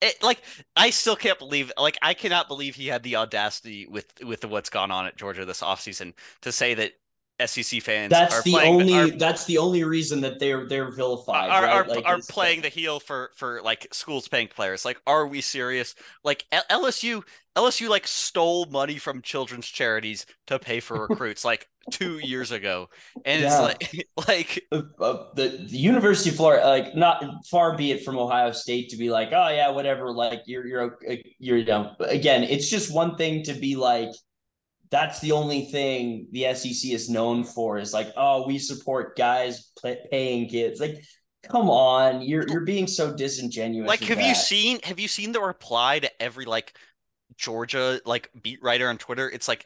it 0.00 0.22
like 0.22 0.40
I 0.76 0.90
still 0.90 1.16
can't 1.16 1.38
believe 1.38 1.72
like 1.76 1.98
I 2.00 2.14
cannot 2.14 2.46
believe 2.46 2.76
he 2.76 2.86
had 2.86 3.02
the 3.02 3.16
audacity 3.16 3.86
with 3.88 4.06
with 4.22 4.44
what's 4.44 4.70
gone 4.70 4.92
on 4.92 5.06
at 5.06 5.16
Georgia 5.16 5.44
this 5.44 5.62
offseason 5.62 6.14
to 6.42 6.52
say 6.52 6.74
that 6.74 6.92
SEC 7.46 7.80
fans 7.80 8.10
That's 8.10 8.40
the 8.42 8.52
playing 8.52 8.80
only. 8.80 8.92
are, 8.92 9.08
that's 9.08 9.44
the 9.46 9.58
only 9.58 9.84
reason 9.84 10.20
that 10.22 10.38
they're 10.38 10.66
they're 10.68 10.90
vilified. 10.90 11.50
are, 11.50 11.62
right? 11.62 11.70
are, 11.70 11.84
Like, 11.84 12.04
are 12.04 12.18
playing 12.28 12.62
the 12.62 12.68
heel 12.68 13.00
for 13.00 13.30
for 13.36 13.60
like 13.62 13.86
schools 13.92 14.28
paying 14.28 14.48
players 14.48 14.84
like 14.84 15.00
are 15.06 15.26
we 15.26 15.40
serious 15.40 15.94
like 16.24 16.44
L- 16.52 16.64
lsu 16.70 17.22
lsu 17.56 17.88
like 17.88 18.06
stole 18.06 18.66
money 18.66 18.98
from 18.98 19.22
children's 19.22 19.66
charities 19.66 20.26
to 20.46 20.58
pay 20.58 20.80
for 20.80 21.02
recruits 21.08 21.44
like 21.44 21.68
two 21.90 22.18
years 22.18 22.52
ago 22.52 22.88
and 23.24 23.42
Yeah. 23.42 23.48
it's 23.48 23.58
like 23.60 24.08
like 24.28 24.66
uh, 24.72 24.82
uh, 25.00 25.24
the, 25.34 25.48
the 25.68 25.76
University 25.78 26.30
of 26.30 26.36
Florida, 26.36 26.66
like 26.66 26.94
not 26.94 27.24
far 27.50 27.76
be 27.76 27.90
it 27.92 28.04
from 28.04 28.18
Ohio 28.18 28.52
State 28.52 28.90
to 28.90 28.96
be 28.96 29.10
like, 29.10 29.30
oh 29.32 29.48
yeah, 29.48 29.70
whatever. 29.70 30.12
Like 30.12 30.42
you're 30.46 30.66
you're 30.66 30.98
you're 31.38 31.58
you 31.58 31.64
know. 31.64 31.94
Again, 32.00 32.44
it's 32.44 32.70
just 32.70 32.94
one 32.94 33.16
thing 33.16 33.42
to 33.44 33.54
be 33.54 33.74
like, 33.76 34.10
that's 34.92 35.20
the 35.20 35.32
only 35.32 35.64
thing 35.64 36.28
the 36.32 36.54
SEC 36.54 36.92
is 36.92 37.08
known 37.08 37.44
for 37.44 37.78
is 37.78 37.94
like, 37.94 38.12
oh, 38.14 38.46
we 38.46 38.58
support 38.58 39.16
guys 39.16 39.72
pay, 39.82 39.98
paying 40.10 40.48
kids. 40.50 40.80
Like, 40.80 41.02
come 41.48 41.70
on, 41.70 42.20
you're 42.20 42.46
you're 42.46 42.60
being 42.60 42.86
so 42.86 43.16
disingenuous. 43.16 43.88
like 43.88 44.02
have 44.04 44.20
you 44.20 44.34
seen 44.34 44.78
have 44.84 45.00
you 45.00 45.08
seen 45.08 45.32
the 45.32 45.40
reply 45.40 45.98
to 45.98 46.22
every 46.22 46.44
like 46.44 46.76
georgia 47.38 47.98
like 48.04 48.28
beat 48.42 48.62
writer 48.62 48.90
on 48.90 48.98
twitter 48.98 49.28
it's 49.30 49.48
like 49.48 49.64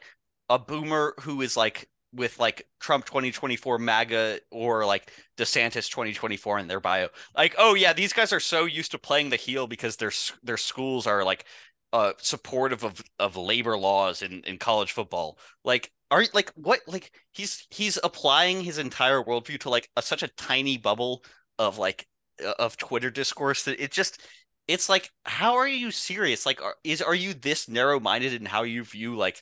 a 0.49 0.57
boomer 0.57 1.13
who 1.19 1.41
is 1.41 1.57
like 1.57 1.89
with 2.13 2.39
like 2.39 2.65
Trump 2.79 3.05
2024 3.05 3.77
MAGA 3.77 4.39
or 4.51 4.85
like 4.85 5.11
DeSantis 5.37 5.89
2024 5.89 6.59
in 6.59 6.67
their 6.67 6.79
bio. 6.79 7.09
Like, 7.35 7.55
oh 7.57 7.75
yeah, 7.75 7.93
these 7.93 8.13
guys 8.13 8.31
are 8.31 8.39
so 8.39 8.65
used 8.65 8.91
to 8.91 8.97
playing 8.97 9.29
the 9.29 9.35
heel 9.35 9.67
because 9.67 9.97
their 9.97 10.11
their 10.43 10.57
schools 10.57 11.05
are 11.05 11.23
like 11.23 11.45
uh 11.93 12.13
supportive 12.17 12.83
of 12.83 13.01
of 13.19 13.37
labor 13.37 13.77
laws 13.77 14.21
in 14.21 14.41
in 14.41 14.57
college 14.57 14.91
football. 14.91 15.37
Like, 15.63 15.91
are 16.11 16.25
like 16.33 16.51
what 16.55 16.81
like 16.87 17.11
he's 17.31 17.65
he's 17.69 17.97
applying 18.03 18.61
his 18.61 18.77
entire 18.77 19.21
worldview 19.21 19.59
to 19.61 19.69
like 19.69 19.89
a, 19.95 20.01
such 20.01 20.23
a 20.23 20.27
tiny 20.29 20.77
bubble 20.77 21.23
of 21.59 21.77
like 21.77 22.07
uh, 22.45 22.53
of 22.59 22.77
Twitter 22.77 23.09
discourse 23.09 23.63
that 23.63 23.81
it 23.81 23.91
just 23.91 24.21
it's 24.67 24.89
like 24.89 25.11
how 25.25 25.55
are 25.55 25.67
you 25.67 25.91
serious? 25.91 26.45
Like, 26.45 26.61
are, 26.61 26.75
is 26.83 27.01
are 27.01 27.15
you 27.15 27.33
this 27.33 27.69
narrow 27.69 27.99
minded 27.99 28.33
in 28.33 28.45
how 28.45 28.63
you 28.63 28.83
view 28.83 29.15
like 29.15 29.41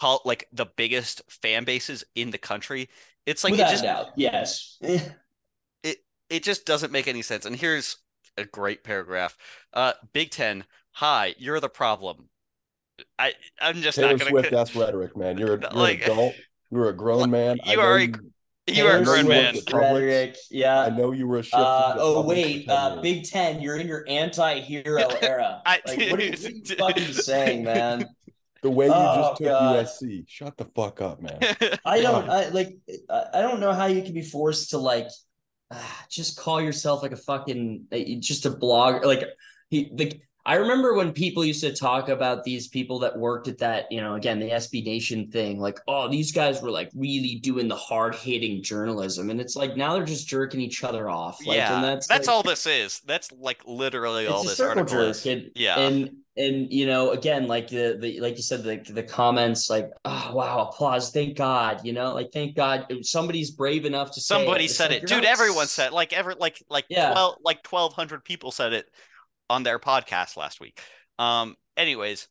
call 0.00 0.20
like 0.24 0.48
the 0.52 0.66
biggest 0.76 1.22
fan 1.28 1.64
bases 1.64 2.04
in 2.14 2.30
the 2.30 2.38
country? 2.38 2.88
It's 3.24 3.42
like 3.42 3.54
it 3.54 3.56
Without 3.56 3.70
just 3.70 3.84
a 3.84 3.86
doubt, 3.86 4.06
yes. 4.16 4.78
it 5.82 5.98
it 6.28 6.42
just 6.42 6.66
doesn't 6.66 6.92
make 6.92 7.08
any 7.08 7.22
sense. 7.22 7.46
And 7.46 7.56
here's 7.56 7.96
a 8.36 8.44
great 8.44 8.84
paragraph. 8.84 9.36
Uh, 9.72 9.92
Big 10.12 10.30
Ten, 10.30 10.64
hi, 10.96 11.34
you're 11.38 11.60
the 11.60 11.68
problem. 11.68 12.28
I 13.18 13.34
I'm 13.60 13.76
just 13.82 13.96
Taylor 13.96 14.12
not 14.12 14.18
gonna. 14.20 14.30
Swift, 14.30 14.50
that's 14.50 14.74
rhetoric, 14.74 15.16
man. 15.16 15.36
You're, 15.36 15.54
a, 15.56 15.60
you're 15.60 15.70
Like- 15.72 16.04
an 16.06 16.12
adult. 16.12 16.34
You're 16.70 16.88
a 16.88 16.92
grown 16.96 17.30
man. 17.30 17.58
You 17.64 17.76
know 17.76 17.82
are 17.82 17.96
a 17.98 18.06
you- 18.06 18.32
you 18.68 18.84
are 18.86 18.96
a 18.98 19.04
grown 19.04 19.28
man. 19.28 19.54
Rhetoric, 19.72 20.36
yeah. 20.50 20.80
I 20.80 20.88
know 20.90 21.12
you 21.12 21.28
were 21.28 21.38
a 21.38 21.42
shift. 21.42 21.54
Uh, 21.54 21.94
oh 21.98 22.22
wait, 22.26 22.68
uh. 22.68 23.00
Big 23.00 23.24
Ten, 23.24 23.60
you're 23.60 23.76
in 23.76 23.86
your 23.86 24.04
anti-hero 24.08 25.06
era. 25.22 25.62
I- 25.66 25.80
like, 25.86 26.10
what 26.10 26.20
are 26.20 26.24
you, 26.24 26.30
what 26.32 26.44
are 26.44 26.50
you 26.50 26.64
fucking 27.06 27.12
saying, 27.12 27.62
man? 27.64 28.06
The 28.62 28.70
way 28.70 28.86
you 28.86 28.92
Oh, 28.92 29.16
just 29.28 29.36
took 29.36 29.46
God. 29.46 29.84
USC. 29.86 30.24
Shut 30.26 30.56
the 30.56 30.64
fuck 30.74 31.00
up, 31.00 31.22
man. 31.22 31.38
I 31.84 32.00
don't, 32.00 32.28
I 32.28 32.48
like, 32.48 32.76
I 33.08 33.24
I 33.34 33.40
don't 33.42 33.60
know 33.60 33.72
how 33.72 33.86
you 33.86 34.02
can 34.02 34.14
be 34.14 34.22
forced 34.22 34.70
to 34.70 34.78
like, 34.78 35.06
just 36.10 36.36
call 36.36 36.60
yourself 36.60 37.02
like 37.02 37.12
a 37.12 37.16
fucking, 37.16 37.84
uh, 37.92 37.98
just 38.18 38.46
a 38.46 38.50
blog. 38.50 39.04
Like 39.04 39.22
he, 39.70 39.90
like 39.96 40.20
I 40.46 40.54
remember 40.54 40.94
when 40.94 41.12
people 41.12 41.44
used 41.44 41.60
to 41.62 41.74
talk 41.74 42.08
about 42.08 42.44
these 42.44 42.68
people 42.68 43.00
that 43.00 43.18
worked 43.18 43.48
at 43.48 43.58
that, 43.58 43.90
you 43.90 44.00
know, 44.00 44.14
again 44.14 44.38
the 44.38 44.48
SB 44.50 44.84
Nation 44.84 45.28
thing. 45.28 45.58
Like, 45.58 45.80
oh, 45.88 46.08
these 46.08 46.30
guys 46.30 46.62
were 46.62 46.70
like 46.70 46.88
really 46.94 47.40
doing 47.42 47.66
the 47.66 47.74
hard 47.74 48.14
hitting 48.14 48.62
journalism, 48.62 49.28
and 49.30 49.40
it's 49.40 49.56
like 49.56 49.76
now 49.76 49.94
they're 49.94 50.04
just 50.04 50.28
jerking 50.28 50.60
each 50.60 50.84
other 50.84 51.10
off. 51.10 51.44
Like, 51.44 51.56
yeah, 51.56 51.74
and 51.74 51.84
that's, 51.84 52.06
that's 52.06 52.28
all 52.28 52.44
this 52.44 52.64
is. 52.64 53.00
That's 53.06 53.32
like 53.32 53.60
literally 53.66 54.28
all 54.28 54.44
this 54.44 54.60
article 54.60 54.84
jerk. 54.86 55.10
is. 55.10 55.26
And, 55.26 55.50
Yeah. 55.56 55.80
and 55.80 56.10
and 56.36 56.72
you 56.72 56.86
know, 56.86 57.10
again, 57.10 57.48
like 57.48 57.66
the 57.68 57.98
the 58.00 58.20
like 58.20 58.36
you 58.36 58.42
said, 58.42 58.62
the 58.62 58.76
the 58.92 59.02
comments, 59.02 59.68
like, 59.68 59.90
oh 60.04 60.30
wow, 60.32 60.68
applause, 60.68 61.10
thank 61.10 61.36
God, 61.36 61.80
you 61.84 61.92
know, 61.92 62.14
like 62.14 62.30
thank 62.32 62.54
God 62.54 62.86
somebody's 63.02 63.50
brave 63.50 63.84
enough 63.84 64.12
to 64.12 64.20
say 64.20 64.34
Somebody 64.36 64.66
It's 64.66 64.76
said 64.76 64.90
like, 64.92 65.02
it, 65.02 65.08
dude. 65.08 65.24
not 65.24 65.32
Everyone 65.32 65.66
said 65.66 65.90
like 65.92 66.12
ever 66.12 66.34
like 66.36 66.62
like 66.70 66.84
Yeah. 66.88 67.10
twelve 67.10 67.36
like 67.42 67.64
twelve 67.64 67.94
hundred 67.94 68.22
people 68.24 68.52
said 68.52 68.72
it 68.72 68.88
on 69.48 69.62
their 69.62 69.78
podcast 69.78 70.36
last 70.36 70.60
week. 70.60 70.80
Um. 71.18 71.56
Anyways, 71.76 72.28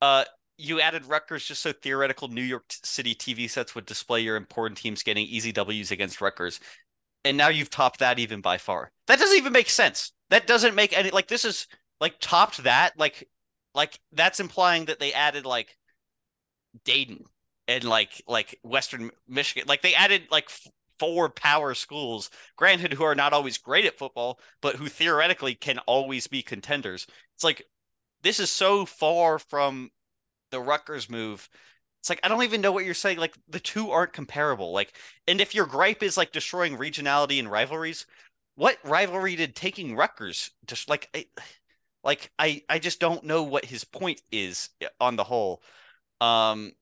uh, 0.00 0.24
you 0.58 0.80
added 0.80 1.06
Rutgers 1.06 1.44
just 1.44 1.62
so 1.62 1.72
theoretical 1.72 2.28
New 2.28 2.42
York 2.42 2.64
City 2.68 3.14
TV 3.14 3.48
sets 3.48 3.74
would 3.74 3.86
display 3.86 4.20
your 4.20 4.36
important 4.36 4.78
teams 4.78 5.02
getting 5.02 5.26
easy 5.26 5.52
W's 5.52 5.90
against 5.90 6.20
Rutgers. 6.20 6.60
And 7.24 7.36
now 7.36 7.48
you've 7.48 7.70
topped 7.70 7.98
that 8.00 8.18
even 8.18 8.40
by 8.40 8.58
far. 8.58 8.92
That 9.06 9.18
doesn't 9.18 9.36
even 9.36 9.52
make 9.52 9.68
sense. 9.68 10.12
That 10.30 10.46
doesn't 10.46 10.74
make 10.74 10.96
any 10.96 11.10
like 11.10 11.28
this 11.28 11.44
is 11.44 11.66
like 12.00 12.14
topped 12.20 12.62
that 12.64 12.92
like 12.98 13.28
like 13.74 13.98
that's 14.12 14.40
implying 14.40 14.86
that 14.86 15.00
they 15.00 15.12
added 15.12 15.44
like 15.44 15.76
Dayton 16.84 17.24
and 17.68 17.84
like 17.84 18.22
like 18.26 18.58
Western 18.62 19.10
Michigan. 19.28 19.66
Like 19.68 19.82
they 19.82 19.94
added 19.94 20.22
like 20.30 20.50
four 20.98 21.28
power 21.28 21.74
schools, 21.74 22.30
granted, 22.56 22.94
who 22.94 23.04
are 23.04 23.14
not 23.14 23.32
always 23.32 23.58
great 23.58 23.84
at 23.84 23.98
football, 23.98 24.40
but 24.60 24.76
who 24.76 24.88
theoretically 24.88 25.54
can 25.54 25.78
always 25.80 26.26
be 26.26 26.42
contenders. 26.42 27.06
It's 27.34 27.44
like 27.44 27.64
this 28.22 28.40
is 28.40 28.50
so 28.50 28.86
far 28.86 29.38
from 29.38 29.90
the 30.50 30.60
Rutgers 30.60 31.10
move. 31.10 31.48
It's 32.00 32.10
like 32.10 32.20
I 32.22 32.28
don't 32.28 32.42
even 32.44 32.60
know 32.60 32.72
what 32.72 32.84
you're 32.84 32.94
saying. 32.94 33.18
Like 33.18 33.34
the 33.48 33.60
two 33.60 33.90
aren't 33.90 34.12
comparable. 34.12 34.72
Like, 34.72 34.94
and 35.26 35.40
if 35.40 35.54
your 35.54 35.66
gripe 35.66 36.02
is 36.02 36.16
like 36.16 36.32
destroying 36.32 36.76
regionality 36.76 37.38
and 37.38 37.50
rivalries, 37.50 38.06
what 38.54 38.78
rivalry 38.84 39.36
did 39.36 39.54
taking 39.54 39.96
Rutgers 39.96 40.50
just 40.66 40.88
like? 40.88 41.08
I, 41.14 41.26
like 42.04 42.30
I, 42.38 42.62
I 42.68 42.78
just 42.78 43.00
don't 43.00 43.24
know 43.24 43.42
what 43.42 43.64
his 43.64 43.84
point 43.84 44.22
is 44.30 44.70
on 45.00 45.16
the 45.16 45.24
whole. 45.24 45.62
Um, 46.20 46.72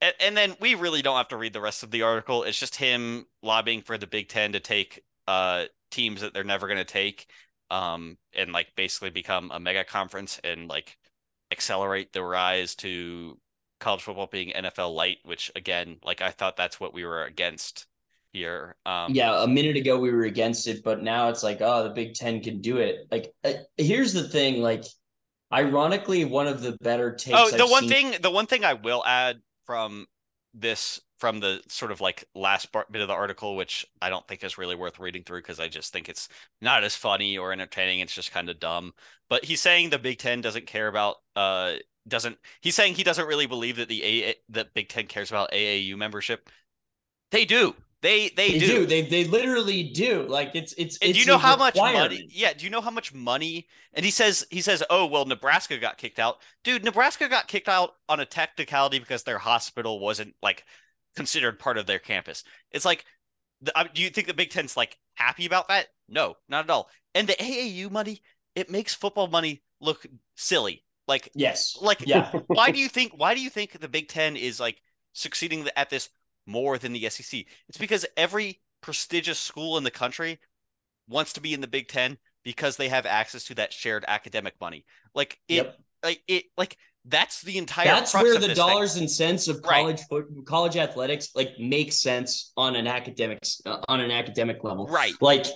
and, 0.00 0.14
and 0.20 0.36
then 0.36 0.56
we 0.60 0.74
really 0.74 1.02
don't 1.02 1.16
have 1.16 1.28
to 1.28 1.36
read 1.36 1.52
the 1.52 1.60
rest 1.60 1.82
of 1.82 1.90
the 1.90 2.02
article. 2.02 2.42
It's 2.42 2.58
just 2.58 2.76
him 2.76 3.26
lobbying 3.42 3.82
for 3.82 3.96
the 3.98 4.06
Big 4.06 4.28
Ten 4.28 4.52
to 4.52 4.60
take 4.60 5.02
uh 5.28 5.64
teams 5.90 6.20
that 6.20 6.34
they're 6.34 6.44
never 6.44 6.66
going 6.66 6.78
to 6.78 6.84
take, 6.84 7.26
um, 7.70 8.18
and 8.34 8.52
like 8.52 8.68
basically 8.76 9.10
become 9.10 9.50
a 9.52 9.60
mega 9.60 9.84
conference 9.84 10.40
and 10.44 10.68
like 10.68 10.96
accelerate 11.52 12.12
the 12.12 12.22
rise 12.22 12.74
to 12.74 13.38
college 13.78 14.02
football 14.02 14.26
being 14.26 14.52
NFL 14.52 14.94
light, 14.94 15.18
which 15.24 15.50
again, 15.54 15.96
like 16.02 16.20
I 16.20 16.30
thought 16.30 16.56
that's 16.56 16.80
what 16.80 16.92
we 16.94 17.04
were 17.04 17.24
against 17.24 17.86
here. 18.32 18.76
Um, 18.84 19.14
yeah, 19.14 19.42
a 19.42 19.46
minute 19.46 19.76
ago 19.76 19.98
we 19.98 20.10
were 20.10 20.24
against 20.24 20.66
it, 20.66 20.82
but 20.84 21.02
now 21.02 21.28
it's 21.28 21.42
like, 21.42 21.58
oh, 21.60 21.84
the 21.84 21.90
Big 21.90 22.14
Ten 22.14 22.40
can 22.42 22.60
do 22.60 22.78
it. 22.78 23.06
Like, 23.10 23.32
uh, 23.44 23.52
here's 23.76 24.12
the 24.12 24.28
thing, 24.28 24.60
like, 24.62 24.84
ironically, 25.52 26.24
one 26.24 26.46
of 26.46 26.62
the 26.62 26.72
better 26.80 27.12
takes. 27.14 27.36
Oh, 27.38 27.50
the 27.50 27.64
I've 27.64 27.70
one 27.70 27.88
seen- 27.88 28.12
thing, 28.12 28.20
the 28.22 28.30
one 28.30 28.46
thing 28.46 28.64
I 28.64 28.74
will 28.74 29.02
add 29.06 29.40
from 29.66 30.06
this, 30.54 31.00
from 31.18 31.40
the 31.40 31.60
sort 31.68 31.92
of 31.92 32.00
like 32.00 32.24
last 32.34 32.72
bit 32.72 33.02
of 33.02 33.08
the 33.08 33.14
article, 33.14 33.56
which 33.56 33.84
I 34.00 34.08
don't 34.08 34.26
think 34.26 34.42
is 34.42 34.58
really 34.58 34.76
worth 34.76 34.98
reading 34.98 35.24
through 35.24 35.40
because 35.40 35.60
I 35.60 35.68
just 35.68 35.92
think 35.92 36.08
it's 36.08 36.28
not 36.60 36.84
as 36.84 36.96
funny 36.96 37.36
or 37.36 37.52
entertaining. 37.52 38.00
It's 38.00 38.14
just 38.14 38.32
kind 38.32 38.48
of 38.48 38.60
dumb. 38.60 38.94
But 39.28 39.44
he's 39.44 39.60
saying 39.60 39.90
the 39.90 39.98
Big 39.98 40.18
Ten 40.18 40.40
doesn't 40.40 40.66
care 40.66 40.88
about 40.88 41.16
uh 41.34 41.74
doesn't 42.08 42.38
he's 42.60 42.74
saying 42.76 42.94
he 42.94 43.02
doesn't 43.02 43.26
really 43.26 43.46
believe 43.46 43.76
that 43.76 43.88
the 43.88 44.04
A 44.04 44.34
that 44.50 44.74
Big 44.74 44.88
Ten 44.88 45.06
cares 45.06 45.30
about 45.30 45.52
AAU 45.52 45.96
membership. 45.96 46.48
They 47.30 47.44
do. 47.44 47.74
They 48.02 48.28
they, 48.36 48.52
They 48.52 48.58
do. 48.58 48.66
do. 48.66 48.86
They 48.86 49.02
they 49.02 49.24
literally 49.24 49.84
do. 49.84 50.22
Like 50.28 50.50
it's 50.54 50.74
it's. 50.76 50.98
And 50.98 51.10
it's 51.10 51.18
do 51.18 51.20
you 51.20 51.26
know 51.26 51.38
how 51.38 51.56
much 51.56 51.74
money? 51.76 52.28
Yeah, 52.30 52.52
do 52.52 52.64
you 52.64 52.70
know 52.70 52.80
how 52.82 52.90
much 52.90 53.14
money? 53.14 53.66
And 53.94 54.04
he 54.04 54.10
says 54.10 54.46
he 54.50 54.60
says, 54.60 54.82
"Oh, 54.90 55.06
well, 55.06 55.24
Nebraska 55.24 55.78
got 55.78 55.96
kicked 55.98 56.18
out." 56.18 56.36
Dude, 56.62 56.84
Nebraska 56.84 57.28
got 57.28 57.48
kicked 57.48 57.68
out 57.68 57.92
on 58.08 58.20
a 58.20 58.26
technicality 58.26 58.98
because 58.98 59.22
their 59.22 59.38
hospital 59.38 59.98
wasn't 59.98 60.34
like 60.42 60.64
considered 61.16 61.58
part 61.58 61.78
of 61.78 61.86
their 61.86 61.98
campus. 61.98 62.44
It's 62.70 62.84
like 62.84 63.04
the, 63.62 63.72
do 63.94 64.02
you 64.02 64.10
think 64.10 64.26
the 64.26 64.34
Big 64.34 64.50
Ten's 64.50 64.76
like 64.76 64.98
happy 65.14 65.46
about 65.46 65.68
that? 65.68 65.86
No, 66.08 66.34
not 66.48 66.64
at 66.64 66.70
all. 66.70 66.90
And 67.14 67.26
the 67.26 67.32
AAU 67.32 67.90
money, 67.90 68.20
it 68.54 68.70
makes 68.70 68.94
football 68.94 69.26
money 69.26 69.62
look 69.80 70.06
silly. 70.36 70.84
Like 71.08 71.30
Yes. 71.34 71.78
like 71.80 72.06
Yeah. 72.06 72.30
why 72.48 72.70
do 72.72 72.78
you 72.78 72.88
think 72.88 73.12
why 73.16 73.34
do 73.34 73.40
you 73.40 73.48
think 73.48 73.80
the 73.80 73.88
Big 73.88 74.08
Ten 74.08 74.36
is 74.36 74.60
like 74.60 74.80
succeeding 75.14 75.66
at 75.76 75.88
this 75.88 76.10
more 76.46 76.78
than 76.78 76.92
the 76.92 77.08
SEC? 77.10 77.44
It's 77.68 77.78
because 77.78 78.06
every 78.16 78.60
prestigious 78.80 79.38
school 79.38 79.76
in 79.78 79.84
the 79.84 79.90
country 79.90 80.38
wants 81.08 81.32
to 81.34 81.40
be 81.40 81.52
in 81.54 81.60
the 81.60 81.66
Big 81.66 81.88
Ten 81.88 82.18
because 82.44 82.76
they 82.76 82.88
have 82.88 83.06
access 83.06 83.44
to 83.44 83.54
that 83.56 83.72
shared 83.72 84.04
academic 84.08 84.54
money. 84.60 84.84
Like 85.14 85.38
it, 85.48 85.54
Yep. 85.56 85.78
like 86.04 86.22
it, 86.28 86.44
like 86.56 86.76
that's 87.04 87.42
the 87.42 87.58
entire. 87.58 87.86
That's 87.86 88.10
crux 88.12 88.24
where 88.24 88.34
of 88.34 88.40
the 88.40 88.48
this 88.48 88.58
thing. 88.58 88.66
dollars 88.66 88.96
and 88.96 89.10
cents 89.10 89.48
of 89.48 89.56
Right. 89.64 89.82
college 89.82 90.00
foot, 90.08 90.26
college 90.46 90.76
athletics 90.76 91.30
like 91.34 91.50
make 91.58 91.92
sense 91.92 92.52
on 92.56 92.74
an 92.76 92.86
academics 92.86 93.60
uh, 93.66 93.78
on 93.88 94.00
an 94.00 94.10
academic 94.10 94.62
level. 94.64 94.86
Right. 94.86 95.14
Like 95.20 95.46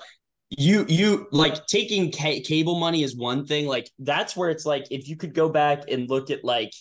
you 0.50 0.84
you 0.88 1.28
like 1.30 1.66
taking 1.66 2.10
ca- 2.12 2.40
cable 2.42 2.78
money 2.78 3.02
is 3.04 3.16
one 3.16 3.46
thing. 3.46 3.66
Like 3.66 3.88
that's 4.00 4.36
where 4.36 4.50
it's 4.50 4.64
like 4.64 4.84
if 4.90 5.08
you 5.08 5.16
could 5.16 5.34
go 5.34 5.48
back 5.48 5.84
and 5.90 6.08
look 6.10 6.30
at 6.30 6.44
like 6.44 6.72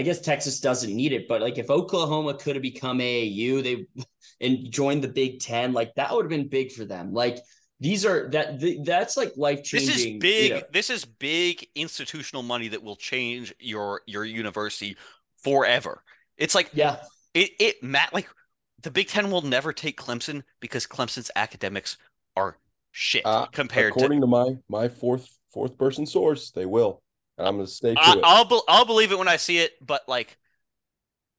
I 0.00 0.02
guess 0.02 0.18
Texas 0.18 0.60
doesn't 0.60 0.96
need 0.96 1.12
it, 1.12 1.28
but 1.28 1.42
like 1.42 1.58
if 1.58 1.68
Oklahoma 1.68 2.32
could 2.32 2.56
have 2.56 2.62
become 2.62 3.00
AAU, 3.00 3.62
they 3.62 3.86
and 4.40 4.72
joined 4.72 5.04
the 5.04 5.08
Big 5.08 5.40
Ten, 5.40 5.74
like 5.74 5.94
that 5.96 6.10
would 6.14 6.24
have 6.24 6.30
been 6.30 6.48
big 6.48 6.72
for 6.72 6.86
them. 6.86 7.12
Like 7.12 7.36
these 7.80 8.06
are 8.06 8.30
that 8.30 8.60
th- 8.60 8.78
that's 8.82 9.18
like 9.18 9.34
life 9.36 9.62
changing. 9.62 9.88
This 9.88 10.06
is 10.06 10.12
big. 10.18 10.64
This 10.72 10.88
is 10.88 11.04
big 11.04 11.66
institutional 11.74 12.42
money 12.42 12.68
that 12.68 12.82
will 12.82 12.96
change 12.96 13.54
your 13.60 14.00
your 14.06 14.24
university 14.24 14.96
forever. 15.36 16.02
It's 16.38 16.54
like 16.54 16.70
yeah, 16.72 16.96
it 17.34 17.50
it 17.60 17.82
Matt 17.82 18.14
like 18.14 18.30
the 18.82 18.90
Big 18.90 19.08
Ten 19.08 19.30
will 19.30 19.42
never 19.42 19.74
take 19.74 20.00
Clemson 20.00 20.44
because 20.60 20.86
Clemson's 20.86 21.30
academics 21.36 21.98
are 22.36 22.56
shit 22.90 23.26
Uh, 23.26 23.44
compared 23.52 23.92
to 23.92 23.98
According 23.98 24.22
to 24.22 24.26
my 24.26 24.56
my 24.66 24.88
fourth 24.88 25.28
fourth 25.52 25.76
person 25.76 26.06
source, 26.06 26.52
they 26.52 26.64
will, 26.64 27.02
and 27.40 27.48
I'm 27.48 27.56
going 27.56 27.66
to 27.66 27.72
stay 27.72 27.94
I, 27.96 28.12
it. 28.12 28.20
I'll 28.22 28.44
be, 28.44 28.60
I'll 28.68 28.84
believe 28.84 29.12
it 29.12 29.18
when 29.18 29.28
I 29.28 29.36
see 29.36 29.58
it, 29.58 29.72
but 29.84 30.08
like 30.08 30.36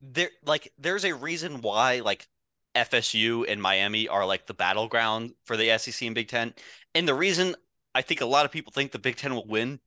there 0.02 0.30
like 0.46 0.74
there's 0.80 1.06
a 1.06 1.14
reason 1.14 1.62
why 1.62 2.00
like 2.00 2.28
FSU 2.76 3.46
and 3.48 3.62
Miami 3.62 4.08
are 4.08 4.26
like 4.26 4.48
the 4.48 4.54
battleground 4.54 5.34
for 5.46 5.56
the 5.56 5.78
SEC 5.78 6.06
and 6.06 6.16
Big 6.16 6.28
Ten, 6.28 6.54
and 6.96 7.08
the 7.08 7.14
reason 7.14 7.56
I 7.94 8.02
think 8.02 8.22
a 8.22 8.26
lot 8.26 8.46
of 8.46 8.52
people 8.52 8.74
think 8.74 8.92
the 8.92 9.00
Big 9.00 9.16
Ten 9.16 9.36
will 9.36 9.48
win 9.48 9.80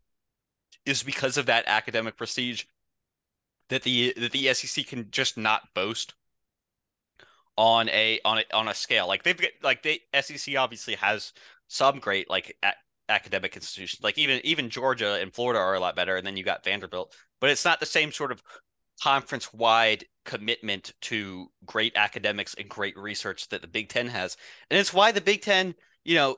is 0.86 1.02
because 1.02 1.36
of 1.36 1.46
that 1.46 1.64
academic 1.66 2.16
prestige 2.16 2.64
that 3.68 3.82
the 3.82 4.14
that 4.16 4.32
the 4.32 4.54
SEC 4.54 4.86
can 4.86 5.10
just 5.10 5.36
not 5.36 5.74
boast 5.74 6.14
on 7.56 7.88
a 7.88 8.20
on 8.24 8.38
a 8.38 8.44
on 8.54 8.68
a 8.68 8.74
scale 8.74 9.06
like 9.06 9.22
they've 9.22 9.40
got 9.40 9.50
like 9.62 9.82
the 9.82 10.00
SEC 10.20 10.56
obviously 10.56 10.94
has 10.96 11.32
some 11.68 11.98
great 11.98 12.28
like 12.28 12.56
academic 13.08 13.54
institutions 13.54 14.02
like 14.02 14.16
even 14.18 14.40
even 14.44 14.70
Georgia 14.70 15.14
and 15.20 15.32
Florida 15.34 15.60
are 15.60 15.74
a 15.74 15.80
lot 15.80 15.94
better 15.96 16.16
and 16.16 16.26
then 16.26 16.36
you 16.36 16.44
got 16.44 16.64
Vanderbilt 16.64 17.14
but 17.40 17.50
it's 17.50 17.64
not 17.64 17.80
the 17.80 17.86
same 17.86 18.10
sort 18.12 18.32
of 18.32 18.42
conference 19.02 19.52
wide 19.52 20.04
commitment 20.24 20.92
to 21.02 21.48
great 21.66 21.94
academics 21.96 22.54
and 22.54 22.68
great 22.68 22.96
research 22.96 23.48
that 23.50 23.60
the 23.60 23.68
Big 23.68 23.88
10 23.88 24.06
has 24.08 24.36
and 24.70 24.78
it's 24.80 24.94
why 24.94 25.12
the 25.12 25.20
Big 25.20 25.42
10 25.42 25.74
you 26.04 26.14
know 26.14 26.36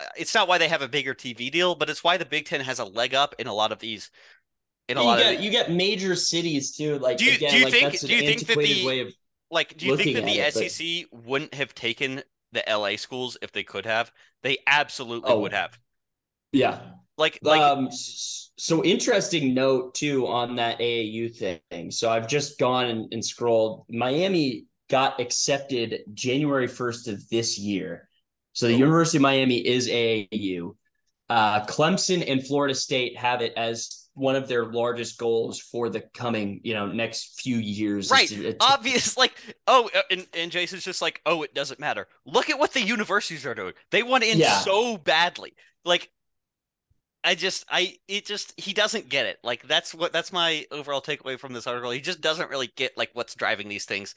uh, 0.00 0.04
it's 0.16 0.34
not 0.34 0.48
why 0.48 0.56
they 0.58 0.68
have 0.68 0.82
a 0.82 0.88
bigger 0.88 1.14
TV 1.14 1.50
deal 1.50 1.74
but 1.74 1.90
it's 1.90 2.02
why 2.04 2.16
the 2.16 2.24
Big 2.24 2.46
10 2.46 2.60
has 2.60 2.78
a 2.78 2.84
leg 2.84 3.14
up 3.14 3.34
in 3.38 3.46
a 3.46 3.52
lot 3.54 3.72
of 3.72 3.78
these 3.78 4.10
in 4.88 4.96
a 4.96 5.00
you 5.00 5.06
lot 5.06 5.18
get 5.18 5.34
of 5.36 5.40
you 5.42 5.50
get 5.50 5.70
major 5.72 6.14
cities 6.14 6.76
too. 6.76 6.98
Like 6.98 7.16
Do 7.18 7.24
you- 7.24 7.32
again, 7.32 7.50
do 7.50 7.58
you 7.58 7.64
like 7.64 7.72
think- 7.74 8.00
do 8.00 8.14
you 8.14 8.20
think 8.22 8.46
that 8.46 8.56
the- 8.58 8.86
way 8.86 9.00
of 9.00 9.12
Like, 9.50 9.76
do 9.76 9.86
you 9.86 9.96
think 9.96 10.14
that 10.16 10.24
the 10.24 10.38
it, 10.38 10.54
but- 10.54 10.70
SEC 10.70 11.06
wouldn't 11.12 11.54
have 11.54 11.74
taken 11.74 12.22
the 12.52 12.62
LA 12.68 12.96
schools 12.96 13.36
if 13.42 13.50
they 13.52 13.64
could 13.64 13.84
have? 13.84 14.12
They 14.42 14.58
absolutely 14.66 15.30
Oh. 15.30 15.40
would 15.40 15.52
have. 15.52 15.76
Yeah. 16.56 16.80
Like, 17.18 17.38
like 17.42 17.60
um, 17.60 17.88
so 17.90 18.84
interesting 18.84 19.54
note 19.54 19.94
too 19.94 20.26
on 20.26 20.56
that 20.56 20.78
AAU 20.78 21.34
thing. 21.70 21.90
So 21.90 22.10
I've 22.10 22.28
just 22.28 22.58
gone 22.58 22.86
and, 22.86 23.12
and 23.12 23.24
scrolled. 23.24 23.86
Miami 23.88 24.66
got 24.90 25.18
accepted 25.20 26.00
January 26.14 26.68
1st 26.68 27.08
of 27.12 27.28
this 27.30 27.58
year. 27.58 28.08
So 28.52 28.66
the 28.68 28.74
Oh. 28.74 28.78
University 28.78 29.18
of 29.18 29.22
Miami 29.22 29.58
is 29.66 29.88
AAU. 29.88 30.76
Uh, 31.28 31.64
Clemson 31.66 32.24
and 32.30 32.46
Florida 32.46 32.74
State 32.74 33.16
have 33.16 33.40
it 33.42 33.52
as 33.56 34.08
one 34.14 34.36
of 34.36 34.46
their 34.48 34.66
largest 34.72 35.18
goals 35.18 35.58
for 35.60 35.88
the 35.90 36.00
coming, 36.14 36.60
you 36.64 36.72
know, 36.72 36.86
next 36.86 37.40
few 37.40 37.56
years. 37.56 38.10
right, 38.10 38.28
to- 38.28 38.52
to- 38.52 38.56
obvious. 38.60 39.16
Like, 39.16 39.34
oh, 39.66 39.90
uh, 39.94 40.02
and, 40.10 40.26
and 40.34 40.50
Jason's 40.50 40.84
just 40.84 41.02
like, 41.02 41.20
oh, 41.26 41.42
it 41.42 41.52
doesn't 41.54 41.80
matter. 41.80 42.06
Look 42.24 42.48
at 42.48 42.58
what 42.58 42.72
the 42.72 42.80
universities 42.82 43.44
are 43.44 43.54
doing. 43.54 43.72
They 43.90 44.02
want 44.02 44.22
in 44.24 44.38
Yeah. 44.38 44.58
so 44.60 44.96
badly. 44.96 45.54
Like, 45.84 46.10
I 47.26 47.34
just, 47.34 47.66
I, 47.68 47.96
it 48.08 48.24
just, 48.24 48.58
he 48.58 48.72
doesn't 48.72 49.08
get 49.08 49.26
it. 49.26 49.38
Like, 49.42 49.66
that's 49.66 49.94
what, 49.94 50.12
that's 50.12 50.32
my 50.32 50.64
overall 50.70 51.02
takeaway 51.02 51.38
from 51.38 51.52
this 51.52 51.66
article. 51.66 51.90
He 51.90 52.00
just 52.00 52.20
doesn't 52.20 52.50
really 52.50 52.70
get 52.76 52.96
like 52.96 53.10
what's 53.12 53.34
driving 53.34 53.68
these 53.68 53.84
things. 53.84 54.14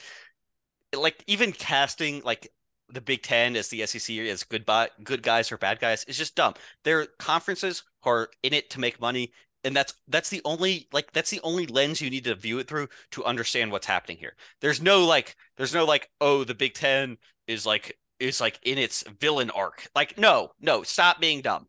Like, 0.95 1.24
even 1.28 1.51
casting 1.51 2.22
like 2.24 2.49
the 2.91 3.01
Big 3.01 3.24
Ten 3.24 3.55
as 3.55 3.70
the 3.70 3.86
SEC 3.86 4.16
as 4.18 4.43
good 4.43 4.66
bi- 4.66 4.89
good 5.03 5.24
guys 5.24 5.51
or 5.51 5.57
bad 5.57 5.80
guys 5.80 6.03
is 6.05 6.18
just 6.18 6.36
dumb. 6.36 6.53
Their 6.84 7.07
conferences 7.18 7.84
who 8.03 8.10
are 8.10 8.30
in 8.43 8.53
it 8.53 8.70
to 8.72 8.80
make 8.80 8.99
money, 9.01 9.32
and 9.64 9.76
that's 9.76 9.93
that's 10.07 10.30
the 10.30 10.41
only 10.45 10.88
like 10.91 11.12
that's 11.12 11.30
the 11.30 11.41
only 11.43 11.68
lens 11.68 12.01
you 12.01 12.10
need 12.10 12.24
to 12.26 12.36
view 12.36 12.60
it 12.60 12.68
through 12.68 12.89
to 13.12 13.26
understand 13.26 13.72
what's 13.72 13.88
happening 13.88 14.18
here. 14.18 14.36
There's 14.62 14.82
no 14.82 15.05
like 15.05 15.36
there's 15.57 15.74
no 15.74 15.86
like 15.86 16.10
oh 16.22 16.43
the 16.43 16.55
Big 16.55 16.74
Ten 16.74 17.18
is 17.47 17.66
like 17.66 17.97
is 18.20 18.41
like 18.41 18.60
in 18.64 18.78
its 18.78 19.03
villain 19.20 19.49
arc. 19.49 19.88
Like 19.95 20.18
no 20.18 20.51
no 20.60 20.84
stop 20.84 21.20
being 21.20 21.41
dumb. 21.41 21.68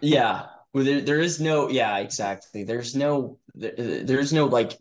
Yeah. 0.00 0.46
There, 0.84 1.00
there 1.00 1.20
is 1.20 1.40
no, 1.40 1.68
yeah, 1.68 1.98
exactly. 1.98 2.64
There's 2.64 2.94
no, 2.94 3.38
there, 3.54 4.04
there's 4.04 4.32
no 4.32 4.46
like 4.46 4.78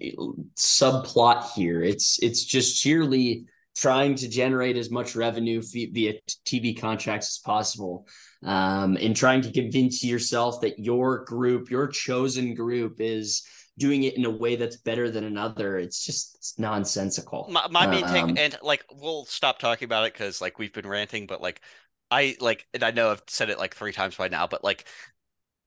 subplot 0.55 1.51
here. 1.51 1.81
It's, 1.81 2.19
it's 2.21 2.43
just 2.43 2.77
sheerly 2.77 3.45
trying 3.75 4.15
to 4.15 4.29
generate 4.29 4.77
as 4.77 4.89
much 4.89 5.15
revenue 5.15 5.61
via 5.61 6.13
TV 6.45 6.79
contracts 6.79 7.27
as 7.27 7.39
possible, 7.39 8.07
um, 8.43 8.97
and 9.01 9.15
trying 9.15 9.41
to 9.41 9.51
convince 9.51 10.03
yourself 10.03 10.61
that 10.61 10.79
your 10.79 11.23
group, 11.25 11.69
your 11.69 11.87
chosen 11.87 12.53
group, 12.53 12.97
is 12.99 13.45
doing 13.77 14.03
it 14.03 14.15
in 14.15 14.23
a 14.25 14.29
way 14.29 14.55
that's 14.55 14.77
better 14.77 15.11
than 15.11 15.25
another. 15.25 15.77
It's 15.77 16.05
just 16.05 16.35
it's 16.35 16.57
nonsensical. 16.57 17.47
My, 17.49 17.67
my 17.69 17.85
main 17.87 18.05
Um, 18.05 18.11
thing, 18.11 18.37
and 18.37 18.55
like 18.61 18.85
we'll 18.91 19.25
stop 19.25 19.59
talking 19.59 19.85
about 19.85 20.05
it 20.05 20.13
because 20.13 20.39
like 20.41 20.57
we've 20.57 20.73
been 20.73 20.87
ranting, 20.87 21.27
but 21.27 21.41
like 21.41 21.61
I 22.09 22.37
like, 22.39 22.67
and 22.73 22.83
I 22.83 22.91
know 22.91 23.11
I've 23.11 23.23
said 23.27 23.49
it 23.49 23.59
like 23.59 23.75
three 23.75 23.91
times 23.91 24.15
by 24.15 24.27
now, 24.29 24.47
but 24.47 24.63
like 24.63 24.85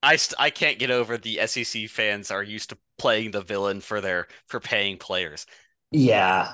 I 0.03 0.17
st- 0.17 0.41
I 0.41 0.51
can't 0.51 0.79
get 0.79 0.91
over 0.91 1.17
the 1.19 1.41
SEC 1.47 1.89
fans 1.89 2.31
are 2.31 2.43
used 2.43 2.71
to 2.71 2.79
playing 2.99 3.33
the 3.33 3.43
villain 3.43 3.81
for 3.81 4.01
their 4.01 4.29
for 4.47 4.61
paying 4.61 4.97
players. 4.99 5.47
Yeah, 5.91 6.53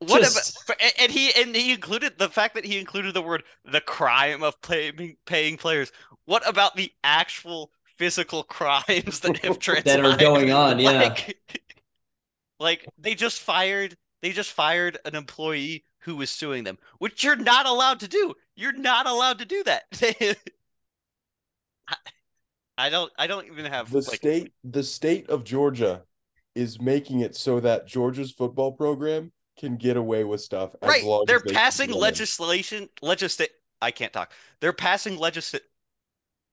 What 0.00 0.22
Just- 0.22 0.62
about, 0.64 0.80
and- 0.98 1.12
he 1.12 1.32
and 1.34 1.54
he 1.54 1.72
included 1.72 2.18
the 2.18 2.28
fact 2.30 2.54
that 2.54 2.64
he 2.64 2.78
included 2.78 3.14
the 3.14 3.22
word 3.22 3.44
the 3.64 3.80
crime 3.80 4.42
of 4.42 4.60
paying 4.62 5.16
paying 5.26 5.56
players. 5.56 5.92
What 6.26 6.46
about 6.48 6.76
the 6.76 6.92
actual 7.04 7.72
physical 7.96 8.42
crimes 8.58 9.20
that 9.20 9.38
have 9.44 9.58
transpired? 9.58 9.84
that 10.02 10.04
are 10.04 10.16
going 10.16 10.52
on. 10.52 10.78
Yeah, 10.78 10.90
Like, 10.92 11.38
like 12.60 12.86
they 12.98 13.14
just 13.14 13.40
fired 13.40 13.96
they 14.22 14.32
just 14.32 14.52
fired 14.52 14.98
an 15.04 15.14
employee 15.14 15.84
who 16.00 16.16
was 16.16 16.30
suing 16.30 16.64
them, 16.64 16.78
which 16.98 17.24
you're 17.24 17.36
not 17.36 17.66
allowed 17.66 18.00
to 18.00 18.08
do. 18.08 18.34
You're 18.56 18.72
not 18.72 19.06
allowed 19.06 19.38
to 19.40 19.44
do 19.44 19.62
that. 19.64 19.84
I, 22.80 22.86
I 22.86 22.90
don't 22.90 23.12
I 23.18 23.26
don't 23.26 23.46
even 23.46 23.66
have 23.66 23.90
The 23.90 23.98
like 23.98 24.16
state 24.16 24.52
the 24.64 24.82
state 24.82 25.28
of 25.28 25.44
Georgia 25.44 26.02
is 26.54 26.80
making 26.80 27.20
it 27.20 27.36
so 27.36 27.60
that 27.60 27.86
Georgia's 27.86 28.32
football 28.32 28.72
program 28.72 29.32
can 29.58 29.76
get 29.76 29.96
away 29.96 30.24
with 30.24 30.40
stuff 30.40 30.74
as 30.82 30.88
right. 30.88 31.04
long 31.04 31.24
They're 31.26 31.36
as 31.36 31.42
they 31.42 31.52
passing 31.52 31.92
legislation 31.92 32.88
legisla 33.02 33.48
I 33.82 33.90
can't 33.90 34.12
talk. 34.12 34.32
They're 34.60 34.72
passing 34.72 35.16
legisla 35.16 35.60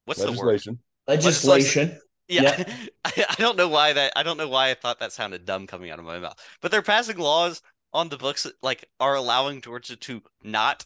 What's 0.06 0.22
the 0.24 0.32
word? 0.32 0.38
legislation. 0.48 0.80
legislation. 1.08 2.00
Yeah. 2.28 2.64
I, 3.06 3.26
I 3.30 3.36
don't 3.38 3.58
know 3.58 3.68
why 3.70 3.94
that 3.94 4.14
I 4.16 4.24
don't 4.24 4.38
know 4.38 4.48
why 4.50 4.70
I 4.70 4.74
thought 4.74 5.00
that 5.00 5.14
sounded 5.14 5.46
dumb 5.46 5.68
coming 5.68 5.92
out 5.92 6.00
of 6.00 6.06
my 6.06 6.20
mouth. 6.20 6.38
But 6.62 6.72
they're 6.72 6.82
passing 6.82 7.18
laws 7.18 7.62
on 7.94 8.10
the 8.10 8.18
books 8.18 8.44
that 8.44 8.54
like 8.62 8.90
are 9.00 9.16
allowing 9.16 9.62
Georgia 9.62 9.96
to 9.96 10.22
not 10.44 10.86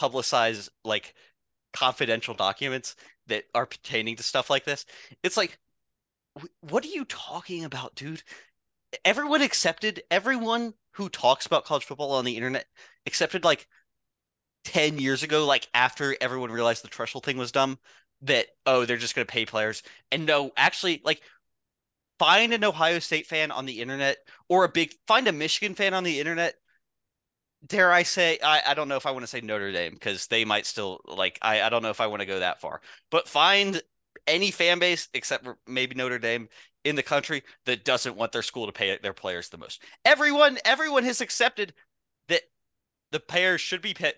publicize 0.00 0.68
like 0.84 1.14
confidential 1.72 2.34
documents 2.34 2.96
that 3.26 3.44
are 3.54 3.66
pertaining 3.66 4.16
to 4.16 4.22
stuff 4.22 4.50
like 4.50 4.64
this. 4.64 4.86
It's 5.22 5.36
like 5.36 5.58
what 6.60 6.84
are 6.84 6.88
you 6.88 7.04
talking 7.04 7.64
about, 7.64 7.94
dude? 7.94 8.22
Everyone 9.04 9.42
accepted 9.42 10.02
everyone 10.10 10.74
who 10.92 11.08
talks 11.08 11.46
about 11.46 11.64
college 11.64 11.84
football 11.84 12.12
on 12.12 12.24
the 12.24 12.36
internet 12.36 12.66
accepted 13.06 13.44
like 13.44 13.66
10 14.64 14.98
years 14.98 15.22
ago 15.22 15.46
like 15.46 15.68
after 15.72 16.16
everyone 16.20 16.50
realized 16.50 16.84
the 16.84 16.88
threshold 16.88 17.24
thing 17.24 17.38
was 17.38 17.52
dumb 17.52 17.78
that 18.22 18.46
oh 18.66 18.84
they're 18.84 18.98
just 18.98 19.14
going 19.14 19.26
to 19.26 19.32
pay 19.32 19.46
players 19.46 19.82
and 20.12 20.26
no 20.26 20.50
actually 20.56 21.00
like 21.04 21.22
find 22.18 22.52
an 22.52 22.64
ohio 22.64 22.98
state 22.98 23.26
fan 23.26 23.50
on 23.50 23.64
the 23.64 23.80
internet 23.80 24.18
or 24.48 24.64
a 24.64 24.68
big 24.68 24.92
find 25.06 25.26
a 25.28 25.32
michigan 25.32 25.74
fan 25.74 25.94
on 25.94 26.04
the 26.04 26.20
internet 26.20 26.54
dare 27.66 27.92
i 27.92 28.02
say 28.02 28.38
i, 28.42 28.62
I 28.68 28.74
don't 28.74 28.88
know 28.88 28.96
if 28.96 29.06
i 29.06 29.10
want 29.10 29.22
to 29.22 29.26
say 29.26 29.40
notre 29.40 29.72
dame 29.72 29.92
because 29.92 30.26
they 30.26 30.44
might 30.44 30.66
still 30.66 31.00
like 31.04 31.38
I, 31.42 31.62
I 31.62 31.68
don't 31.68 31.82
know 31.82 31.90
if 31.90 32.00
i 32.00 32.06
want 32.06 32.20
to 32.20 32.26
go 32.26 32.40
that 32.40 32.60
far 32.60 32.80
but 33.10 33.28
find 33.28 33.82
any 34.26 34.50
fan 34.50 34.78
base 34.78 35.08
except 35.14 35.44
for 35.44 35.58
maybe 35.66 35.94
notre 35.94 36.18
dame 36.18 36.48
in 36.84 36.96
the 36.96 37.02
country 37.02 37.42
that 37.66 37.84
doesn't 37.84 38.16
want 38.16 38.32
their 38.32 38.42
school 38.42 38.66
to 38.66 38.72
pay 38.72 38.96
their 39.02 39.12
players 39.12 39.48
the 39.48 39.58
most 39.58 39.82
everyone 40.04 40.58
everyone 40.64 41.04
has 41.04 41.20
accepted 41.20 41.74
that 42.28 42.42
the 43.12 43.20
players 43.20 43.60
should 43.60 43.82
be 43.82 43.92
paid 43.92 44.14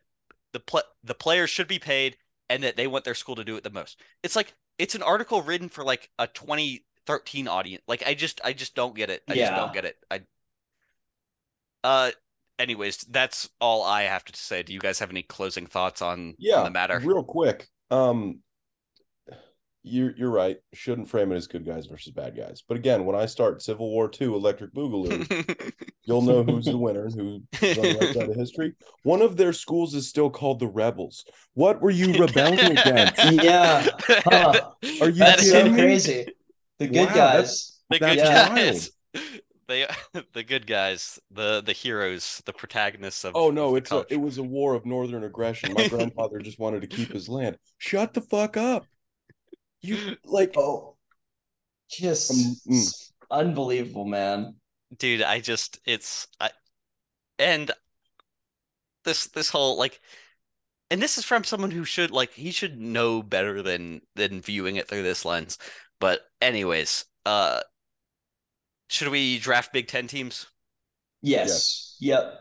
the 0.53 0.61
pl- 0.61 0.83
the 1.03 1.15
players 1.15 1.51
should 1.51 1.69
be 1.69 1.79
paid 1.79 2.17
and 2.53 2.63
that 2.63 2.77
they 2.77 2.87
want 2.87 3.05
their 3.05 3.15
school 3.15 3.35
to 3.37 3.45
do 3.45 3.57
it 3.57 3.65
the 3.65 3.71
most. 3.71 3.99
It's 4.23 4.37
like 4.37 4.55
it's 4.79 4.95
an 4.95 5.03
article 5.03 5.43
written 5.43 5.69
for 5.71 5.85
like 5.85 6.11
a 6.19 6.27
2013 6.27 7.49
audience. 7.49 7.83
Like 7.89 8.03
I 8.07 8.15
just 8.15 8.41
I 8.45 8.53
just 8.53 8.75
don't 8.75 8.95
get 8.95 9.11
it. 9.11 9.23
I 9.29 9.35
just 9.35 9.55
don't 9.57 9.73
get 9.73 9.85
it. 9.87 9.97
I 10.11 10.21
uh 11.83 12.11
anyways, 12.59 12.99
that's 13.11 13.49
all 13.61 13.83
I 13.85 14.03
have 14.03 14.25
to 14.25 14.37
say. 14.37 14.63
Do 14.63 14.73
you 14.73 14.81
guys 14.81 14.99
have 14.99 15.11
any 15.11 15.23
closing 15.23 15.67
thoughts 15.67 16.03
on, 16.03 16.35
Yeah, 16.39 16.59
on 16.59 16.65
the 16.65 16.71
matter? 16.71 17.01
real 17.05 17.25
quick. 17.25 17.69
Um, 17.91 18.41
you're 19.85 20.13
you're 20.17 20.31
right. 20.31 20.59
Shouldn't 20.73 21.09
frame 21.09 21.33
it 21.33 21.37
as 21.37 21.49
good 21.49 21.67
guys 21.67 21.87
versus 21.87 22.13
bad 22.13 22.37
guys. 22.37 22.63
But 22.67 22.77
again, 22.77 23.05
when 23.05 23.17
I 23.17 23.27
start 23.27 23.63
Civil 23.63 23.91
War 23.91 24.09
Two, 24.09 24.37
Electric 24.37 24.73
Boogaloo, 24.73 25.73
you'll 26.05 26.23
know 26.23 26.45
who's 26.45 26.67
the 26.67 26.79
winner 26.79 27.07
and 27.07 27.15
who's 27.15 27.43
on 27.79 27.83
the 27.83 27.99
right 28.01 28.15
side 28.15 28.31
of 28.31 28.37
history. 28.37 28.75
One 29.03 29.23
of 29.23 29.37
their 29.37 29.53
schools 29.53 29.97
is 29.97 30.09
still 30.09 30.31
called 30.31 30.61
the 30.61 30.69
Rebels. 30.69 31.25
What 31.55 31.81
were 31.83 31.91
you 31.91 32.13
rebelling 32.15 32.61
against? 32.79 33.25
Yeah. 33.43 33.89
Huh. 34.09 34.71
Are 35.01 35.09
you 35.09 35.13
That's 35.15 35.51
so 35.51 35.69
crazy. 35.73 36.27
The 36.79 36.87
good 36.87 37.09
Wow, 37.09 37.15
guys. 37.15 37.81
the 37.91 37.99
That's 37.99 38.15
good 38.15 38.25
wild. 38.25 38.57
guys. 38.57 38.91
They 39.73 39.87
the 40.35 40.43
good 40.43 40.67
guys, 40.67 41.19
the 41.31 41.63
the 41.63 41.73
heroes, 41.73 42.43
the 42.45 42.53
protagonists 42.53 43.25
of 43.25 43.35
Oh 43.35 43.51
no, 43.51 43.71
of 43.71 43.77
it's 43.79 43.91
a, 43.91 44.05
it 44.11 44.21
was 44.21 44.39
a 44.39 44.43
war 44.43 44.75
of 44.75 44.85
northern 44.85 45.25
aggression. 45.25 45.73
My 45.73 45.89
grandfather 45.89 46.39
just 46.41 46.59
wanted 46.59 46.83
to 46.83 46.87
keep 46.87 47.11
his 47.13 47.29
land. 47.29 47.57
Shut 47.79 48.13
the 48.13 48.21
fuck 48.21 48.57
up. 48.57 48.87
You 49.81 50.17
like 50.25 50.53
Oh, 50.57 50.97
just 51.91 52.31
Um, 52.31 52.57
mm. 52.69 53.11
unbelievable, 53.31 54.05
man. 54.05 54.55
dude 54.99 55.23
i 55.23 55.41
just 55.41 55.81
it's 55.87 56.29
i 56.39 56.51
and 57.39 57.71
this 59.05 59.27
this 59.29 59.49
whole 59.49 59.79
like 59.79 60.01
and 60.91 61.01
this 61.01 61.17
is 61.19 61.25
from 61.25 61.45
someone 61.45 61.71
who 61.71 61.85
should 61.85 62.11
like 62.11 62.33
he 62.33 62.51
should 62.51 62.79
know 62.79 63.23
better 63.23 63.63
than 63.63 64.03
than 64.15 64.41
viewing 64.43 64.77
it 64.77 64.87
through 64.89 65.03
this 65.03 65.25
lens 65.25 65.59
but 65.99 66.21
anyways 66.41 67.07
uh 67.27 67.61
should 68.93 69.09
we 69.09 69.39
draft 69.39 69.73
big 69.73 69.87
10 69.89 70.07
teams 70.07 70.47
Yes. 71.23 71.97
Yep. 72.01 72.35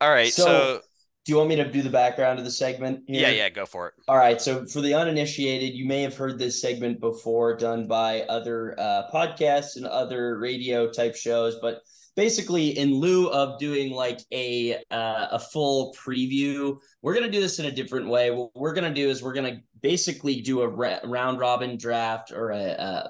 all 0.00 0.10
right 0.10 0.32
so, 0.32 0.44
So- 0.44 0.80
Do 1.24 1.32
you 1.32 1.36
want 1.38 1.48
me 1.50 1.56
to 1.56 1.70
do 1.70 1.82
the 1.82 1.90
background 1.90 2.38
of 2.38 2.44
the 2.44 2.50
segment? 2.50 3.04
Here? 3.06 3.22
yeah 3.22 3.30
yeah 3.30 3.48
go 3.48 3.66
for 3.66 3.88
it 3.88 3.94
All 4.08 4.16
right. 4.16 4.40
So 4.40 4.64
for 4.66 4.80
the 4.80 4.94
uninitiated, 4.94 5.74
you 5.74 5.86
may 5.86 6.00
have 6.02 6.16
heard 6.16 6.38
this 6.38 6.60
segment 6.60 7.00
before 7.00 7.56
done 7.56 7.86
by 7.86 8.22
other 8.22 8.74
uh, 8.78 9.02
podcasts 9.12 9.76
and 9.76 9.84
other 9.86 10.38
radio 10.38 10.88
type 10.90 11.14
shows, 11.16 11.56
but 11.60 11.80
basically 12.16 12.78
in 12.78 12.94
lieu 12.94 13.28
of 13.30 13.58
doing 13.58 13.92
like 13.92 14.20
a 14.32 14.76
uh, 14.90 15.26
a 15.32 15.38
full 15.38 15.94
preview, 15.94 16.76
we're 17.02 17.14
gonna 17.14 17.30
do 17.30 17.40
this 17.40 17.58
in 17.58 17.66
a 17.66 17.70
different 17.72 18.08
way. 18.08 18.30
What 18.30 18.50
we're 18.54 18.74
gonna 18.74 18.94
do 18.94 19.08
is 19.10 19.22
we're 19.22 19.34
gonna 19.34 19.58
basically 19.82 20.40
do 20.40 20.62
a 20.62 20.68
ra- 20.68 21.00
round 21.04 21.38
robin 21.40 21.76
draft 21.76 22.32
or 22.32 22.50
a 22.50 22.64
uh, 22.88 23.08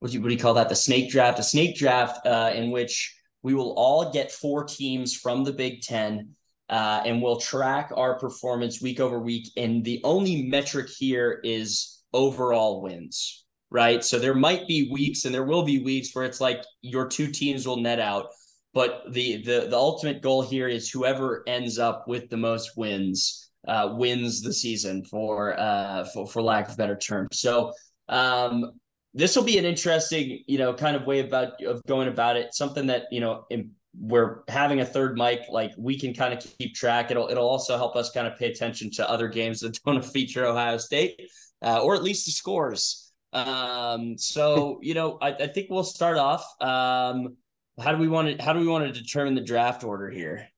what 0.00 0.10
do 0.10 0.16
you 0.16 0.22
what 0.22 0.28
do 0.28 0.34
you 0.34 0.40
call 0.40 0.54
that? 0.54 0.68
The 0.68 0.74
snake 0.74 1.10
draft, 1.10 1.38
a 1.38 1.42
snake 1.42 1.76
draft 1.76 2.26
uh, 2.26 2.52
in 2.54 2.70
which 2.70 3.16
we 3.42 3.54
will 3.54 3.72
all 3.72 4.12
get 4.12 4.32
four 4.32 4.64
teams 4.64 5.14
from 5.14 5.44
the 5.44 5.52
Big 5.52 5.80
Ten 5.82 6.34
uh, 6.70 7.02
and 7.04 7.20
we'll 7.20 7.40
track 7.40 7.90
our 7.96 8.16
performance 8.18 8.80
week 8.80 9.00
over 9.00 9.18
week. 9.18 9.48
And 9.56 9.84
the 9.84 10.00
only 10.04 10.44
metric 10.44 10.88
here 10.88 11.40
is 11.42 12.00
overall 12.12 12.80
wins, 12.80 13.44
right? 13.70 14.04
So 14.04 14.18
there 14.20 14.34
might 14.34 14.68
be 14.68 14.88
weeks, 14.92 15.24
and 15.24 15.34
there 15.34 15.44
will 15.44 15.64
be 15.64 15.82
weeks 15.82 16.14
where 16.14 16.24
it's 16.24 16.40
like 16.40 16.62
your 16.80 17.08
two 17.08 17.26
teams 17.26 17.66
will 17.66 17.78
net 17.78 17.98
out, 17.98 18.26
but 18.72 19.02
the 19.10 19.42
the 19.42 19.66
the 19.68 19.76
ultimate 19.76 20.22
goal 20.22 20.42
here 20.42 20.68
is 20.68 20.88
whoever 20.88 21.42
ends 21.48 21.78
up 21.78 22.06
with 22.06 22.30
the 22.30 22.36
most 22.36 22.76
wins 22.76 23.50
uh, 23.66 23.94
wins 23.96 24.40
the 24.40 24.52
season, 24.52 25.04
for 25.04 25.58
uh, 25.58 26.04
for 26.04 26.26
for 26.28 26.40
lack 26.40 26.68
of 26.68 26.74
a 26.74 26.76
better 26.76 26.96
term. 26.96 27.28
So. 27.32 27.72
Um, 28.08 28.72
this 29.14 29.36
will 29.36 29.44
be 29.44 29.58
an 29.58 29.64
interesting, 29.64 30.42
you 30.46 30.58
know, 30.58 30.74
kind 30.74 30.96
of 30.96 31.06
way 31.06 31.20
about 31.20 31.62
of 31.62 31.84
going 31.86 32.08
about 32.08 32.36
it. 32.36 32.54
Something 32.54 32.86
that 32.86 33.04
you 33.10 33.20
know, 33.20 33.44
in, 33.50 33.72
we're 33.98 34.42
having 34.48 34.80
a 34.80 34.86
third 34.86 35.16
mic, 35.16 35.40
like 35.50 35.72
we 35.76 35.98
can 35.98 36.14
kind 36.14 36.32
of 36.32 36.44
keep 36.58 36.74
track. 36.74 37.10
It'll 37.10 37.28
it'll 37.28 37.48
also 37.48 37.76
help 37.76 37.96
us 37.96 38.10
kind 38.10 38.26
of 38.26 38.38
pay 38.38 38.50
attention 38.50 38.90
to 38.92 39.08
other 39.08 39.28
games 39.28 39.60
that 39.60 39.78
don't 39.84 40.04
feature 40.04 40.46
Ohio 40.46 40.78
State, 40.78 41.20
uh, 41.62 41.82
or 41.82 41.94
at 41.94 42.02
least 42.02 42.26
the 42.26 42.32
scores. 42.32 43.12
Um, 43.32 44.16
so 44.18 44.78
you 44.82 44.94
know, 44.94 45.18
I, 45.20 45.32
I 45.32 45.46
think 45.48 45.68
we'll 45.70 45.84
start 45.84 46.18
off. 46.18 46.44
Um, 46.60 47.36
how 47.80 47.92
do 47.92 47.98
we 47.98 48.08
want 48.08 48.38
to 48.38 48.44
how 48.44 48.52
do 48.52 48.60
we 48.60 48.68
want 48.68 48.92
to 48.92 49.00
determine 49.00 49.34
the 49.34 49.40
draft 49.40 49.84
order 49.84 50.10
here? 50.10 50.48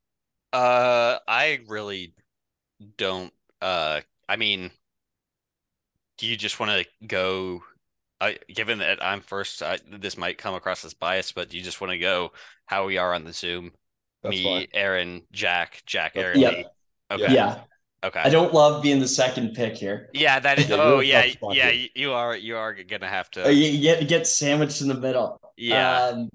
uh 0.53 1.19
i 1.27 1.61
really 1.67 2.15
don't 2.99 3.33
uh 3.63 4.01
i 4.29 4.37
mean 4.37 4.71
do 6.19 6.27
you 6.27 6.37
just 6.37 6.61
want 6.61 6.71
to 6.71 7.07
go 7.07 7.63
I, 8.23 8.39
given 8.49 8.79
that 8.79 9.05
I'm 9.05 9.21
first, 9.21 9.63
I, 9.63 9.79
this 9.91 10.17
might 10.17 10.39
come 10.39 10.55
across 10.55 10.85
as 10.85 10.95
biased, 10.95 11.35
but 11.35 11.51
do 11.51 11.59
you 11.59 11.63
just 11.65 11.81
want 11.81 11.91
to 11.91 11.99
go 11.99 12.33
how 12.67 12.87
we 12.87 12.97
are 12.99 13.13
on 13.13 13.25
the 13.25 13.33
Zoom? 13.33 13.73
That's 14.23 14.37
Me, 14.37 14.45
fine. 14.45 14.67
Aaron, 14.73 15.23
Jack, 15.33 15.83
Jack, 15.87 16.15
That's 16.15 16.25
Aaron, 16.25 16.41
Yeah. 16.41 16.51
me. 16.51 16.67
Okay. 17.11 17.35
Yeah. 17.35 17.61
Okay. 18.05 18.21
I 18.21 18.31
don't 18.31 18.53
love 18.53 18.83
being 18.83 19.01
the 19.01 19.09
second 19.09 19.55
pick 19.55 19.77
here. 19.77 20.09
Yeah, 20.13 20.41
that 20.41 20.59
is. 20.59 20.69
Yeah, 20.69 20.77
oh, 20.79 21.01
yeah, 21.01 21.25
yeah. 21.51 21.71
here. 21.71 21.89
You 21.95 22.13
are. 22.13 22.37
You 22.37 22.57
are 22.57 22.75
gonna 22.75 23.09
have 23.09 23.29
Uh, 23.37 23.45
to. 23.45 23.55
You 23.55 23.81
get 23.81 24.09
get 24.09 24.27
sandwiched 24.27 24.81
in 24.81 24.89
the 24.89 24.95
middle. 24.95 25.41
Yeah. 25.57 26.07
Um, 26.07 26.29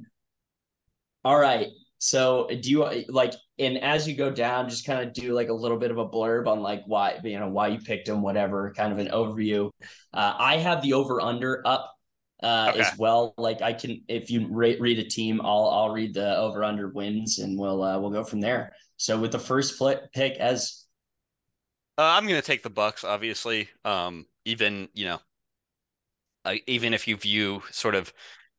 all 1.25 1.37
right. 1.37 1.67
So 1.99 2.47
do 2.47 2.69
you 2.69 3.05
like 3.09 3.33
and 3.59 3.77
as 3.79 4.07
you 4.07 4.15
go 4.15 4.29
down, 4.29 4.69
just 4.69 4.85
kind 4.85 5.05
of 5.07 5.13
do 5.13 5.33
like 5.33 5.49
a 5.49 5.53
little 5.53 5.77
bit 5.77 5.91
of 5.91 5.97
a 5.97 6.07
blurb 6.07 6.47
on 6.47 6.61
like 6.61 6.83
why 6.85 7.19
you 7.23 7.39
know 7.39 7.49
why 7.49 7.69
you 7.69 7.79
picked 7.79 8.07
him, 8.07 8.21
whatever, 8.21 8.73
kind 8.75 8.93
of 8.93 8.99
an 8.99 9.07
overview. 9.07 9.71
Uh, 10.13 10.33
I 10.37 10.57
have 10.57 10.81
the 10.83 10.93
over 10.93 11.19
under 11.21 11.65
up 11.67 11.93
uh, 12.43 12.71
Okay. 12.71 12.77
as 12.77 12.93
well. 12.97 13.33
Like 13.37 13.61
I 13.61 13.73
can 13.73 14.03
if 14.07 14.29
you 14.29 14.47
re- 14.49 14.79
read 14.79 14.99
a 14.99 15.09
team, 15.09 15.41
I'll 15.41 15.69
I'll 15.69 15.89
read 15.91 16.13
the 16.13 16.37
over 16.37 16.63
under 16.63 16.89
wins 16.89 17.39
and 17.39 17.57
we'll 17.57 17.81
uh, 17.83 17.99
we'll 17.99 18.11
go 18.11 18.23
from 18.23 18.41
there. 18.41 18.73
So 18.97 19.19
with 19.19 19.31
the 19.31 19.39
first 19.39 19.77
pl- 19.77 20.01
pick 20.13 20.37
as 20.37 20.85
Uh, 21.97 22.03
I'm 22.03 22.27
gonna 22.27 22.41
take 22.41 22.63
the 22.63 22.69
Bucks, 22.69 23.03
obviously. 23.03 23.69
Um, 23.83 24.27
even 24.45 24.89
you 24.93 25.05
know, 25.05 25.19
uh, 26.45 26.55
even 26.67 26.93
if 26.93 27.07
you 27.07 27.15
view 27.17 27.61
sort 27.71 27.95
of 27.95 28.13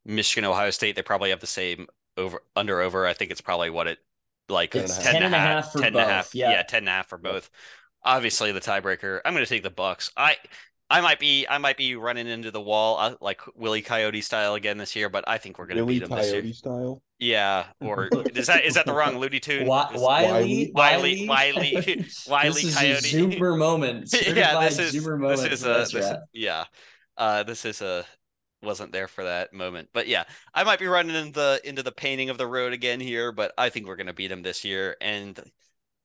Michigan, 0.05 0.45
Ohio 0.49 0.69
State, 0.71 0.95
they 0.95 1.01
probably 1.01 1.29
have 1.29 1.39
the 1.39 1.47
same 1.47 1.87
over 2.19 2.41
under 2.55 2.81
over. 2.81 3.07
I 3.07 3.13
think 3.13 3.31
it's 3.31 3.41
probably 3.41 3.69
what 3.69 3.87
it 3.87 3.97
like 4.49 4.71
Ten 4.71 4.81
and 4.83 4.91
a 4.91 4.95
10 4.95 5.03
half. 5.03 5.15
and 5.15 5.15
a 5.15 5.21
10 5.21 5.23
and 5.23 5.35
a 5.35 5.37
half, 5.39 5.63
half 5.65 5.71
for 5.71 5.77
10 5.79 5.87
and 5.87 5.95
a 5.95 6.05
half. 6.05 6.35
yeah. 6.35 6.51
yeah, 6.51 6.63
ten 6.63 6.79
and 6.79 6.89
a 6.89 6.91
half 6.91 7.07
for 7.07 7.17
both. 7.17 7.49
Obviously, 8.03 8.51
the 8.51 8.61
tiebreaker. 8.61 9.19
I'm 9.25 9.33
gonna 9.33 9.45
take 9.45 9.63
the 9.63 9.69
Bucks. 9.69 10.11
I. 10.15 10.37
I 10.91 11.01
might 11.01 11.19
be 11.19 11.45
I 11.47 11.59
might 11.59 11.77
be 11.77 11.95
running 11.95 12.25
into 12.25 12.49
the 12.49 12.59
wall 12.59 12.97
uh, 12.97 13.13
like 13.21 13.41
Willie 13.55 13.83
Coyote 13.83 14.21
style 14.21 14.55
again 14.55 14.79
this 14.79 14.95
year, 14.95 15.07
but 15.07 15.23
I 15.27 15.37
think 15.37 15.59
we're 15.59 15.67
gonna 15.67 15.85
Willie 15.85 15.99
beat 15.99 16.09
them 16.09 16.17
this 16.17 16.33
year. 16.33 16.51
Style. 16.51 17.03
Yeah, 17.19 17.65
or 17.79 18.09
is 18.33 18.47
that 18.47 18.63
is 18.65 18.73
that 18.73 18.87
the 18.87 18.93
wrong 18.95 19.19
Looney 19.19 19.39
Tune? 19.39 19.65
Wi- 19.67 19.93
Is- 19.93 20.01
Wiley, 20.01 20.71
Wiley- 20.73 21.27
Wiley- 21.29 21.75
Wiley 21.77 21.81
this 21.85 22.27
is 22.27 22.75
Coyote. 22.75 22.87
a 22.87 23.37
Zoomer 23.37 23.55
moment. 23.55 24.11
yeah, 24.35 24.59
this 24.67 24.79
is 24.79 24.93
this 24.93 25.43
is 25.43 25.63
a 25.63 25.67
this, 25.67 25.93
Rat. 25.93 26.21
yeah, 26.33 26.63
uh, 27.17 27.43
this 27.43 27.65
is 27.65 27.83
a 27.83 28.03
wasn't 28.61 28.91
there 28.91 29.07
for 29.07 29.23
that 29.23 29.53
moment, 29.53 29.89
but 29.93 30.07
yeah, 30.07 30.25
I 30.53 30.63
might 30.63 30.79
be 30.79 30.87
running 30.87 31.15
into 31.15 31.31
the 31.31 31.61
into 31.63 31.83
the 31.83 31.91
painting 31.91 32.29
of 32.29 32.37
the 32.37 32.47
road 32.47 32.73
again 32.73 32.99
here, 32.99 33.31
but 33.31 33.53
I 33.57 33.69
think 33.69 33.87
we're 33.87 33.95
gonna 33.95 34.13
beat 34.13 34.27
them 34.27 34.43
this 34.43 34.65
year, 34.65 34.97
and 35.01 35.39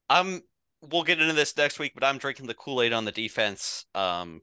I'm 0.08 0.42
we'll 0.82 1.02
get 1.04 1.20
into 1.20 1.34
this 1.34 1.56
next 1.56 1.78
week, 1.78 1.92
but 1.94 2.04
I'm 2.04 2.18
drinking 2.18 2.46
the 2.46 2.54
Kool 2.54 2.82
Aid 2.82 2.92
on 2.92 3.04
the 3.04 3.12
defense. 3.12 3.86
Um, 3.94 4.42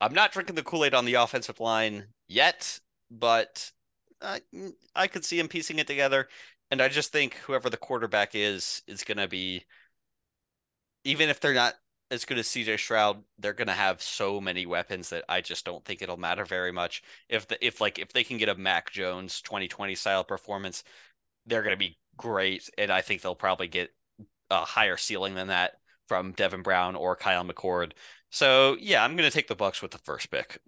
I'm 0.00 0.14
not 0.14 0.32
drinking 0.32 0.56
the 0.56 0.62
Kool 0.62 0.84
Aid 0.84 0.94
on 0.94 1.04
the 1.04 1.14
offensive 1.14 1.60
line 1.60 2.06
yet, 2.28 2.80
but 3.10 3.70
I 4.20 4.40
I 4.94 5.06
could 5.06 5.24
see 5.24 5.38
him 5.38 5.48
piecing 5.48 5.78
it 5.78 5.86
together, 5.86 6.28
and 6.70 6.80
I 6.82 6.88
just 6.88 7.12
think 7.12 7.34
whoever 7.34 7.70
the 7.70 7.76
quarterback 7.76 8.30
is 8.34 8.82
is 8.86 9.04
gonna 9.04 9.28
be 9.28 9.64
even 11.04 11.28
if 11.28 11.40
they're 11.40 11.54
not 11.54 11.74
as 12.10 12.24
good 12.24 12.38
as 12.38 12.46
CJ 12.48 12.78
Stroud, 12.78 13.22
they're 13.38 13.52
gonna 13.52 13.72
have 13.72 14.02
so 14.02 14.40
many 14.40 14.66
weapons 14.66 15.10
that 15.10 15.24
I 15.28 15.40
just 15.40 15.64
don't 15.64 15.84
think 15.84 16.02
it'll 16.02 16.16
matter 16.16 16.44
very 16.44 16.72
much. 16.72 17.02
If 17.28 17.46
the 17.48 17.64
if 17.64 17.80
like 17.80 17.98
if 17.98 18.12
they 18.12 18.24
can 18.24 18.38
get 18.38 18.48
a 18.48 18.54
Mac 18.54 18.90
Jones 18.90 19.40
2020 19.42 19.94
style 19.94 20.24
performance, 20.24 20.82
they're 21.46 21.62
gonna 21.62 21.76
be 21.76 21.98
great, 22.16 22.68
and 22.78 22.90
I 22.90 23.00
think 23.00 23.22
they'll 23.22 23.34
probably 23.34 23.68
get 23.68 23.90
a 24.50 24.64
higher 24.64 24.96
ceiling 24.96 25.34
than 25.34 25.48
that 25.48 25.74
from 26.08 26.32
Devin 26.32 26.62
Brown 26.62 26.96
or 26.96 27.14
Kyle 27.14 27.44
McCord. 27.44 27.92
So 28.30 28.76
yeah, 28.80 29.04
I'm 29.04 29.16
gonna 29.16 29.30
take 29.30 29.48
the 29.48 29.54
Bucks 29.56 29.80
with 29.82 29.92
the 29.92 29.98
first 29.98 30.30
pick. 30.30 30.58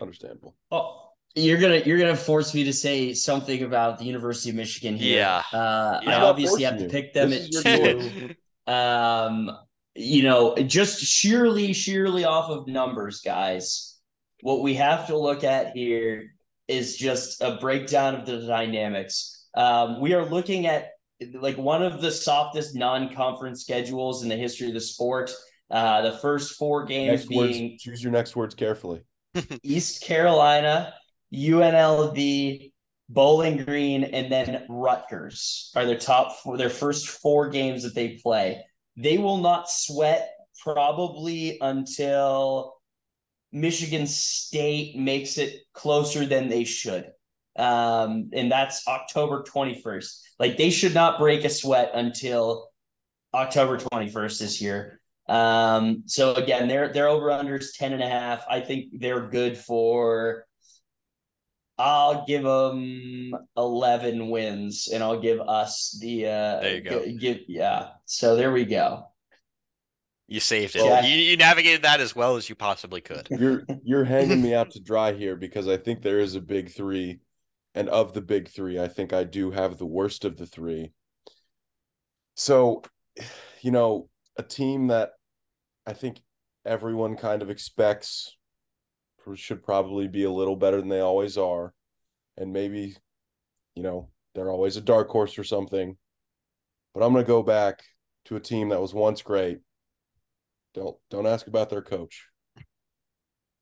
Understandable. 0.00 0.56
Oh, 0.70 1.10
you're 1.34 1.58
gonna 1.58 1.78
you're 1.78 1.98
gonna 1.98 2.16
force 2.16 2.54
me 2.54 2.64
to 2.64 2.72
say 2.72 3.14
something 3.14 3.62
about 3.62 3.98
the 3.98 4.04
University 4.04 4.50
of 4.50 4.56
Michigan 4.56 4.96
here. 4.96 5.18
Yeah. 5.18 5.42
Uh, 5.52 6.00
Yeah. 6.02 6.18
I 6.18 6.22
obviously 6.22 6.62
have 6.64 6.78
to 6.78 6.88
pick 6.88 7.12
them 7.14 7.30
This 7.30 7.64
at 7.64 7.80
two. 7.80 8.34
um, 8.72 9.50
you 9.94 10.22
know, 10.22 10.56
just 10.56 11.00
sheerly, 11.00 11.72
sheerly 11.72 12.24
off 12.24 12.50
of 12.50 12.66
numbers, 12.66 13.20
guys. 13.20 13.98
What 14.40 14.62
we 14.62 14.74
have 14.74 15.06
to 15.08 15.16
look 15.16 15.44
at 15.44 15.76
here 15.76 16.34
is 16.68 16.96
just 16.96 17.42
a 17.42 17.58
breakdown 17.60 18.14
of 18.14 18.26
the 18.26 18.46
dynamics. 18.46 19.46
Um, 19.54 20.00
we 20.00 20.14
are 20.14 20.24
looking 20.24 20.66
at 20.66 20.90
like 21.34 21.56
one 21.56 21.82
of 21.82 22.00
the 22.00 22.10
softest 22.10 22.74
non-conference 22.74 23.60
schedules 23.60 24.22
in 24.22 24.28
the 24.28 24.36
history 24.36 24.68
of 24.68 24.74
the 24.74 24.80
sport. 24.80 25.32
Uh, 25.70 26.02
the 26.02 26.18
first 26.18 26.58
four 26.58 26.84
games 26.84 27.20
Next 27.20 27.28
being 27.28 27.70
words. 27.70 27.82
Choose 27.82 28.02
your 28.02 28.12
next 28.12 28.36
words 28.36 28.54
carefully. 28.54 29.02
East 29.62 30.02
Carolina, 30.02 30.92
UNLV, 31.32 32.72
Bowling 33.08 33.64
Green, 33.64 34.04
and 34.04 34.30
then 34.30 34.66
Rutgers 34.68 35.70
are 35.74 35.86
their 35.86 35.98
top 35.98 36.38
four, 36.40 36.56
their 36.56 36.70
first 36.70 37.08
four 37.08 37.48
games 37.48 37.82
that 37.84 37.94
they 37.94 38.18
play. 38.22 38.62
They 38.96 39.18
will 39.18 39.38
not 39.38 39.70
sweat 39.70 40.30
probably 40.62 41.58
until 41.60 42.74
Michigan 43.52 44.06
State 44.06 44.96
makes 44.96 45.38
it 45.38 45.60
closer 45.72 46.24
than 46.26 46.48
they 46.48 46.64
should. 46.64 47.10
Um, 47.56 48.30
and 48.32 48.50
that's 48.50 48.86
October 48.88 49.44
21st. 49.44 50.20
Like 50.38 50.56
they 50.56 50.70
should 50.70 50.94
not 50.94 51.18
break 51.18 51.44
a 51.44 51.50
sweat 51.50 51.90
until 51.94 52.68
October 53.34 53.78
21st 53.78 54.38
this 54.38 54.60
year. 54.60 55.00
Um, 55.28 56.02
so 56.06 56.34
again, 56.34 56.68
their 56.68 56.92
their 56.92 57.08
over 57.08 57.28
unders 57.28 57.76
10 57.76 57.92
and 57.92 58.02
a 58.02 58.08
half. 58.08 58.44
I 58.50 58.60
think 58.60 58.86
they're 58.98 59.28
good 59.28 59.56
for 59.56 60.46
I'll 61.82 62.24
give 62.26 62.44
them 62.44 63.34
11 63.56 64.30
wins 64.30 64.88
and 64.92 65.02
I'll 65.02 65.20
give 65.20 65.40
us 65.40 65.98
the 66.00 66.26
uh 66.26 66.60
There 66.60 66.74
you 66.76 66.80
go. 66.80 67.04
gi- 67.04 67.16
give 67.18 67.38
yeah. 67.48 67.88
So 68.04 68.36
there 68.36 68.52
we 68.52 68.64
go. 68.64 69.08
You 70.28 70.38
saved 70.38 70.76
it. 70.76 70.84
Jack- 70.84 71.04
You, 71.04 71.16
you 71.16 71.36
navigated 71.36 71.82
that 71.82 72.00
as 72.00 72.14
well 72.14 72.36
as 72.36 72.48
you 72.48 72.54
possibly 72.54 73.00
could. 73.00 73.26
You're 73.30 73.64
you're 73.82 74.04
hanging 74.04 74.40
me 74.40 74.54
out 74.54 74.70
to 74.74 74.80
dry 74.80 75.12
here 75.12 75.34
because 75.36 75.66
I 75.66 75.76
think 75.76 76.02
there 76.02 76.20
is 76.20 76.36
a 76.36 76.40
big 76.40 76.70
three, 76.70 77.18
and 77.74 77.88
of 77.88 78.12
the 78.12 78.22
big 78.22 78.48
three, 78.48 78.78
I 78.78 78.86
think 78.86 79.12
I 79.12 79.24
do 79.24 79.50
have 79.50 79.76
the 79.76 79.86
worst 79.86 80.24
of 80.24 80.36
the 80.36 80.46
three. 80.46 80.92
So, 82.36 82.82
you 83.60 83.72
know, 83.72 84.08
a 84.38 84.42
team 84.42 84.86
that 84.86 85.10
I 85.86 85.92
think 85.94 86.22
everyone 86.64 87.16
kind 87.16 87.42
of 87.42 87.50
expects 87.50 88.36
should 89.34 89.62
probably 89.62 90.08
be 90.08 90.24
a 90.24 90.30
little 90.30 90.56
better 90.56 90.78
than 90.78 90.88
they 90.88 91.00
always 91.00 91.38
are, 91.38 91.72
and 92.36 92.52
maybe, 92.52 92.96
you 93.74 93.82
know, 93.82 94.08
they're 94.34 94.50
always 94.50 94.76
a 94.76 94.80
dark 94.80 95.08
horse 95.08 95.38
or 95.38 95.44
something. 95.44 95.96
But 96.94 97.02
I'm 97.02 97.12
gonna 97.12 97.24
go 97.24 97.42
back 97.42 97.82
to 98.26 98.36
a 98.36 98.40
team 98.40 98.70
that 98.70 98.80
was 98.80 98.94
once 98.94 99.22
great. 99.22 99.60
Don't 100.74 100.96
don't 101.10 101.26
ask 101.26 101.46
about 101.46 101.70
their 101.70 101.82
coach. 101.82 102.28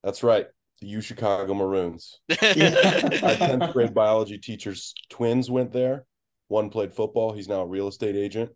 That's 0.02 0.22
right. 0.22 0.46
The 0.80 0.88
U 0.88 1.00
Chicago 1.00 1.52
Maroons. 1.52 2.20
My 2.28 2.36
10th 2.36 3.72
grade 3.72 3.94
biology 3.94 4.38
teacher's 4.38 4.94
twins 5.11 5.50
went 5.50 5.72
there. 5.72 6.06
One 6.48 6.70
played 6.70 6.94
football. 6.94 7.32
He's 7.32 7.48
now 7.48 7.61
a 7.61 7.66
real 7.66 7.88
estate 7.88 8.16
agent. 8.16 8.50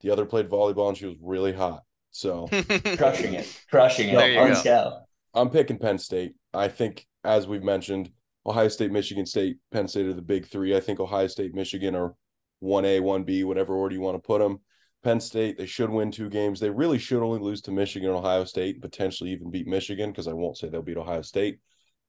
The 0.00 0.10
other 0.10 0.24
played 0.24 0.48
volleyball 0.48 0.88
and 0.88 0.96
she 0.96 1.06
was 1.06 1.16
really 1.20 1.52
hot. 1.52 1.82
So 2.12 2.48
Crushing 2.96 3.34
it. 3.34 3.62
Crushing 3.70 4.10
it. 4.10 4.14
There 4.14 4.30
you 4.30 4.40
Let's 4.40 4.62
go. 4.62 5.00
I'm 5.34 5.50
picking 5.50 5.78
Penn 5.78 5.98
State. 5.98 6.34
I 6.52 6.68
think, 6.68 7.06
as 7.24 7.46
we've 7.46 7.62
mentioned, 7.62 8.10
Ohio 8.46 8.68
State, 8.68 8.90
Michigan 8.90 9.26
State, 9.26 9.58
Penn 9.70 9.88
State 9.88 10.06
are 10.06 10.14
the 10.14 10.22
big 10.22 10.46
three. 10.46 10.76
I 10.76 10.80
think 10.80 10.98
Ohio 10.98 11.26
State, 11.26 11.54
Michigan 11.54 11.94
are 11.94 12.14
1A, 12.62 13.00
1B, 13.00 13.44
whatever 13.44 13.74
order 13.74 13.94
you 13.94 14.00
want 14.00 14.16
to 14.16 14.26
put 14.26 14.40
them. 14.40 14.60
Penn 15.02 15.20
State, 15.20 15.56
they 15.56 15.66
should 15.66 15.90
win 15.90 16.10
two 16.10 16.28
games. 16.28 16.60
They 16.60 16.70
really 16.70 16.98
should 16.98 17.22
only 17.22 17.40
lose 17.40 17.62
to 17.62 17.70
Michigan 17.70 18.10
and 18.10 18.18
Ohio 18.18 18.44
State, 18.44 18.82
potentially 18.82 19.30
even 19.30 19.50
beat 19.50 19.66
Michigan, 19.66 20.10
because 20.10 20.28
I 20.28 20.32
won't 20.32 20.58
say 20.58 20.68
they'll 20.68 20.82
beat 20.82 20.98
Ohio 20.98 21.22
State. 21.22 21.60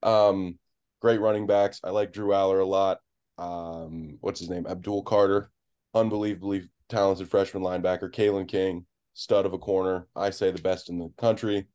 Um, 0.03 0.57
great 1.01 1.21
running 1.21 1.47
backs. 1.47 1.79
I 1.83 1.91
like 1.91 2.11
Drew 2.11 2.29
Allar 2.29 2.61
a 2.61 2.65
lot. 2.65 2.99
Um, 3.37 4.17
what's 4.21 4.39
his 4.39 4.49
name? 4.49 4.67
Abdul 4.67 5.03
Carter, 5.03 5.51
unbelievably 5.93 6.69
talented 6.89 7.29
freshman 7.29 7.63
linebacker. 7.63 8.11
Kalen 8.11 8.47
King, 8.47 8.85
stud 9.13 9.45
of 9.45 9.53
a 9.53 9.57
corner. 9.57 10.07
I 10.15 10.29
say 10.29 10.51
the 10.51 10.61
best 10.61 10.89
in 10.89 10.99
the 10.99 11.09
country. 11.17 11.67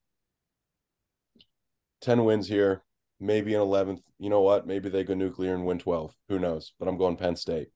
10 2.06 2.24
wins 2.24 2.46
here, 2.48 2.82
maybe 3.20 3.54
an 3.54 3.60
11th. 3.60 4.00
You 4.18 4.30
know 4.30 4.40
what? 4.40 4.66
Maybe 4.66 4.88
they 4.88 5.02
go 5.04 5.14
nuclear 5.14 5.54
and 5.54 5.66
win 5.66 5.78
12. 5.80 6.14
Who 6.28 6.38
knows? 6.38 6.72
But 6.78 6.86
I'm 6.88 6.96
going 6.96 7.16
Penn 7.16 7.34
State. 7.36 7.68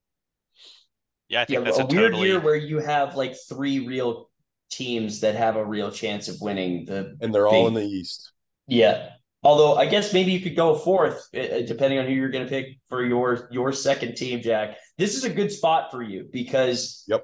Yeah, 1.27 1.41
I 1.41 1.45
think 1.45 1.59
Yeah, 1.59 1.65
that's 1.65 1.79
a, 1.79 1.83
a, 1.83 1.85
weird 1.87 2.13
totally. 2.13 2.29
year 2.29 2.39
where 2.39 2.55
you 2.55 2.79
have 2.79 3.15
like 3.15 3.35
three 3.49 3.85
real 3.85 4.29
teams 4.71 5.19
that 5.19 5.35
have 5.35 5.57
a 5.57 5.65
real 5.65 5.91
chance 5.91 6.29
of 6.29 6.37
winning 6.39 6.85
the 6.85 7.17
And 7.19 7.35
they're 7.35 7.47
all 7.47 7.67
in 7.67 7.73
the 7.73 7.83
East. 7.83 8.31
Yeah. 8.67 9.09
Although 9.43 9.75
I 9.75 9.85
guess 9.85 10.13
maybe 10.13 10.31
you 10.31 10.39
could 10.39 10.55
go 10.55 10.75
fourth, 10.75 11.27
uh, 11.35 11.61
depending 11.67 11.99
on 11.99 12.05
who 12.05 12.13
you're 12.13 12.29
going 12.29 12.45
to 12.45 12.49
pick 12.49 12.77
for 12.87 13.03
your 13.03 13.49
your 13.51 13.73
second 13.73 14.15
team, 14.15 14.41
Jack. 14.41 14.77
This 14.97 15.15
is 15.15 15.25
a 15.25 15.29
good 15.29 15.51
spot 15.51 15.91
for 15.91 16.01
you 16.01 16.29
because 16.31 17.03
you- 17.07 17.19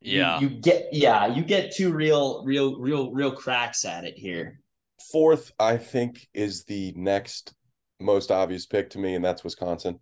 Yeah. 0.00 0.38
you, 0.38 0.48
get 0.50 0.88
yeah 0.92 1.26
you 1.26 1.42
get 1.42 1.74
two 1.74 1.92
real 1.92 2.44
real 2.44 2.78
real 2.78 3.10
real 3.10 3.32
cracks 3.32 3.84
at 3.84 4.04
it 4.04 4.16
here. 4.16 4.60
Fourth, 5.00 5.52
I 5.58 5.76
think, 5.76 6.28
is 6.34 6.64
the 6.64 6.92
next 6.96 7.54
most 7.98 8.30
obvious 8.30 8.66
pick 8.66 8.90
to 8.90 8.98
me, 8.98 9.14
and 9.14 9.24
that's 9.24 9.44
Wisconsin. 9.44 10.00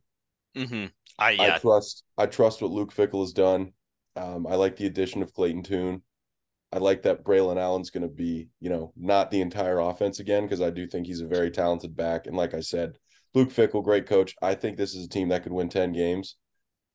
hmm 0.57 0.87
I 1.19 1.33
I 1.47 1.51
trust 1.51 2.05
I 2.17 2.27
trust 2.27 2.63
what 2.63 2.71
Luke 2.71 2.93
Fickell 2.95 3.21
has 3.23 3.33
done. 3.33 3.73
Um, 4.17 4.47
I 4.47 4.55
like 4.57 4.77
the 4.77 4.87
addition 4.87 5.23
of 5.23 5.33
Clayton 5.33 5.63
Toon. 5.63 6.03
I 6.73 6.79
like 6.79 7.03
that 7.03 7.25
Braylon 7.25 7.59
Allen's 7.59 7.91
going 7.91 8.03
to 8.03 8.09
be, 8.15 8.49
you 8.61 8.71
know, 8.71 8.93
not 8.97 9.31
the 9.31 9.41
entire 9.41 9.79
offense 9.81 10.21
again 10.21 10.45
because 10.45 10.61
I 10.61 10.71
do 10.71 10.87
think 10.87 11.07
he's 11.07 11.21
a 11.23 11.27
very 11.27 11.51
talented 11.51 11.97
back. 11.97 12.27
And 12.27 12.37
like 12.37 12.55
I 12.55 12.61
said, 12.61 12.99
Luke 13.35 13.51
Fickell, 13.51 13.85
great 13.85 14.07
coach. 14.07 14.35
I 14.43 14.55
think 14.55 14.77
this 14.77 14.95
is 14.95 15.07
a 15.07 15.09
team 15.09 15.29
that 15.31 15.45
could 15.45 15.53
win 15.53 15.69
10 15.71 15.93
games. 15.93 16.37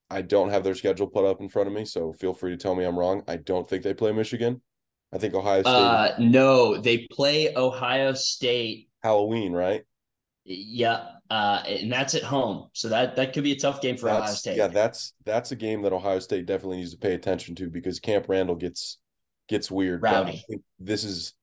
I 0.09 0.21
don't 0.23 0.49
have 0.51 0.63
their 0.63 0.75
schedule 0.75 1.07
put 1.07 1.25
up 1.25 1.41
in 1.41 1.49
front 1.49 1.67
of 1.69 1.73
me, 1.75 1.85
so 1.85 2.13
feel 2.13 2.33
free 2.33 2.51
to 2.51 2.57
tell 2.57 2.75
me 2.75 2.85
I'm 2.85 2.99
wrong. 2.99 3.23
I 3.27 3.37
don't 3.37 3.69
think 3.69 3.83
they 3.83 3.93
play 3.93 4.11
Michigan. 4.13 4.61
I 5.13 5.17
think 5.17 5.33
Ohio 5.35 5.61
State. 5.61 5.71
Uh, 5.71 6.15
no, 6.19 6.77
they 6.77 7.07
play 7.11 7.55
Ohio 7.55 8.13
State. 8.13 8.89
Halloween, 9.03 9.53
right? 9.53 9.83
Yeah, 10.45 11.05
uh, 11.29 11.63
and 11.67 11.91
that's 11.91 12.15
at 12.15 12.23
home, 12.23 12.69
so 12.73 12.89
that 12.89 13.15
that 13.15 13.33
could 13.33 13.43
be 13.43 13.53
a 13.53 13.59
tough 13.59 13.81
game 13.81 13.95
for 13.95 14.07
that's, 14.07 14.21
Ohio 14.21 14.33
State. 14.33 14.57
Yeah, 14.57 14.67
that's 14.67 15.13
that's 15.23 15.51
a 15.51 15.55
game 15.55 15.83
that 15.83 15.93
Ohio 15.93 16.19
State 16.19 16.45
definitely 16.45 16.77
needs 16.77 16.91
to 16.91 16.97
pay 16.97 17.13
attention 17.13 17.55
to 17.55 17.69
because 17.69 17.99
Camp 17.99 18.25
Randall 18.27 18.55
gets 18.55 18.97
gets 19.47 19.69
weird. 19.69 20.01
Rowdy. 20.01 20.43
this 20.79 21.03
is 21.03 21.33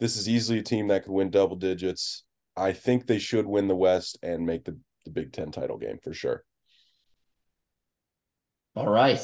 this 0.00 0.16
is 0.16 0.28
easily 0.28 0.58
a 0.58 0.62
team 0.62 0.88
that 0.88 1.04
could 1.04 1.12
win 1.12 1.30
double 1.30 1.56
digits. 1.56 2.24
I 2.56 2.72
think 2.72 3.06
they 3.06 3.18
should 3.18 3.46
win 3.46 3.68
the 3.68 3.76
West 3.76 4.18
and 4.22 4.44
make 4.44 4.64
the, 4.64 4.76
the 5.04 5.10
Big 5.10 5.32
Ten 5.32 5.52
title 5.52 5.78
game 5.78 5.98
for 6.02 6.12
sure. 6.12 6.44
All 8.74 8.88
right. 8.88 9.20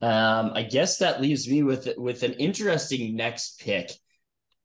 Um, 0.00 0.52
I 0.54 0.62
guess 0.62 0.98
that 0.98 1.20
leaves 1.20 1.48
me 1.48 1.62
with 1.62 1.88
with 1.96 2.22
an 2.22 2.34
interesting 2.34 3.16
next 3.16 3.60
pick. 3.60 3.90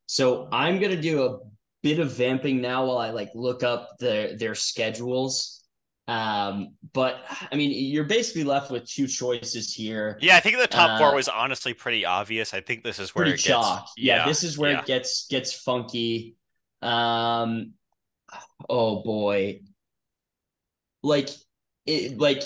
So 0.07 0.49
I'm 0.51 0.79
gonna 0.79 1.01
do 1.01 1.23
a 1.25 1.39
bit 1.83 1.99
of 1.99 2.11
vamping 2.11 2.61
now 2.61 2.85
while 2.85 2.97
I 2.97 3.11
like 3.11 3.29
look 3.33 3.63
up 3.63 3.97
their 3.99 4.37
their 4.37 4.55
schedules. 4.55 5.63
Um, 6.07 6.75
but 6.93 7.23
I 7.51 7.55
mean, 7.55 7.71
you're 7.71 8.03
basically 8.03 8.43
left 8.43 8.71
with 8.71 8.85
two 8.85 9.07
choices 9.07 9.73
here. 9.73 10.17
Yeah, 10.21 10.35
I 10.35 10.39
think 10.41 10.57
the 10.57 10.67
top 10.67 10.97
four 10.97 11.13
Uh, 11.13 11.15
was 11.15 11.29
honestly 11.29 11.73
pretty 11.73 12.05
obvious. 12.05 12.53
I 12.53 12.61
think 12.61 12.83
this 12.83 12.99
is 12.99 13.15
where 13.15 13.27
it 13.27 13.41
gets. 13.43 13.43
chalk. 13.43 13.87
Yeah, 13.97 14.17
Yeah, 14.17 14.25
this 14.25 14.43
is 14.43 14.57
where 14.57 14.71
yeah. 14.71 14.79
it 14.79 14.85
gets 14.85 15.27
gets 15.27 15.53
funky. 15.53 16.35
Um, 16.81 17.73
oh 18.69 19.03
boy, 19.03 19.61
like 21.03 21.29
it 21.85 22.17
like 22.17 22.43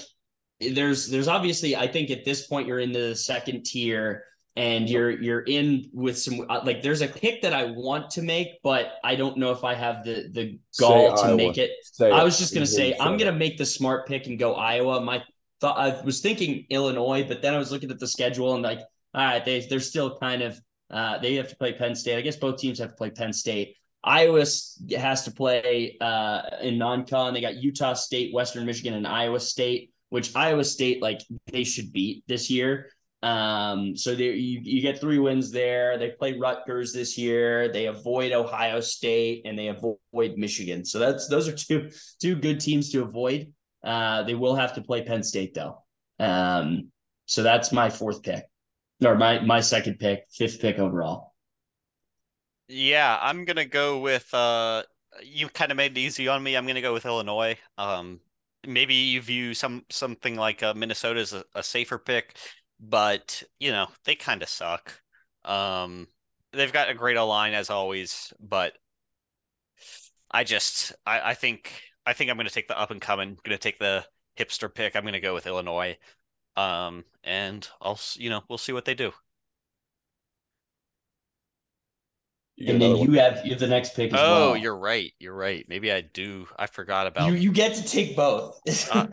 there's 0.59 1.07
there's 1.09 1.27
obviously 1.27 1.75
I 1.75 1.87
think 1.87 2.09
at 2.11 2.23
this 2.25 2.47
point 2.47 2.67
you're 2.67 2.79
in 2.79 2.91
the 2.91 3.15
second 3.15 3.65
tier 3.65 4.23
and 4.55 4.89
you're 4.89 5.11
you're 5.11 5.41
in 5.41 5.89
with 5.91 6.17
some 6.17 6.45
uh, 6.49 6.61
like 6.63 6.81
there's 6.81 7.01
a 7.01 7.07
pick 7.07 7.41
that 7.41 7.53
I 7.53 7.65
want 7.65 8.09
to 8.11 8.21
make 8.21 8.61
but 8.63 8.93
I 9.03 9.15
don't 9.15 9.37
know 9.37 9.51
if 9.51 9.63
I 9.63 9.73
have 9.73 10.03
the 10.05 10.29
the 10.31 10.59
gall 10.79 11.17
Say 11.17 11.23
to 11.23 11.27
Iowa. 11.29 11.37
make 11.37 11.57
it. 11.57 11.71
Say 11.83 12.11
I 12.11 12.23
was 12.23 12.37
just 12.39 12.53
gonna 12.53 12.65
say 12.65 12.91
Say 12.91 12.97
I'm 12.99 13.17
gonna 13.17 13.33
make 13.33 13.57
the 13.57 13.65
smart 13.65 14.07
pick 14.07 14.27
and 14.27 14.39
go 14.39 14.55
Iowa. 14.55 15.01
My 15.01 15.21
thought 15.59 15.77
I 15.77 16.01
was 16.03 16.21
thinking 16.21 16.65
Illinois, 16.69 17.23
but 17.27 17.41
then 17.41 17.53
I 17.53 17.57
was 17.57 17.71
looking 17.71 17.91
at 17.91 17.99
the 17.99 18.07
schedule 18.07 18.53
and 18.53 18.63
like, 18.63 18.79
all 19.13 19.25
right, 19.25 19.43
they 19.43 19.59
they're 19.69 19.79
still 19.79 20.17
kind 20.17 20.41
of 20.41 20.59
uh 20.89 21.17
they 21.17 21.35
have 21.35 21.49
to 21.49 21.55
play 21.57 21.73
Penn 21.73 21.95
State. 21.95 22.17
I 22.17 22.21
guess 22.21 22.37
both 22.37 22.57
teams 22.57 22.79
have 22.79 22.91
to 22.91 22.95
play 22.95 23.09
Penn 23.09 23.33
State. 23.33 23.75
Iowa 24.05 24.45
has 24.97 25.23
to 25.25 25.31
play 25.31 25.97
uh 25.99 26.41
in 26.61 26.77
non-con. 26.77 27.33
They 27.33 27.41
got 27.41 27.55
Utah 27.55 27.93
State, 27.93 28.33
Western 28.33 28.65
Michigan, 28.65 28.93
and 28.93 29.05
Iowa 29.05 29.39
State, 29.41 29.91
which 30.09 30.35
Iowa 30.35 30.63
State 30.63 31.01
like 31.01 31.21
they 31.51 31.63
should 31.63 31.91
beat 31.91 32.23
this 32.27 32.49
year. 32.49 32.89
Um, 33.23 33.97
so 33.97 34.13
there 34.13 34.33
you, 34.33 34.59
you 34.61 34.81
get 34.81 34.99
three 34.99 35.17
wins 35.17 35.51
there. 35.51 35.97
They 35.97 36.11
play 36.11 36.37
Rutgers 36.37 36.93
this 36.93 37.17
year. 37.17 37.71
They 37.71 37.87
avoid 37.87 38.31
Ohio 38.33 38.81
State 38.81 39.41
and 39.45 39.57
they 39.57 39.67
avoid 39.67 40.37
Michigan. 40.37 40.85
So 40.85 40.99
that's 40.99 41.27
those 41.27 41.47
are 41.47 41.55
two 41.55 41.89
two 42.21 42.35
good 42.35 42.59
teams 42.59 42.91
to 42.91 43.01
avoid. 43.01 43.51
Uh, 43.83 44.23
they 44.23 44.35
will 44.35 44.55
have 44.55 44.73
to 44.75 44.81
play 44.81 45.03
Penn 45.03 45.23
State 45.23 45.53
though. 45.53 45.83
Um, 46.19 46.91
so 47.25 47.41
that's 47.43 47.71
my 47.71 47.89
fourth 47.89 48.21
pick, 48.21 48.43
or 49.03 49.15
my 49.15 49.39
my 49.39 49.59
second 49.61 49.97
pick, 49.99 50.25
fifth 50.31 50.61
pick 50.61 50.77
overall. 50.77 51.33
Yeah, 52.67 53.17
I'm 53.21 53.45
gonna 53.45 53.65
go 53.65 53.99
with 53.99 54.33
uh 54.33 54.83
you 55.23 55.49
kind 55.49 55.71
of 55.71 55.77
made 55.77 55.97
it 55.97 55.99
easy 55.99 56.27
on 56.27 56.41
me. 56.43 56.55
I'm 56.57 56.65
gonna 56.67 56.81
go 56.81 56.93
with 56.93 57.05
Illinois. 57.05 57.57
Um 57.77 58.19
maybe 58.67 58.95
you 58.95 59.21
view 59.21 59.53
some 59.53 59.85
something 59.89 60.35
like 60.35 60.63
uh, 60.63 60.73
Minnesota 60.73 61.19
as 61.19 61.33
a, 61.33 61.43
a 61.55 61.63
safer 61.63 61.97
pick, 61.97 62.37
but 62.79 63.43
you 63.59 63.71
know, 63.71 63.87
they 64.05 64.15
kind 64.15 64.41
of 64.43 64.49
suck. 64.49 65.01
Um 65.45 66.07
they've 66.53 66.73
got 66.73 66.89
a 66.89 66.93
great 66.93 67.17
line 67.17 67.53
as 67.53 67.69
always, 67.69 68.33
but 68.39 68.73
I 70.31 70.43
just 70.43 70.93
I, 71.05 71.31
I 71.31 71.33
think 71.33 71.81
I 72.05 72.13
think 72.13 72.29
I'm 72.29 72.37
gonna 72.37 72.49
take 72.49 72.67
the 72.67 72.79
up 72.79 72.91
and 72.91 73.01
coming, 73.01 73.37
gonna 73.43 73.57
take 73.57 73.79
the 73.79 74.05
hipster 74.37 74.73
pick. 74.73 74.95
I'm 74.95 75.05
gonna 75.05 75.19
go 75.19 75.33
with 75.33 75.47
Illinois. 75.47 75.97
Um 76.57 77.05
and 77.23 77.67
I'll 77.81 77.99
you 78.15 78.29
know, 78.29 78.43
we'll 78.49 78.57
see 78.57 78.73
what 78.73 78.85
they 78.85 78.95
do. 78.95 79.13
You 82.57 82.73
and 82.73 82.81
then 82.81 82.81
another 82.87 82.97
one. 82.97 83.07
you 83.07 83.19
have 83.19 83.45
you 83.45 83.51
have 83.51 83.59
the 83.59 83.67
next 83.67 83.95
pick 83.95 84.13
as 84.13 84.23
Oh, 84.23 84.27
well. 84.27 84.55
you're 84.55 84.77
right. 84.77 85.13
You're 85.19 85.33
right. 85.35 85.65
Maybe 85.67 85.91
I 85.91 86.01
do. 86.01 86.47
I 86.57 86.67
forgot 86.67 87.07
about 87.07 87.27
you 87.27 87.33
you 87.33 87.51
get 87.51 87.75
to 87.75 87.83
take 87.83 88.15
both. 88.15 88.59
Uh, 88.89 89.05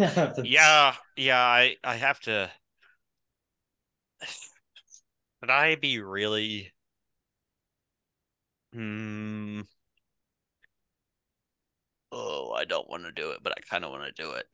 Yeah, 0.42 0.94
yeah, 1.16 1.38
I 1.40 1.76
I 1.84 1.96
have 1.96 2.20
to. 2.20 2.50
Would 5.42 5.50
I 5.50 5.74
be 5.74 6.00
really? 6.00 6.72
Hmm. 8.72 9.62
Oh, 12.12 12.52
I 12.52 12.64
don't 12.64 12.88
want 12.88 13.04
to 13.04 13.12
do 13.12 13.30
it, 13.32 13.42
but 13.42 13.52
I 13.56 13.60
kind 13.62 13.84
of 13.84 13.90
want 13.90 14.04
to 14.04 14.22
do 14.22 14.32
it. 14.32 14.46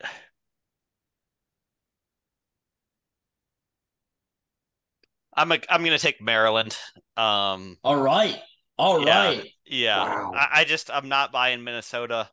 I'm 5.35 5.53
a, 5.53 5.59
I'm 5.69 5.85
gonna 5.85 5.99
take 5.99 6.21
Maryland. 6.21 6.77
Um, 7.17 7.79
All 7.83 7.97
right. 7.97 8.41
All 8.79 9.01
Yeah. 9.01 9.13
right. 9.13 9.53
yeah, 9.65 10.11
Wow. 10.11 10.33
I, 10.33 10.49
I 10.61 10.65
just 10.65 10.91
I'm 10.91 11.09
not 11.09 11.33
buying 11.33 11.65
Minnesota. 11.65 12.31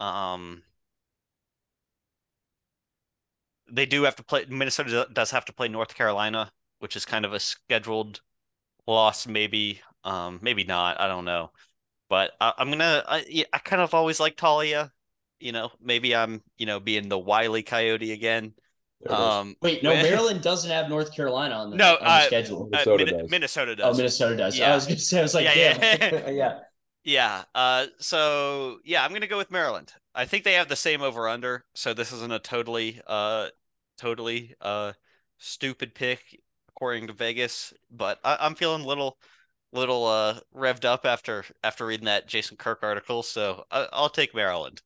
Um, 0.00 0.64
they 3.70 3.86
do 3.86 4.02
have 4.04 4.16
to 4.16 4.22
play. 4.24 4.44
Minnesota 4.48 5.08
does 5.12 5.30
have 5.30 5.44
to 5.46 5.52
play 5.52 5.68
North 5.68 5.94
Carolina, 5.94 6.52
which 6.78 6.96
is 6.96 7.04
kind 7.04 7.24
of 7.24 7.32
a 7.32 7.40
scheduled 7.40 8.20
loss, 8.86 9.26
maybe. 9.26 9.82
Um, 10.04 10.40
maybe 10.42 10.64
not. 10.64 11.00
I 11.00 11.08
don't 11.08 11.24
know. 11.26 11.52
But 12.08 12.32
I, 12.40 12.54
I'm 12.58 12.70
gonna. 12.70 13.04
I, 13.08 13.46
I 13.52 13.58
kind 13.58 13.82
of 13.82 13.94
always 13.94 14.20
like 14.20 14.36
Taulia. 14.36 14.90
You 15.40 15.52
know, 15.52 15.72
maybe 15.80 16.16
I'm 16.16 16.42
you 16.58 16.66
know 16.66 16.80
being 16.80 17.08
the 17.08 17.18
wily 17.18 17.62
coyote 17.64 18.12
again. 18.12 18.54
There 19.00 19.12
it 19.12 19.20
is. 19.20 19.20
Um, 19.20 19.56
Wait, 19.62 19.82
no, 19.82 19.90
Wait. 19.90 20.02
Maryland 20.02 20.42
doesn't 20.42 20.70
have 20.70 20.88
North 20.88 21.14
Carolina 21.14 21.54
on 21.56 21.70
the, 21.70 21.76
No, 21.76 21.96
on 21.96 21.98
the 22.00 22.08
uh, 22.10 22.20
schedule. 22.26 22.70
uh, 22.72 22.84
Minnesota 22.84 23.04
Min- 23.04 23.18
does. 23.18 23.30
Minnesota 23.30 23.76
Oh. 23.82 23.94
Minnesota 23.94 24.36
does. 24.36 24.58
Yeah. 24.58 24.72
I 24.72 24.74
was 24.74 24.86
gonna 24.86 24.98
say, 24.98 25.18
I 25.18 25.22
was 25.22 25.34
like, 25.34 25.44
Yeah, 25.44 25.54
yeah, 25.54 25.96
yeah. 26.12 26.30
yeah. 26.30 26.58
Yeah. 27.04 27.44
Uh, 27.54 27.86
so 27.98 28.78
yeah, 28.84 29.04
I'm 29.04 29.12
gonna 29.12 29.26
go 29.26 29.36
with 29.36 29.50
Maryland. 29.50 29.92
I 30.14 30.24
think 30.26 30.44
they 30.44 30.54
have 30.54 30.68
the 30.68 30.76
same 30.76 31.02
over 31.02 31.28
under, 31.28 31.64
so 31.74 31.92
this 31.92 32.12
isn't 32.12 32.32
a 32.32 32.38
totally 32.38 33.00
uh 33.06 33.48
totally 33.98 34.54
uh 34.60 34.92
stupid 35.38 35.94
pick 35.94 36.40
according 36.68 37.06
to 37.08 37.12
Vegas, 37.12 37.72
but 37.90 38.18
I, 38.24 38.38
I'm 38.40 38.54
feeling 38.54 38.82
a 38.82 38.86
little 38.86 39.18
little 39.72 40.06
uh 40.06 40.40
revved 40.54 40.84
up 40.84 41.04
after 41.04 41.44
after 41.62 41.84
reading 41.86 42.06
that 42.06 42.26
Jason 42.28 42.56
Kirk 42.56 42.82
article, 42.82 43.22
so 43.22 43.64
I, 43.70 43.88
I'll 43.92 44.08
take 44.08 44.34
Maryland. 44.34 44.80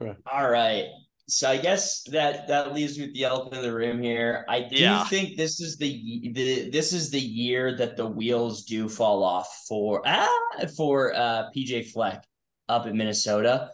Okay. 0.00 0.16
All 0.30 0.50
right. 0.50 0.86
So 1.32 1.48
I 1.48 1.56
guess 1.56 2.02
that 2.08 2.46
that 2.48 2.74
leaves 2.74 2.98
me 2.98 3.06
with 3.06 3.14
the 3.14 3.24
elephant 3.24 3.54
in 3.54 3.62
the 3.62 3.72
room 3.72 4.02
here. 4.02 4.44
I 4.50 4.60
do 4.60 4.76
Yeah. 4.76 5.04
think 5.04 5.38
this 5.38 5.60
is 5.62 5.78
the 5.78 6.30
the 6.34 6.68
this 6.68 6.92
is 6.92 7.08
the 7.08 7.18
year 7.18 7.74
that 7.78 7.96
the 7.96 8.04
wheels 8.04 8.64
do 8.66 8.86
fall 8.86 9.24
off 9.24 9.64
for 9.66 10.02
ah 10.04 10.28
for 10.76 11.14
uh 11.14 11.48
PJ 11.56 11.90
Fleck 11.90 12.22
up 12.68 12.86
in 12.86 12.98
Minnesota. 12.98 13.70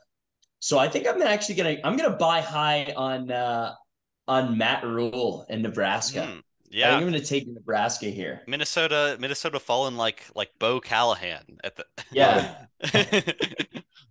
So 0.60 0.78
I 0.78 0.88
think 0.88 1.08
I'm 1.08 1.20
actually 1.20 1.56
gonna 1.56 1.78
I'm 1.82 1.96
gonna 1.96 2.16
buy 2.16 2.42
high 2.42 2.94
on 2.96 3.32
uh 3.32 3.74
on 4.28 4.56
Matt 4.56 4.84
Rhule 4.84 5.44
in 5.48 5.60
Nebraska. 5.62 6.22
I 6.22 6.24
think 6.26 6.44
yeah. 6.70 6.94
I'm 6.94 7.02
gonna 7.02 7.18
take 7.18 7.48
Nebraska 7.48 8.06
here. 8.06 8.42
Minnesota 8.46 9.16
Minnesota 9.18 9.58
falling 9.58 9.96
like 9.96 10.24
like 10.36 10.52
Bo 10.60 10.78
Callahan 10.78 11.58
at 11.64 11.74
the 11.74 11.84
Yeah. 12.12 12.66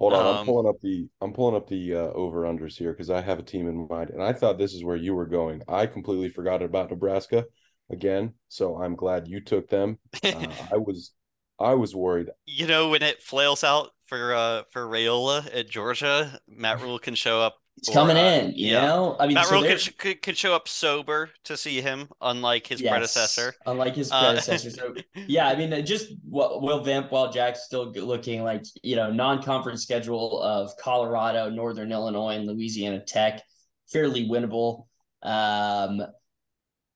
Hold 0.00 0.14
on, 0.14 0.26
I'm 0.26 0.38
Um, 0.38 0.46
pulling 0.46 0.68
up 0.68 0.80
the 0.80 1.08
I'm 1.20 1.32
pulling 1.34 1.54
up 1.56 1.68
the 1.68 1.94
uh, 1.94 1.98
over 2.14 2.42
unders 2.42 2.76
here 2.76 2.92
because 2.92 3.10
I 3.10 3.20
have 3.20 3.38
a 3.38 3.42
team 3.42 3.68
in 3.68 3.86
mind, 3.88 4.10
and 4.10 4.22
I 4.22 4.32
thought 4.32 4.58
this 4.58 4.74
is 4.74 4.82
where 4.84 4.96
you 4.96 5.14
were 5.14 5.26
going. 5.26 5.62
I 5.68 5.86
completely 5.86 6.30
forgot 6.30 6.62
about 6.62 6.90
Nebraska 6.90 7.46
again, 7.90 8.34
so 8.48 8.82
I'm 8.82 8.96
glad 8.96 9.28
you 9.28 9.40
took 9.42 9.68
them. 9.68 9.98
Uh, 10.32 10.56
I 10.72 10.78
was 10.78 11.12
I 11.60 11.74
was 11.74 11.94
worried. 11.94 12.30
You 12.46 12.66
know, 12.66 12.88
when 12.90 13.02
it 13.02 13.22
flails 13.22 13.62
out 13.64 13.90
for 14.06 14.34
uh 14.34 14.64
for 14.70 14.86
Rayola 14.86 15.48
at 15.54 15.68
Georgia, 15.70 16.40
Matt 16.48 16.80
Rhule 16.80 16.98
can 16.98 17.14
show 17.14 17.40
up. 17.40 17.59
It's 17.76 17.88
for, 17.88 17.92
coming 17.92 18.16
uh, 18.16 18.20
in, 18.20 18.52
you 18.54 18.72
yeah. 18.72 18.82
know. 18.82 19.16
I 19.18 19.26
mean, 19.26 19.34
Matt 19.34 19.46
so 19.46 19.54
Rhule 19.54 19.64
could, 19.64 19.98
could 19.98 20.22
could 20.22 20.36
show 20.36 20.54
up 20.54 20.68
sober 20.68 21.30
to 21.44 21.56
see 21.56 21.80
him, 21.80 22.08
unlike 22.20 22.66
his 22.66 22.82
Yes, 22.82 22.90
predecessor. 22.90 23.54
unlike 23.66 23.96
his 23.96 24.12
Uh, 24.12 24.20
predecessor. 24.20 24.70
so 24.70 24.94
yeah, 25.26 25.48
I 25.48 25.56
mean, 25.56 25.72
uh, 25.72 25.80
just 25.80 26.08
Will 26.24 26.60
Will 26.60 26.82
Vamp 26.82 27.10
while 27.10 27.32
Jack's 27.32 27.64
still 27.64 27.90
looking 27.92 28.42
like 28.42 28.64
you 28.82 28.96
know 28.96 29.10
non-conference 29.10 29.82
schedule 29.82 30.42
of 30.42 30.76
Colorado, 30.76 31.48
Northern 31.48 31.90
Illinois, 31.92 32.34
and 32.36 32.46
Louisiana 32.46 33.00
Tech, 33.04 33.42
fairly 33.90 34.28
winnable. 34.28 34.86
Um, 35.22 36.02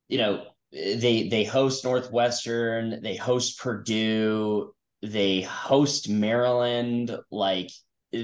you 0.08 0.18
know, 0.18 0.44
they 0.72 1.28
they 1.28 1.44
host 1.44 1.84
Northwestern, 1.84 3.00
they 3.02 3.16
host 3.16 3.58
Purdue, 3.58 4.74
they 5.02 5.42
host 5.42 6.08
Maryland. 6.10 7.16
Like 7.30 7.70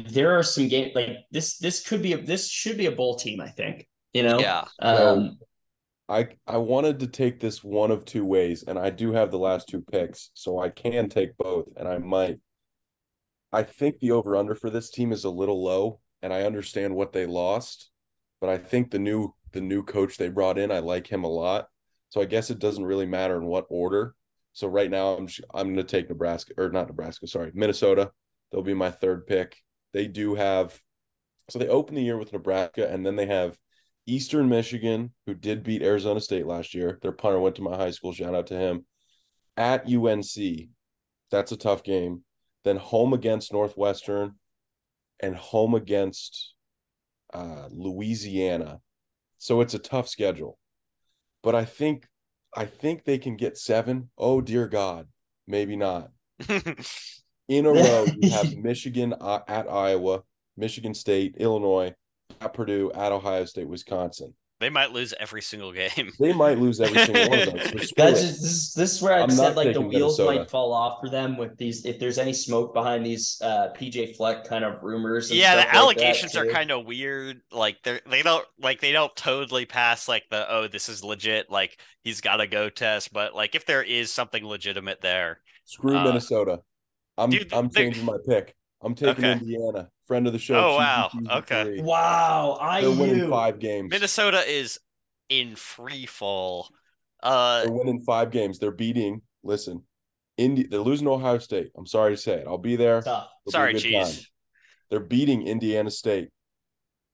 there 0.09 0.39
are 0.39 0.43
some 0.43 0.69
games 0.69 0.93
like 0.95 1.19
this. 1.31 1.59
This 1.59 1.87
could 1.87 2.03
be 2.03 2.13
a 2.13 2.23
this 2.23 2.49
should 2.49 2.77
be 2.77 2.87
a 2.87 2.93
bowl 2.93 3.17
team. 3.17 3.41
I 3.41 3.49
think 3.49 3.87
you 4.13 4.23
know. 4.23 4.39
Yeah. 4.39 4.65
Um, 4.81 5.39
I 6.09 6.29
I 6.47 6.57
wanted 6.57 7.01
to 7.01 7.07
take 7.07 7.41
this 7.41 7.63
one 7.63 7.91
of 7.91 8.05
two 8.05 8.25
ways, 8.25 8.65
and 8.67 8.79
I 8.79 8.91
do 8.91 9.13
have 9.13 9.31
the 9.31 9.39
last 9.39 9.69
two 9.69 9.81
picks, 9.81 10.31
so 10.35 10.59
I 10.59 10.69
can 10.69 11.09
take 11.09 11.37
both, 11.37 11.67
and 11.77 11.89
I 11.89 11.99
might. 11.99 12.39
I 13.53 13.65
think 13.65 13.99
the 13.99 14.13
over 14.13 14.37
under 14.37 14.55
for 14.55 14.71
this 14.71 14.91
team 14.91 15.13
is 15.13 15.25
a 15.25 15.31
little 15.31 15.63
low, 15.63 16.01
and 16.23 16.33
I 16.33 16.43
understand 16.43 16.95
what 16.95 17.13
they 17.13 17.27
lost, 17.27 17.91
but 18.41 18.51
I 18.51 18.59
think 18.59 18.91
the 18.91 18.99
new 18.99 19.35
the 19.53 19.61
new 19.61 19.83
coach 19.83 20.17
they 20.17 20.29
brought 20.29 20.59
in, 20.59 20.71
I 20.71 20.79
like 20.79 21.07
him 21.11 21.25
a 21.25 21.29
lot. 21.29 21.69
So 22.11 22.21
I 22.21 22.25
guess 22.25 22.51
it 22.51 22.59
doesn't 22.59 22.85
really 22.85 23.07
matter 23.07 23.37
in 23.37 23.45
what 23.45 23.67
order. 23.69 24.15
So 24.53 24.69
right 24.69 24.91
now 24.91 25.15
I'm 25.15 25.29
I'm 25.55 25.75
going 25.75 25.77
to 25.77 25.85
take 25.85 26.09
Nebraska 26.09 26.55
or 26.57 26.71
not 26.71 26.89
Nebraska, 26.89 27.27
sorry, 27.27 27.53
Minnesota. 27.55 28.11
They'll 28.51 28.63
be 28.63 28.75
my 28.75 28.91
third 28.91 29.27
pick. 29.27 29.57
They 29.93 30.07
do 30.07 30.35
have 30.35 30.81
so 31.49 31.59
they 31.59 31.69
open 31.69 31.97
the 31.97 32.03
year 32.03 32.17
with 32.17 32.33
Nebraska 32.33 32.89
and 32.89 33.05
then 33.05 33.17
they 33.17 33.27
have 33.27 33.59
Eastern 34.07 34.49
Michigan, 34.49 35.13
who 35.27 35.35
did 35.35 35.63
beat 35.63 35.83
Arizona 35.83 36.21
State 36.21 36.47
last 36.47 36.75
year. 36.75 36.99
Their 37.03 37.13
punter 37.13 37.41
went 37.41 37.57
to 37.57 37.63
my 37.63 37.77
high 37.77 37.91
school. 37.91 38.13
Shout 38.13 38.35
out 38.35 38.47
to 38.49 38.57
him. 38.57 38.87
At 39.57 39.87
UNC, 39.93 40.69
that's 41.31 41.53
a 41.53 41.57
tough 41.57 41.83
game. 41.83 42.25
Then 42.65 42.77
home 42.77 43.13
against 43.13 43.53
Northwestern, 43.53 44.37
and 45.21 45.37
home 45.37 45.75
against 45.75 46.55
uh, 47.33 47.69
Louisiana. 47.71 48.81
So 49.39 49.61
it's 49.61 49.75
a 49.75 49.79
tough 49.79 50.09
schedule. 50.09 50.59
But 51.43 51.55
I 51.55 51.65
think 51.65 52.07
I 52.55 52.67
think 52.67 53.05
they 53.05 53.19
can 53.19 53.37
get 53.37 53.57
seven. 53.57 54.11
Oh 54.19 54.41
dear 54.41 54.67
God, 54.69 55.07
maybe 55.47 55.77
not. 55.77 56.11
In 57.51 57.67
a 57.67 57.73
row, 57.73 58.07
you 58.17 58.31
have 58.31 58.57
Michigan 58.63 59.13
uh, 59.21 59.41
at 59.49 59.69
Iowa, 59.69 60.23
Michigan 60.57 60.95
State, 60.95 61.35
Illinois, 61.39 61.93
at 62.41 62.55
Purdue, 62.55 62.93
at 62.95 63.11
Ohio 63.11 63.45
State, 63.45 63.67
Wisconsin. 63.69 64.35
They 64.61 64.71
might 64.71 64.93
lose 64.93 65.13
every 65.19 65.43
single 65.43 65.73
game. 65.73 66.13
They 66.21 66.33
might 66.33 66.59
lose 66.59 66.81
every 66.81 67.03
single 67.07 67.29
one 67.29 67.41
of 67.41 67.47
those. 67.55 67.63
So 67.71 67.79
screw 67.79 68.05
That's 68.05 68.21
it. 68.23 68.27
just, 68.27 68.43
this, 68.43 68.75
this 68.75 68.93
is 68.95 69.03
where 69.03 69.15
I 69.15 69.27
said 69.27 69.43
not 69.43 69.57
like 69.57 69.73
the 69.73 69.81
wheels 69.81 70.19
Minnesota. 70.19 70.39
might 70.41 70.51
fall 70.51 70.73
off 70.73 71.01
for 71.01 71.09
them 71.09 71.37
with 71.39 71.57
these. 71.57 71.85
If 71.87 71.99
there's 71.99 72.19
any 72.19 72.35
smoke 72.35 72.73
behind 72.73 73.05
these 73.05 73.41
uh, 73.43 73.73
PJ 73.77 74.17
Fleck 74.17 74.45
kind 74.45 74.65
of 74.65 74.83
rumors, 74.83 75.31
and 75.31 75.39
yeah, 75.41 75.53
stuff 75.53 75.73
the 75.73 75.79
like 75.81 75.97
that, 75.97 76.05
allegations 76.05 76.37
are 76.37 76.47
kind 76.47 76.71
of 76.71 76.85
weird. 76.85 77.41
Like 77.51 77.79
they 77.83 78.01
they 78.09 78.23
don't 78.23 78.45
like 78.61 78.81
they 78.81 78.93
don't 78.93 79.17
totally 79.17 79.65
pass 79.67 80.07
like 80.09 80.25
the 80.31 80.47
oh 80.53 80.69
this 80.69 80.89
is 80.91 81.03
legit 81.03 81.51
like 81.51 81.81
he's 82.05 82.21
got 82.21 82.37
to 82.37 82.47
go 82.47 82.69
test. 82.69 83.13
But 83.13 83.35
like 83.35 83.55
if 83.57 83.65
there 83.67 83.83
is 83.83 84.13
something 84.13 84.45
legitimate 84.47 85.01
there, 85.01 85.41
Screw 85.65 85.97
Uh, 85.97 86.05
Minnesota. 86.05 86.61
I'm 87.21 87.31
dude, 87.31 87.53
I'm 87.53 87.69
they- 87.69 87.83
changing 87.83 88.05
my 88.05 88.17
pick. 88.27 88.55
I'm 88.83 88.95
taking 88.95 89.25
Okay. 89.25 89.33
Indiana, 89.33 89.89
friend 90.07 90.27
of 90.27 90.33
the 90.33 90.39
show. 90.39 90.55
Oh, 90.55 90.77
wow. 90.77 91.11
Okay. 91.41 91.65
three. 91.65 91.83
Wow, 91.83 92.57
I 92.61 92.81
They're 92.81 92.91
winning 92.91 93.19
knew. 93.19 93.31
five 93.31 93.59
games. 93.59 93.91
Minnesota 93.91 94.43
is 94.51 94.79
in 95.29 95.55
free 95.55 96.07
fall. 96.07 96.69
Uh, 97.23 97.65
They're 97.65 97.73
winning 97.73 98.01
five 98.01 98.31
games. 98.31 98.59
They're 98.59 98.71
beating. 98.71 99.21
Listen, 99.43 99.85
Indy. 100.39 100.63
They're 100.67 100.81
losing 100.81 101.07
Ohio 101.09 101.37
State. 101.39 101.71
I'm 101.77 101.87
sorry 101.87 102.17
to 102.17 102.21
say 102.21 102.35
it. 102.41 102.47
I'll 102.47 102.57
be 102.57 102.77
there. 102.77 103.03
Tough. 103.03 103.29
It'll 103.47 103.51
be 103.51 103.51
a 103.51 103.53
sorry, 103.53 103.75
cheese. 103.75 104.31
They're 104.89 105.01
beating 105.01 105.47
Indiana 105.47 105.91
State. 105.91 106.31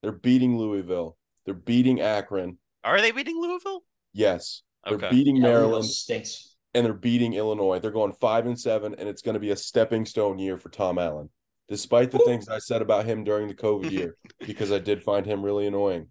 They're 0.03 0.13
beating 0.13 0.57
Louisville. 0.57 1.17
They're 1.47 1.55
beating 1.55 2.01
Akron. 2.01 2.59
Are 2.85 3.01
they 3.01 3.11
beating 3.11 3.41
Louisville? 3.41 3.83
Yes. 4.13 4.63
They're 4.89 4.99
beating 5.11 5.37
Yeah, 5.37 5.43
Louisville 5.49 5.61
Maryland 5.63 5.85
stinks. 5.87 6.56
And 6.77 6.85
they're 6.85 6.93
beating 6.93 7.33
Illinois. 7.33 7.79
They're 7.79 7.91
going 7.91 8.13
five 8.13 8.45
and 8.45 8.59
seven, 8.59 8.95
and 8.99 9.09
it's 9.09 9.23
going 9.23 9.33
to 9.33 9.41
be 9.41 9.51
a 9.51 9.57
stepping 9.57 10.05
stone 10.05 10.39
year 10.39 10.59
for 10.59 10.69
Tom 10.69 10.99
Allen. 10.99 11.31
Despite 11.69 12.11
the 12.11 12.19
things 12.19 12.49
I 12.49 12.59
said 12.59 12.83
about 12.83 13.07
him 13.07 13.25
during 13.25 13.49
the 13.49 13.55
COVID 13.55 13.91
year, 13.91 14.17
because 14.47 14.71
I 14.71 14.79
did 14.79 15.03
find 15.03 15.25
him 15.25 15.43
really 15.43 15.67
annoying. 15.67 16.09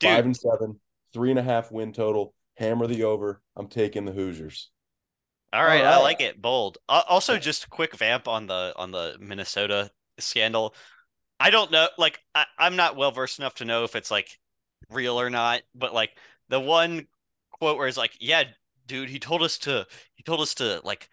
Dude. 0.00 0.10
Five 0.10 0.24
and 0.24 0.36
seven, 0.36 0.80
three 1.14 1.30
and 1.30 1.38
a 1.38 1.44
half 1.44 1.70
win 1.70 1.92
total. 1.92 2.34
Hammer 2.56 2.88
the 2.88 3.04
over. 3.04 3.40
I'm 3.56 3.68
taking 3.68 4.04
the 4.04 4.12
Hoosiers. 4.12 4.70
All 5.52 5.64
right, 5.64 5.84
I 5.84 6.00
like 6.00 6.20
it. 6.20 6.42
Bold. 6.42 6.78
Uh, 6.88 7.02
also, 7.08 7.38
just 7.38 7.64
a 7.64 7.68
quick 7.68 7.96
vamp 7.96 8.26
on 8.26 8.46
the 8.46 8.72
on 8.76 8.90
the 8.90 9.16
Minnesota 9.20 9.90
scandal. 10.18 10.74
I 11.38 11.50
don't 11.50 11.70
know. 11.70 11.88
Like, 11.96 12.20
I, 12.34 12.46
I'm 12.58 12.76
not 12.76 12.96
well 12.96 13.12
versed 13.12 13.38
enough 13.38 13.54
to 13.56 13.64
know 13.64 13.84
if 13.84 13.96
it's 13.96 14.10
like 14.10 14.38
real 14.90 15.20
or 15.20 15.30
not. 15.30 15.62
But 15.74 15.94
like 15.94 16.10
the 16.48 16.60
one 16.60 17.06
quote 17.52 17.78
where 17.78 17.88
it's 17.88 17.96
like, 17.96 18.12
"Yeah, 18.20 18.44
dude, 18.90 19.08
he 19.08 19.18
told 19.18 19.42
us 19.42 19.56
to. 19.58 19.86
He 20.14 20.22
told 20.22 20.40
us 20.40 20.54
to 20.56 20.80
like 20.84 21.08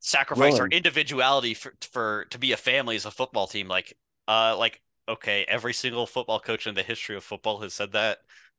sacrifice 0.00 0.60
our 0.60 0.68
individuality 0.68 1.54
for 1.54 1.74
for 1.90 2.26
to 2.30 2.38
be 2.38 2.52
a 2.52 2.56
family 2.56 2.96
as 2.96 3.06
a 3.06 3.10
football 3.10 3.46
team." 3.46 3.68
Like, 3.68 3.96
uh, 4.28 4.56
like 4.56 4.80
okay, 5.08 5.44
every 5.48 5.72
single 5.72 6.06
football 6.06 6.38
coach 6.40 6.66
in 6.66 6.74
the 6.74 6.82
history 6.82 7.16
of 7.16 7.24
football 7.24 7.60
has 7.60 7.74
said 7.74 7.92
that. 7.92 8.18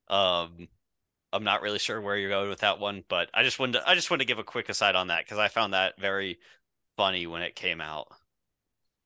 Um, 0.10 0.68
I'm 1.34 1.44
not 1.44 1.62
really 1.62 1.80
sure 1.80 2.02
where 2.02 2.18
you're 2.18 2.30
going 2.30 2.50
with 2.50 2.62
that 2.62 2.80
one, 2.80 3.04
but 3.08 3.30
I 3.34 3.44
just 3.44 3.60
wanted 3.60 3.74
to, 3.74 3.90
I 3.90 3.96
just 3.96 4.10
wanted 4.10 4.24
to 4.24 4.28
give 4.28 4.40
a 4.40 4.44
quick 4.44 4.70
aside 4.70 4.96
on 4.96 5.08
that 5.08 5.26
because 5.26 5.38
I 5.38 5.50
found 5.50 5.74
that 5.74 6.00
very 6.00 6.40
funny 6.96 7.28
when 7.28 7.42
it 7.42 7.56
came 7.56 7.82
out. 7.82 8.08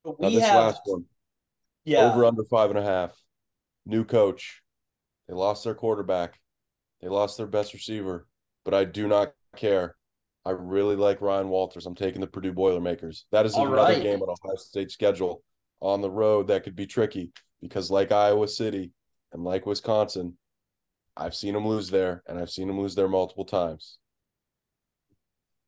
Now 0.06 0.16
We 0.20 0.36
this 0.36 0.46
have, 0.46 0.56
last 0.56 0.82
one, 0.86 1.06
yeah, 1.84 2.12
over 2.12 2.26
under 2.26 2.44
five 2.44 2.70
and 2.70 2.80
a 2.80 2.84
half. 2.84 3.12
New 3.86 4.06
coach. 4.06 4.62
They 5.28 5.34
lost 5.34 5.64
their 5.64 5.74
quarterback. 5.76 6.40
They 7.02 7.08
lost 7.08 7.38
their 7.38 7.48
best 7.48 7.74
receiver, 7.74 8.28
but 8.64 8.74
I 8.74 8.86
do 8.86 9.08
not 9.08 9.34
care. 9.56 9.96
I 10.46 10.52
really 10.52 10.96
like 10.96 11.22
Ryan 11.22 11.50
Walters. 11.50 11.86
I'm 11.86 11.96
taking 11.96 12.22
the 12.22 12.28
Purdue 12.28 12.54
Boilermakers. 12.54 13.26
That 13.32 13.46
is 13.46 13.54
All 13.54 13.68
another 13.68 13.94
right. 13.94 14.02
game 14.02 14.22
on 14.22 14.30
Ohio 14.30 14.56
State 14.56 14.92
schedule 14.92 15.44
on 15.80 16.02
the 16.02 16.10
road 16.10 16.48
that 16.48 16.64
could 16.64 16.76
be 16.76 16.88
tricky 16.88 17.32
because, 17.62 17.92
like 17.92 18.12
Iowa 18.12 18.48
City 18.48 18.92
and 19.34 19.44
like 19.44 19.66
Wisconsin, 19.66 20.38
I've 21.16 21.36
seen 21.36 21.54
them 21.54 21.68
lose 21.68 21.90
there, 21.90 22.24
and 22.28 22.40
I've 22.40 22.50
seen 22.50 22.68
them 22.68 22.80
lose 22.80 22.96
there 22.96 23.08
multiple 23.08 23.46
times. 23.46 23.98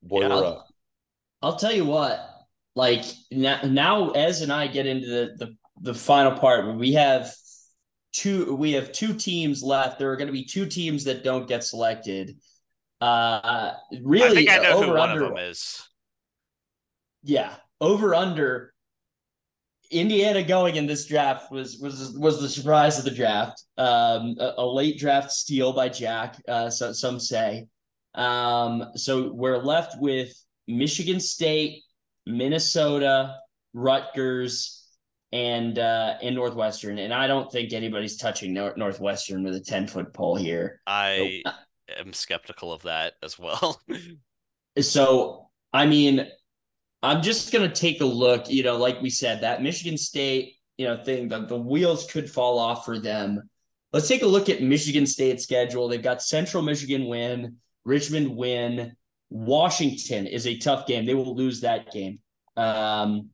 Boiler 0.01 0.33
I'll- 0.33 0.43
up. 0.45 0.67
I'll 1.41 1.55
tell 1.57 1.73
you 1.73 1.85
what. 1.85 2.29
Like 2.75 3.03
now, 3.29 3.59
now, 3.63 4.09
Ez 4.11 4.41
and 4.41 4.51
I 4.51 4.65
get 4.67 4.87
into 4.87 5.05
the 5.07 5.35
the 5.37 5.55
the 5.81 5.93
final 5.93 6.31
part. 6.39 6.75
We 6.77 6.93
have 6.93 7.31
two. 8.13 8.55
We 8.55 8.71
have 8.71 8.91
two 8.91 9.13
teams 9.13 9.61
left. 9.61 9.99
There 9.99 10.09
are 10.11 10.15
going 10.17 10.27
to 10.27 10.33
be 10.33 10.45
two 10.45 10.65
teams 10.65 11.03
that 11.03 11.23
don't 11.23 11.47
get 11.47 11.63
selected. 11.63 12.37
Uh, 13.03 13.73
really, 14.01 14.25
I 14.25 14.33
think 14.33 14.49
I 14.49 14.57
know 14.69 14.77
over 14.77 14.85
who 14.85 14.93
one 14.93 15.09
under. 15.09 15.23
of 15.25 15.29
them 15.35 15.37
is. 15.37 15.87
Yeah, 17.23 17.53
over 17.81 18.15
under. 18.15 18.73
Indiana 19.91 20.41
going 20.41 20.77
in 20.77 20.87
this 20.87 21.05
draft 21.05 21.51
was 21.51 21.77
was 21.77 22.15
was 22.17 22.41
the 22.41 22.49
surprise 22.49 22.97
of 22.97 23.05
the 23.05 23.11
draft. 23.11 23.61
Um, 23.77 24.35
a, 24.39 24.53
a 24.57 24.65
late 24.65 24.97
draft 24.97 25.31
steal 25.31 25.73
by 25.73 25.89
Jack. 25.89 26.41
Uh, 26.47 26.69
so 26.69 26.93
some 26.93 27.19
say. 27.19 27.67
Um, 28.15 28.85
so 28.95 29.31
we're 29.33 29.57
left 29.57 29.95
with 29.99 30.33
Michigan 30.67 31.19
State, 31.19 31.83
Minnesota, 32.25 33.35
Rutgers, 33.73 34.87
and 35.31 35.77
uh, 35.77 36.15
and 36.23 36.35
Northwestern. 36.35 36.99
And 36.99 37.13
I 37.13 37.27
don't 37.27 37.51
think 37.51 37.73
anybody's 37.73 38.17
touching 38.17 38.53
Nor- 38.53 38.75
Northwestern 38.77 39.43
with 39.43 39.55
a 39.55 39.61
ten 39.61 39.87
foot 39.87 40.13
pole 40.13 40.37
here. 40.37 40.79
I 40.87 41.43
am 41.99 42.13
skeptical 42.13 42.71
of 42.71 42.83
that 42.83 43.13
as 43.23 43.37
well. 43.39 43.81
So, 44.81 45.49
I 45.71 45.85
mean, 45.85 46.27
I'm 47.03 47.21
just 47.21 47.51
going 47.51 47.69
to 47.69 47.75
take 47.75 48.01
a 48.01 48.05
look, 48.05 48.49
you 48.49 48.63
know, 48.63 48.77
like 48.77 49.01
we 49.01 49.09
said, 49.09 49.41
that 49.41 49.61
Michigan 49.61 49.97
State, 49.97 50.55
you 50.77 50.87
know, 50.87 51.03
thing, 51.03 51.27
the, 51.27 51.45
the 51.45 51.57
wheels 51.57 52.09
could 52.11 52.29
fall 52.29 52.57
off 52.57 52.85
for 52.85 52.97
them. 52.97 53.49
Let's 53.91 54.07
take 54.07 54.23
a 54.23 54.27
look 54.27 54.49
at 54.49 54.63
Michigan 54.63 55.05
State's 55.05 55.43
schedule. 55.43 55.87
They've 55.87 56.01
got 56.01 56.23
Central 56.23 56.63
Michigan 56.63 57.07
win, 57.07 57.57
Richmond 57.85 58.35
win. 58.35 58.95
Washington 59.29 60.25
is 60.27 60.47
a 60.47 60.57
tough 60.57 60.87
game. 60.87 61.05
They 61.05 61.13
will 61.13 61.35
lose 61.35 61.61
that 61.61 61.91
game. 61.91 62.19
Um, 62.55 63.29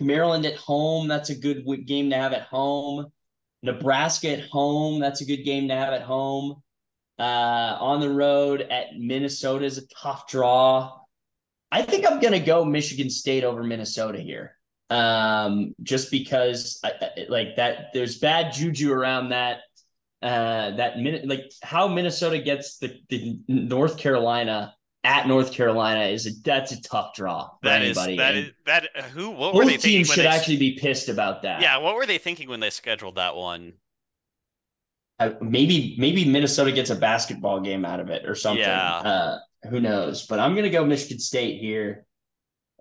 Maryland 0.00 0.46
at 0.46 0.56
home, 0.56 1.06
that's 1.06 1.30
a 1.30 1.34
good 1.34 1.64
game 1.86 2.10
to 2.10 2.16
have 2.16 2.32
at 2.32 2.42
home. 2.42 3.06
Nebraska 3.62 4.30
at 4.30 4.48
home, 4.48 5.00
that's 5.00 5.20
a 5.20 5.24
good 5.24 5.44
game 5.44 5.68
to 5.68 5.74
have 5.74 5.92
at 5.92 6.02
home. 6.02 6.61
Uh, 7.22 7.76
on 7.80 8.00
the 8.00 8.10
road 8.10 8.62
at 8.62 8.98
Minnesota 8.98 9.64
is 9.64 9.78
a 9.78 9.86
tough 9.88 10.26
draw. 10.28 10.98
I 11.70 11.82
think 11.82 12.04
I'm 12.04 12.18
going 12.18 12.32
to 12.32 12.40
go 12.40 12.64
Michigan 12.64 13.08
State 13.10 13.44
over 13.44 13.62
Minnesota 13.62 14.18
here. 14.18 14.56
Um, 14.90 15.74
just 15.82 16.10
because 16.10 16.80
I, 16.82 16.90
I- 17.00 17.26
like 17.28 17.56
that, 17.56 17.92
there's 17.94 18.18
bad 18.18 18.52
juju 18.52 18.92
around 18.92 19.28
that. 19.28 19.58
Uh, 20.20 20.72
that 20.76 20.98
minute, 20.98 21.26
like 21.28 21.50
how 21.62 21.86
Minnesota 21.88 22.38
gets 22.40 22.78
the, 22.78 23.00
the 23.08 23.38
North 23.48 23.96
Carolina 23.98 24.74
at 25.04 25.26
North 25.26 25.52
Carolina 25.52 26.04
is 26.06 26.26
a 26.26 26.30
that's 26.44 26.70
a 26.72 26.80
tough 26.82 27.14
draw 27.14 27.48
for 27.48 27.58
That 27.68 27.82
is 27.82 27.98
anybody. 27.98 28.16
that 28.18 28.34
And 28.34 28.46
is 28.46 28.52
that. 28.66 28.84
Who? 29.14 29.30
What 29.30 29.54
were 29.54 29.64
they 29.64 29.76
thinking 29.78 30.04
should 30.04 30.18
they? 30.24 30.26
actually 30.28 30.58
be 30.58 30.76
pissed 30.78 31.08
about 31.08 31.42
that. 31.42 31.60
yeah, 31.60 31.76
what 31.78 31.94
were 31.96 32.06
they 32.06 32.18
thinking 32.18 32.48
when 32.48 32.60
they 32.60 32.70
scheduled 32.70 33.14
that 33.16 33.34
one? 33.36 33.72
Uh, 35.28 35.34
maybe 35.40 35.94
maybe 35.98 36.24
Minnesota 36.24 36.72
gets 36.72 36.90
a 36.90 36.96
basketball 36.96 37.60
game 37.60 37.84
out 37.84 38.00
of 38.00 38.10
it 38.10 38.28
or 38.28 38.34
something. 38.34 38.62
Yeah. 38.62 38.96
Uh, 38.96 39.38
who 39.70 39.80
knows? 39.80 40.26
But 40.26 40.40
I'm 40.40 40.54
gonna 40.54 40.70
go 40.70 40.84
Michigan 40.84 41.18
State 41.18 41.60
here 41.60 42.06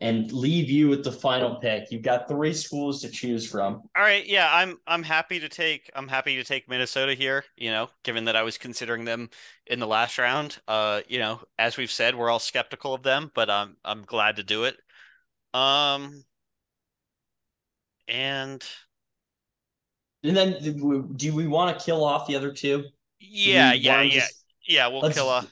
and 0.02 0.32
leave 0.32 0.70
you 0.70 0.90
with 0.90 1.04
the 1.04 1.12
final 1.12 1.58
pick. 1.58 1.92
You've 1.92 2.02
got 2.02 2.28
three 2.28 2.54
schools 2.54 3.02
to 3.02 3.10
choose 3.10 3.48
from. 3.48 3.84
All 3.96 4.04
right, 4.04 4.26
yeah, 4.26 4.50
I'm 4.52 4.78
I'm 4.88 5.04
happy 5.04 5.40
to 5.40 5.48
take 5.48 5.92
I'm 5.96 6.08
happy 6.08 6.36
to 6.38 6.44
take 6.44 6.68
Minnesota 6.68 7.14
here, 7.14 7.46
you 7.56 7.70
know, 7.70 7.90
given 8.04 8.26
that 8.26 8.36
I 8.36 8.42
was 8.42 8.58
considering 8.58 9.06
them 9.06 9.30
in 9.68 9.80
the 9.80 9.88
last 9.88 10.18
round. 10.18 10.58
Uh, 10.68 11.02
you 11.08 11.20
know, 11.20 11.42
as 11.60 11.78
we've 11.78 11.92
said, 11.92 12.16
we're 12.16 12.32
all 12.32 12.40
skeptical 12.40 12.96
of 12.96 13.04
them, 13.04 13.32
but 13.36 13.50
I'm 13.50 13.78
I'm 13.86 14.02
glad 14.02 14.38
to 14.38 14.44
do 14.44 14.64
it. 14.64 14.78
Um 15.54 16.24
and 18.08 18.64
And 20.24 20.38
then 20.38 20.58
do 21.16 21.34
we 21.34 21.48
want 21.48 21.78
to 21.78 21.84
kill 21.84 22.04
off 22.04 22.28
the 22.28 22.36
other 22.36 22.52
two? 22.52 22.86
yeah, 23.20 23.74
yeah, 23.74 24.02
yeah. 24.02 24.28
Yeah, 24.68 24.88
we'll 24.88 25.02
let's- 25.02 25.16
kill 25.16 25.30
a 25.30 25.48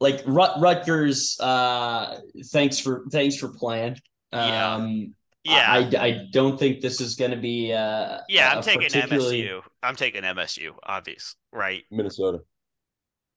Like 0.00 0.22
Rut- 0.26 0.60
Rutgers, 0.60 1.38
uh, 1.40 2.20
thanks 2.52 2.78
for 2.78 3.04
thanks 3.10 3.36
for 3.36 3.48
playing. 3.48 3.98
Yeah. 4.32 4.74
Um, 4.74 5.14
yeah. 5.44 5.72
I, 5.72 5.78
I, 5.78 6.04
I 6.04 6.26
don't 6.32 6.58
think 6.58 6.80
this 6.80 7.00
is 7.00 7.14
going 7.14 7.30
to 7.30 7.36
be. 7.36 7.72
Uh, 7.72 8.18
yeah, 8.28 8.50
i 8.50 8.56
I'm 8.56 8.62
taking 8.62 8.88
MSU. 8.88 9.62
I'm 9.82 9.96
taking 9.96 10.22
MSU, 10.22 10.74
obvious, 10.82 11.36
right? 11.52 11.84
Minnesota. 11.90 12.40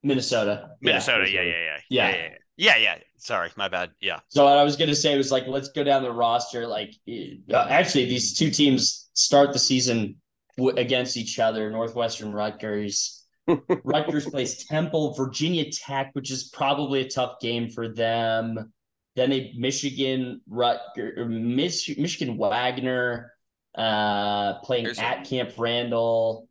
Minnesota. 0.03 0.69
Yeah. 0.69 0.75
Minnesota, 0.81 1.29
yeah, 1.29 1.41
yeah, 1.41 1.49
yeah. 1.49 1.77
Yeah. 1.89 2.09
Yeah, 2.09 2.15
yeah. 2.15 2.29
Yeah, 2.57 2.77
yeah. 2.77 2.97
Sorry, 3.17 3.49
my 3.55 3.69
bad. 3.69 3.91
Yeah. 4.01 4.19
So 4.27 4.43
what 4.43 4.57
I 4.57 4.63
was 4.63 4.75
going 4.75 4.89
to 4.89 4.95
say 4.95 5.15
was 5.17 5.31
like, 5.31 5.47
let's 5.47 5.69
go 5.69 5.83
down 5.83 6.03
the 6.03 6.11
roster. 6.11 6.67
Like, 6.67 6.93
uh, 7.07 7.67
actually, 7.69 8.05
these 8.05 8.37
two 8.37 8.49
teams 8.49 9.09
start 9.13 9.53
the 9.53 9.59
season 9.59 10.17
w- 10.59 10.77
against 10.77 11.17
each 11.17 11.39
other. 11.39 11.71
Northwestern 11.71 12.31
Rutgers. 12.31 13.25
Rutgers 13.83 14.29
plays 14.29 14.65
Temple, 14.65 15.13
Virginia 15.15 15.65
Tech, 15.71 16.11
which 16.13 16.29
is 16.29 16.49
probably 16.53 17.01
a 17.01 17.09
tough 17.09 17.39
game 17.41 17.69
for 17.69 17.87
them. 17.87 18.71
Then 19.15 19.29
they 19.31 19.53
Michigan, 19.57 20.41
Rutgers, 20.47 21.17
Mich- 21.27 21.97
Michigan 21.97 22.37
Wagner, 22.37 23.33
uh, 23.75 24.59
playing 24.59 24.85
There's 24.85 24.99
a- 24.99 25.03
at 25.05 25.27
Camp 25.27 25.51
Randall. 25.57 26.47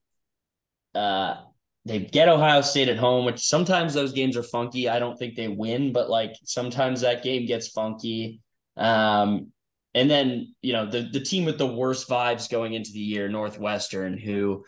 Uh, 0.94 1.36
they 1.84 2.00
get 2.00 2.28
Ohio 2.28 2.60
State 2.60 2.88
at 2.88 2.98
home, 2.98 3.24
which 3.24 3.38
sometimes 3.46 3.94
those 3.94 4.12
games 4.12 4.36
are 4.36 4.42
funky. 4.42 4.88
I 4.88 4.98
don't 4.98 5.16
think 5.16 5.36
they 5.36 5.48
win, 5.48 5.92
but 5.92 6.10
like 6.10 6.34
sometimes 6.44 7.00
that 7.02 7.22
game 7.22 7.46
gets 7.46 7.68
funky. 7.68 8.40
Um, 8.76 9.52
and 9.94 10.10
then 10.10 10.54
you 10.62 10.72
know 10.72 10.86
the 10.86 11.02
the 11.02 11.20
team 11.20 11.44
with 11.44 11.58
the 11.58 11.66
worst 11.66 12.08
vibes 12.08 12.50
going 12.50 12.74
into 12.74 12.92
the 12.92 12.98
year, 13.00 13.28
Northwestern, 13.28 14.18
who 14.18 14.64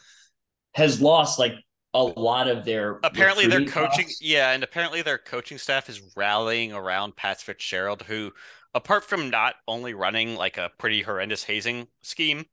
has 0.74 1.00
lost 1.00 1.38
like 1.38 1.54
a 1.94 2.02
lot 2.02 2.48
of 2.48 2.64
their 2.64 3.00
Apparently 3.02 3.46
their 3.46 3.62
coaching 3.62 4.04
class. 4.06 4.20
yeah, 4.20 4.52
and 4.52 4.62
apparently 4.62 5.02
their 5.02 5.18
coaching 5.18 5.58
staff 5.58 5.88
is 5.88 6.00
rallying 6.16 6.72
around 6.72 7.16
Pat 7.16 7.40
Fitzgerald, 7.40 8.02
who 8.02 8.32
apart 8.74 9.04
from 9.04 9.30
not 9.30 9.56
only 9.66 9.94
running 9.94 10.36
like 10.36 10.56
a 10.58 10.70
pretty 10.78 11.02
horrendous 11.02 11.44
hazing 11.44 11.88
scheme, 12.02 12.46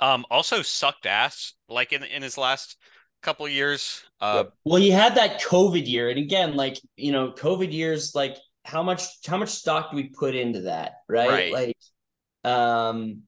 um, 0.00 0.24
also 0.30 0.62
sucked 0.62 1.06
ass 1.06 1.54
like 1.68 1.92
in 1.92 2.02
in 2.02 2.22
his 2.22 2.36
last 2.38 2.76
couple 3.22 3.46
years. 3.48 4.02
Uh 4.20 4.44
Well, 4.64 4.80
he 4.80 4.90
had 4.90 5.14
that 5.16 5.40
COVID 5.40 5.86
year, 5.86 6.08
and 6.08 6.18
again, 6.18 6.54
like 6.56 6.78
you 6.96 7.12
know, 7.12 7.32
COVID 7.32 7.72
years, 7.72 8.14
like 8.14 8.36
how 8.64 8.82
much 8.82 9.04
how 9.26 9.36
much 9.36 9.48
stock 9.50 9.90
do 9.90 9.96
we 9.96 10.04
put 10.04 10.34
into 10.34 10.62
that, 10.62 10.94
right? 11.08 11.28
Right. 11.28 11.52
Like, 11.52 12.52
um, 12.52 13.22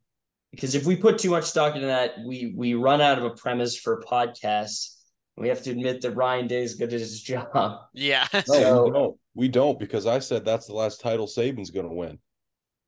because 0.50 0.74
if 0.76 0.84
we 0.86 0.94
put 0.96 1.18
too 1.18 1.30
much 1.30 1.44
stock 1.44 1.74
into 1.74 1.88
that, 1.88 2.14
we 2.24 2.54
we 2.56 2.74
run 2.74 3.00
out 3.00 3.18
of 3.18 3.24
a 3.24 3.30
premise 3.30 3.76
for 3.76 4.00
podcasts. 4.02 4.96
We 5.36 5.48
have 5.48 5.62
to 5.62 5.70
admit 5.72 6.00
that 6.02 6.12
Ryan 6.12 6.46
Day 6.46 6.62
is 6.62 6.76
good 6.76 6.92
at 6.94 7.00
his 7.00 7.20
job. 7.20 7.78
yeah. 7.92 8.28
No, 8.32 8.40
So- 8.44 8.84
we 8.84 8.90
don't. 8.90 9.16
We 9.36 9.48
don't 9.48 9.78
because 9.80 10.06
I 10.06 10.20
said 10.20 10.44
that's 10.44 10.66
the 10.66 10.74
last 10.74 11.00
title 11.00 11.26
Saban's 11.26 11.70
going 11.70 11.88
to 11.88 11.92
win. 11.94 12.20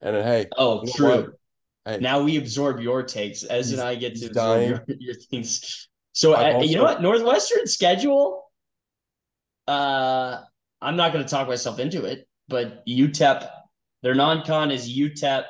And 0.00 0.14
then, 0.14 0.24
hey, 0.24 0.46
Oh, 0.56 0.84
you 0.84 0.92
true. 0.92 1.32
Hey, 1.84 1.98
Now 1.98 2.22
we 2.22 2.36
absorb 2.36 2.78
your 2.80 3.02
takes. 3.02 3.42
as 3.42 3.72
and 3.72 3.80
I 3.80 3.96
get 3.96 4.14
to 4.14 4.20
he's 4.20 4.28
absorb 4.28 4.68
your, 4.68 4.84
your 5.00 5.14
things. 5.14 5.88
So 6.12 6.36
I've 6.36 6.56
uh, 6.56 6.58
you 6.60 6.76
know 6.76 6.84
what? 6.84 7.02
Northwestern 7.02 7.66
schedule. 7.66 8.44
Uh, 9.66 10.40
I'm 10.80 10.96
not 10.96 11.12
going 11.12 11.24
to 11.24 11.30
talk 11.30 11.48
myself 11.48 11.80
into 11.80 12.04
it, 12.04 12.28
but 12.48 12.84
UTEP, 12.86 13.48
their 14.02 14.14
non-con 14.14 14.70
is 14.70 14.88
UTEP. 14.88 15.44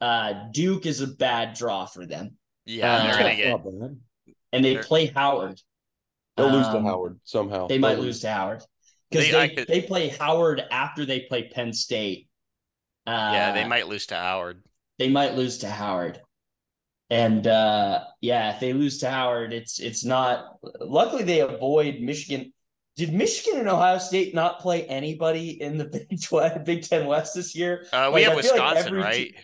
Uh, 0.00 0.32
Duke 0.52 0.86
is 0.86 1.00
a 1.00 1.06
bad 1.06 1.54
draw 1.54 1.86
for 1.86 2.06
them, 2.06 2.36
Yeah, 2.66 2.94
Uh, 2.94 3.02
they're 3.04 3.18
gonna 3.18 3.36
get 3.36 3.64
bad. 3.64 4.00
and 4.52 4.64
they 4.64 4.74
They're- 4.74 4.82
play 4.82 5.06
Howard. 5.06 5.60
They'll 6.36 6.50
lose 6.50 6.66
to 6.68 6.76
Um, 6.78 6.84
Howard 6.86 7.20
somehow. 7.24 7.66
They 7.66 7.78
might 7.78 7.94
They'll 7.96 8.04
lose 8.04 8.20
to 8.20 8.30
Howard 8.30 8.62
because 9.10 9.26
They- 9.26 9.32
they, 9.48 9.54
could- 9.54 9.68
they 9.68 9.82
play 9.82 10.08
Howard 10.08 10.62
after 10.70 11.04
they 11.04 11.20
play 11.20 11.48
Penn 11.48 11.72
State. 11.74 12.28
Uh, 13.06 13.30
yeah, 13.34 13.52
they 13.52 13.64
might 13.66 13.88
lose 13.88 14.06
to 14.06 14.16
Howard. 14.16 14.62
they 14.98 15.08
might 15.08 15.34
lose 15.34 15.58
to 15.58 15.68
Howard. 15.70 16.20
And 17.10 17.46
uh 17.46 18.04
yeah, 18.20 18.54
if 18.54 18.60
they 18.60 18.72
lose 18.72 18.98
to 18.98 19.10
Howard, 19.10 19.52
it's 19.52 19.80
it's 19.80 20.04
not 20.04 20.58
luckily 20.80 21.24
they 21.24 21.40
avoid 21.40 22.00
Michigan. 22.00 22.52
Did 22.96 23.12
Michigan 23.14 23.60
and 23.60 23.68
Ohio 23.68 23.98
State 23.98 24.34
not 24.34 24.60
play 24.60 24.84
anybody 24.86 25.60
in 25.62 25.78
the 25.78 25.84
Big 26.10 26.22
12, 26.22 26.64
Big 26.64 26.82
10 26.82 27.06
West 27.06 27.34
this 27.34 27.54
year? 27.54 27.86
Uh, 27.92 28.10
we 28.14 28.26
Like, 28.26 28.28
have 28.28 28.38
I 28.38 28.42
feel 28.42 28.56
like 28.56 28.74
Wisconsin, 28.74 28.94
right? 28.94 29.14
te- 29.28 29.36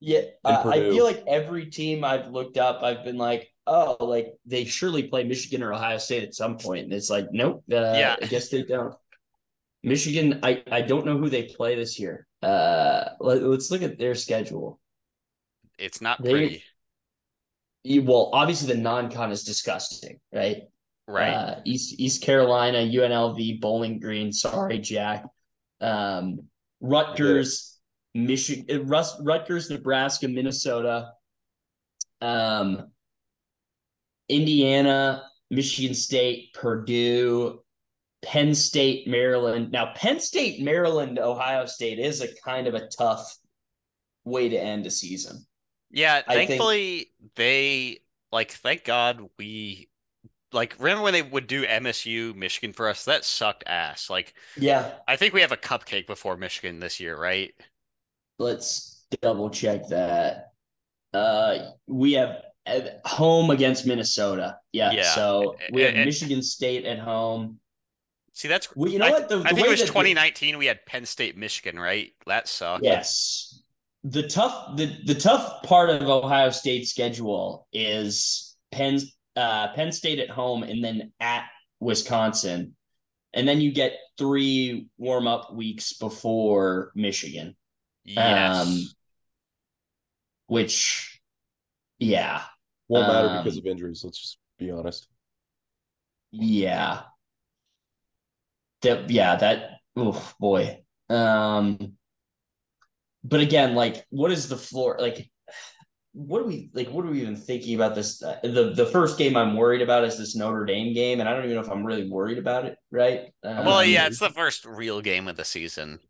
Yeah, 0.00 0.20
uh, 0.44 0.62
I 0.66 0.80
feel 0.90 1.04
like 1.04 1.24
every 1.26 1.66
team 1.66 2.04
I've 2.04 2.28
looked 2.28 2.58
up, 2.58 2.82
I've 2.82 3.04
been 3.04 3.18
like, 3.18 3.48
oh, 3.66 3.96
like 4.00 4.34
they 4.46 4.64
surely 4.64 5.04
play 5.04 5.24
Michigan 5.24 5.62
or 5.62 5.72
Ohio 5.72 5.98
State 5.98 6.24
at 6.24 6.34
some 6.34 6.52
point. 6.54 6.62
point, 6.62 6.84
and 6.84 6.92
it's 6.92 7.08
like, 7.10 7.28
nope, 7.32 7.64
uh, 7.72 7.76
Yeah. 7.96 8.16
I 8.20 8.26
guess 8.26 8.48
they 8.48 8.62
don't. 8.64 8.94
Michigan, 9.84 10.40
I 10.42 10.62
I 10.70 10.82
don't 10.82 11.06
know 11.06 11.18
who 11.18 11.28
they 11.28 11.44
play 11.44 11.74
this 11.76 11.98
year. 11.98 12.26
Uh, 12.42 13.04
let, 13.20 13.42
us 13.42 13.70
look 13.70 13.82
at 13.82 13.98
their 13.98 14.14
schedule. 14.14 14.80
It's 15.78 16.00
not 16.00 16.22
They- 16.22 16.30
pretty, 16.30 16.64
You- 17.84 18.02
well, 18.02 18.30
obviously 18.32 18.72
the 18.74 18.80
non-con 18.80 19.32
is 19.32 19.44
disgusting, 19.44 20.20
right? 20.32 20.64
Right? 21.08 21.30
Uh, 21.32 21.60
East 21.64 21.98
East 21.98 22.22
Carolina, 22.22 22.78
UNLV, 22.78 23.60
Bowling 23.60 23.98
Green. 24.00 24.32
Sorry, 24.32 24.78
Jack. 24.78 25.24
Um, 25.80 26.40
Rutgers, 26.80 27.78
Michigan, 28.14 28.86
Rus- 28.86 29.20
Rutgers, 29.20 29.70
Nebraska, 29.70 30.28
Minnesota. 30.28 31.12
Um, 32.20 32.88
Indiana, 34.28 35.24
Michigan 35.50 35.94
State, 35.94 36.54
Purdue, 36.54 37.62
Penn 38.22 38.54
State, 38.54 39.06
Maryland. 39.08 39.72
Now, 39.72 39.92
Penn 39.94 40.20
State, 40.20 40.62
Maryland, 40.62 41.18
Ohio 41.18 41.66
State 41.66 41.98
is 41.98 42.20
a 42.20 42.28
kind 42.44 42.66
of 42.66 42.74
a 42.74 42.86
tough 42.88 43.36
way 44.24 44.48
to 44.48 44.56
end 44.56 44.86
a 44.86 44.90
season. 44.90 45.44
Yeah, 45.90 46.22
I 46.26 46.34
think- 46.34 46.48
thankfully 46.50 47.12
they 47.34 47.98
like 48.30 48.52
thank 48.52 48.84
God 48.84 49.28
we 49.38 49.88
like 50.52 50.76
remember 50.78 51.02
when 51.02 51.12
they 51.12 51.22
would 51.22 51.46
do 51.46 51.64
MSU 51.66 52.34
Michigan 52.34 52.72
for 52.72 52.88
us? 52.88 53.04
That 53.04 53.24
sucked 53.24 53.64
ass. 53.66 54.08
Like 54.10 54.34
Yeah, 54.56 54.92
I 55.08 55.16
think 55.16 55.34
we 55.34 55.40
have 55.40 55.52
a 55.52 55.56
cupcake 55.56 56.06
before 56.06 56.36
Michigan 56.36 56.80
this 56.80 57.00
year, 57.00 57.16
right? 57.18 57.52
let's 58.38 59.04
double 59.20 59.50
check 59.50 59.86
that. 59.88 60.52
Uh, 61.12 61.70
we 61.86 62.12
have 62.14 62.42
at 62.66 63.00
home 63.04 63.50
against 63.50 63.86
Minnesota. 63.86 64.56
Yeah. 64.72 64.90
Yeah. 64.92 65.14
So 65.14 65.56
we 65.70 65.82
have 65.82 65.94
And- 65.94 66.04
Michigan 66.06 66.42
State 66.42 66.84
at 66.84 66.98
home. 66.98 67.60
See, 68.32 68.48
that's 68.48 68.74
Well, 68.74 68.90
you 68.90 68.98
know 68.98 69.06
I, 69.06 69.10
what? 69.10 69.28
The, 69.28 69.36
I 69.40 69.50
the 69.50 69.54
think 69.54 69.66
it 69.66 69.70
was 69.70 69.80
that 69.80 69.86
the- 69.86 69.92
2019 69.92 70.58
we 70.58 70.66
had 70.66 70.84
Penn 70.86 71.04
State 71.06 71.36
Michigan, 71.36 71.78
right? 71.78 72.12
That 72.26 72.48
sucked. 72.48 72.82
Yes. 72.84 73.62
The 74.04 74.26
tough 74.26 74.76
the 74.76 74.86
the 75.04 75.14
tough 75.14 75.62
part 75.62 75.90
of 75.90 76.02
Ohio 76.08 76.50
State's 76.50 76.90
schedule 76.90 77.68
is 77.72 78.56
Penn 78.72 78.98
uh 79.36 79.68
Penn 79.74 79.92
State 79.92 80.18
at 80.18 80.30
home 80.30 80.62
and 80.62 80.82
then 80.82 81.12
at 81.20 81.44
Wisconsin. 81.80 82.76
And 83.34 83.48
then 83.48 83.60
you 83.60 83.72
get 83.72 83.96
three 84.18 84.88
warm 84.98 85.26
up 85.26 85.54
weeks 85.54 85.94
before 85.94 86.92
Michigan. 86.94 87.56
Yes. 88.04 88.66
Um, 88.66 88.86
which 90.46 91.20
yeah. 91.98 92.42
Won't 92.88 93.08
matter 93.08 93.38
because 93.38 93.56
um, 93.56 93.62
of 93.62 93.66
injuries. 93.66 94.02
Let's 94.04 94.18
just 94.18 94.38
be 94.58 94.70
honest. 94.70 95.08
Yeah. 96.30 97.02
That 98.82 99.10
yeah, 99.10 99.36
that 99.36 99.70
oof 99.98 100.34
boy. 100.38 100.82
Um 101.08 101.94
but 103.24 103.40
again, 103.40 103.74
like 103.74 104.04
what 104.10 104.32
is 104.32 104.48
the 104.48 104.56
floor 104.56 104.98
like 105.00 105.30
what 106.14 106.42
are 106.42 106.46
we 106.46 106.70
like 106.74 106.88
what 106.90 107.06
are 107.06 107.10
we 107.10 107.22
even 107.22 107.36
thinking 107.36 107.74
about 107.74 107.94
this 107.94 108.22
uh, 108.22 108.38
the 108.42 108.72
the 108.74 108.86
first 108.86 109.16
game 109.18 109.36
I'm 109.36 109.56
worried 109.56 109.80
about 109.82 110.04
is 110.04 110.18
this 110.18 110.36
Notre 110.36 110.64
Dame 110.66 110.92
game 110.94 111.20
and 111.20 111.28
I 111.28 111.32
don't 111.34 111.44
even 111.44 111.56
know 111.56 111.62
if 111.62 111.70
I'm 111.70 111.84
really 111.86 112.08
worried 112.08 112.38
about 112.38 112.66
it, 112.66 112.78
right? 112.90 113.32
well, 113.62 113.80
Um, 113.80 113.88
yeah, 113.88 114.06
it's 114.06 114.18
the 114.18 114.30
first 114.30 114.64
real 114.64 115.00
game 115.00 115.28
of 115.28 115.36
the 115.36 115.44
season. 115.44 116.00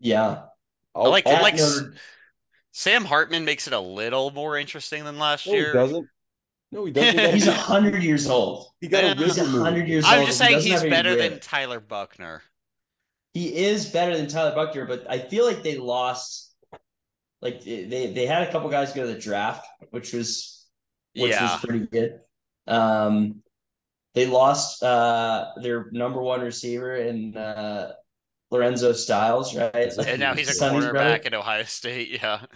yeah. 0.00 0.46
I'll, 0.94 1.10
like 1.10 1.26
At 1.26 1.42
like 1.42 1.56
Notre- 1.56 1.94
Sam 2.72 3.04
Hartman 3.06 3.44
makes 3.44 3.66
it 3.66 3.72
a 3.72 3.80
little 3.80 4.30
more 4.30 4.56
interesting 4.56 5.04
than 5.04 5.18
last 5.18 5.46
No, 5.46 5.58
he 5.58 5.58
year. 5.58 5.72
doesn't. 5.72 6.08
No, 6.72 6.84
he 6.84 6.92
doesn't. 6.92 7.18
He 7.18 7.30
He's 7.32 7.46
hundred 7.48 8.02
years 8.02 8.28
old. 8.28 8.68
he 8.80 8.88
got 8.88 9.04
a 9.04 9.14
He's 9.14 9.36
rib 9.36 9.36
removed. 9.38 9.64
hundred 9.64 9.88
years 9.88 10.12
old. 10.12 10.20
I'm 10.20 10.26
just 10.26 10.38
saying 10.38 10.60
doesn't 10.60 10.70
he's 10.70 10.82
better 10.84 11.16
than. 11.16 11.40
Tyler 11.40 11.80
Buchner. 11.80 12.42
He 13.34 13.54
is 13.66 13.86
better 13.86 14.16
than 14.16 14.28
Tyler 14.28 14.54
Buchner, 14.54 14.86
but 14.86 15.06
I 15.08 15.18
feel 15.18 15.44
like 15.46 15.62
they 15.62 15.76
lost. 15.78 16.45
Like 17.42 17.62
they 17.64 18.12
they 18.14 18.26
had 18.26 18.48
a 18.48 18.52
couple 18.52 18.70
guys 18.70 18.92
go 18.92 19.06
to 19.06 19.12
the 19.12 19.18
draft, 19.20 19.66
which 19.90 20.12
was 20.12 20.66
which 21.14 21.30
Yeah. 21.30 21.42
was 21.42 21.64
pretty 21.64 21.86
good. 21.86 22.20
Um, 22.66 23.42
they 24.14 24.26
lost 24.26 24.82
uh 24.82 25.52
their 25.62 25.88
number 25.92 26.20
one 26.22 26.40
receiver 26.40 26.96
in 26.96 27.36
uh 27.36 27.92
Lorenzo 28.50 28.92
Styles, 28.92 29.54
right? 29.56 29.92
And 30.06 30.20
now 30.20 30.34
he's 30.34 30.48
a 30.48 30.52
Sonny's 30.54 30.86
brother, 30.86 31.18
cornerback 31.18 31.26
at 31.26 31.34
Ohio 31.34 31.64
State. 31.64 32.10
Yeah. 32.22 32.46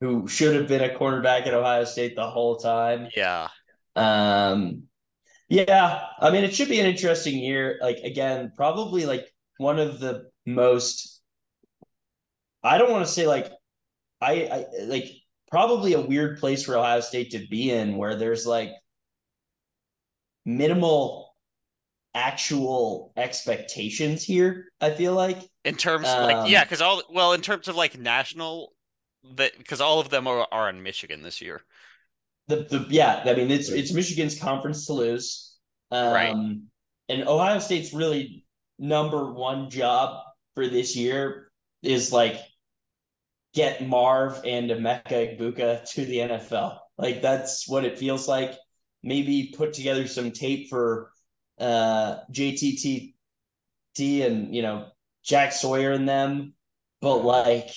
who 0.00 0.28
should 0.28 0.54
have 0.56 0.68
been 0.68 0.82
a 0.82 0.94
cornerback 0.96 1.46
at 1.46 1.54
Ohio 1.54 1.84
State 1.84 2.14
the 2.16 2.28
whole 2.28 2.56
time. 2.56 3.08
Yeah. 3.16 3.48
Um, 3.96 4.84
yeah, 5.48 6.04
I 6.20 6.30
mean, 6.30 6.44
it 6.44 6.54
should 6.54 6.68
be 6.68 6.78
an 6.80 6.86
interesting 6.86 7.38
year. 7.38 7.78
Like 7.80 7.98
again, 7.98 8.52
probably 8.56 9.06
like 9.06 9.26
one 9.56 9.78
of 9.78 9.98
the 10.00 10.30
most. 10.46 11.20
I 12.62 12.78
don't 12.78 12.90
want 12.90 13.06
to 13.06 13.10
say 13.12 13.26
like, 13.26 13.50
I, 14.20 14.32
I 14.46 14.66
like 14.84 15.06
probably 15.50 15.94
a 15.94 16.00
weird 16.00 16.38
place 16.38 16.64
for 16.64 16.76
Ohio 16.76 17.00
State 17.00 17.30
to 17.32 17.46
be 17.48 17.70
in, 17.70 17.96
where 17.96 18.16
there's 18.16 18.46
like 18.46 18.70
minimal 20.44 21.34
actual 22.14 23.12
expectations 23.16 24.24
here. 24.24 24.66
I 24.80 24.90
feel 24.90 25.14
like 25.14 25.38
In 25.64 25.76
terms 25.76 26.14
of 26.14 26.22
like 26.22 26.38
yeah, 26.44 26.62
Um, 26.62 26.64
because 26.64 26.80
all 26.80 27.02
well, 27.10 27.32
in 27.32 27.40
terms 27.42 27.68
of 27.68 27.76
like 27.76 27.98
national 27.98 28.72
that 29.36 29.56
because 29.58 29.80
all 29.80 30.00
of 30.00 30.08
them 30.10 30.26
are, 30.26 30.46
are 30.52 30.68
in 30.68 30.82
Michigan 30.82 31.22
this 31.22 31.40
year. 31.40 31.62
the 32.48 32.56
the 32.56 32.86
yeah, 32.88 33.22
I 33.26 33.34
mean 33.34 33.50
it's 33.50 33.68
it's 33.68 33.92
Michigan's 33.92 34.38
conference 34.38 34.86
to 34.86 34.92
lose. 34.94 35.56
Um 35.90 36.12
Right. 36.12 36.36
and 37.08 37.28
Ohio 37.28 37.58
State's 37.58 37.92
really 37.92 38.44
number 38.78 39.32
one 39.32 39.70
job 39.70 40.22
for 40.54 40.68
this 40.68 40.96
year 40.96 41.50
is 41.82 42.12
like 42.12 42.40
get 43.54 43.86
Marv 43.86 44.40
and 44.44 44.70
Emeka 44.70 45.38
Egbuka 45.38 45.88
to 45.92 46.04
the 46.04 46.18
NFL. 46.18 46.78
Like 46.96 47.22
that's 47.22 47.68
what 47.68 47.84
it 47.84 47.98
feels 47.98 48.28
like. 48.28 48.54
Maybe 49.02 49.54
put 49.56 49.72
together 49.72 50.06
some 50.06 50.32
tape 50.32 50.68
for 50.68 51.10
uh 51.58 52.18
JTT 52.32 53.14
and 53.98 54.54
you 54.54 54.62
know 54.62 54.88
Jack 55.24 55.52
Sawyer 55.52 55.92
and 55.92 56.08
them, 56.08 56.54
but 57.00 57.18
like 57.18 57.70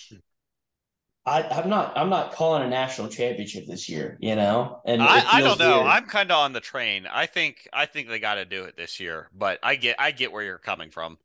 I, 1.26 1.43
I'm 1.43 1.69
not 1.69 1.95
I'm 1.97 2.09
not 2.09 2.34
calling 2.34 2.63
a 2.63 2.69
national 2.69 3.07
championship 3.09 3.67
this 3.67 3.88
year, 3.89 4.17
you 4.19 4.36
know? 4.36 4.82
And 4.86 5.01
I, 5.03 5.38
I 5.38 5.41
don't 5.41 5.59
know. 5.59 5.78
weird. 5.78 5.88
I'm 5.88 6.05
kind 6.05 6.32
of 6.32 6.38
on 6.39 6.53
the 6.53 6.59
train. 6.59 7.07
I 7.11 7.28
think 7.28 7.67
I 7.72 7.86
think 7.86 8.07
they 8.09 8.19
got 8.19 8.36
to 8.36 8.45
do 8.45 8.63
it 8.63 8.76
this 8.76 8.99
year, 8.99 9.30
but 9.34 9.59
I 9.61 9.76
get 9.76 9.97
I 9.99 10.11
get 10.11 10.32
where 10.32 10.43
you're 10.43 10.57
coming 10.57 10.89
from. 10.89 11.17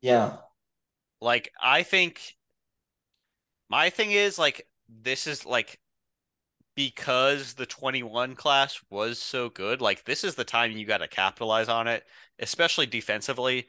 yeah. 0.00 0.36
Like 1.20 1.52
I 1.60 1.82
think 1.82 2.35
my 3.68 3.90
thing 3.90 4.12
is 4.12 4.38
like 4.38 4.66
this 4.88 5.26
is 5.26 5.44
like 5.46 5.80
because 6.74 7.54
the 7.54 7.66
21 7.66 8.34
class 8.36 8.80
was 8.90 9.20
so 9.20 9.48
good, 9.48 9.80
like 9.80 10.04
this 10.04 10.24
is 10.24 10.34
the 10.34 10.44
time 10.44 10.72
you 10.72 10.86
got 10.86 10.98
to 10.98 11.08
capitalize 11.08 11.68
on 11.68 11.88
it, 11.88 12.04
especially 12.38 12.86
defensively. 12.86 13.66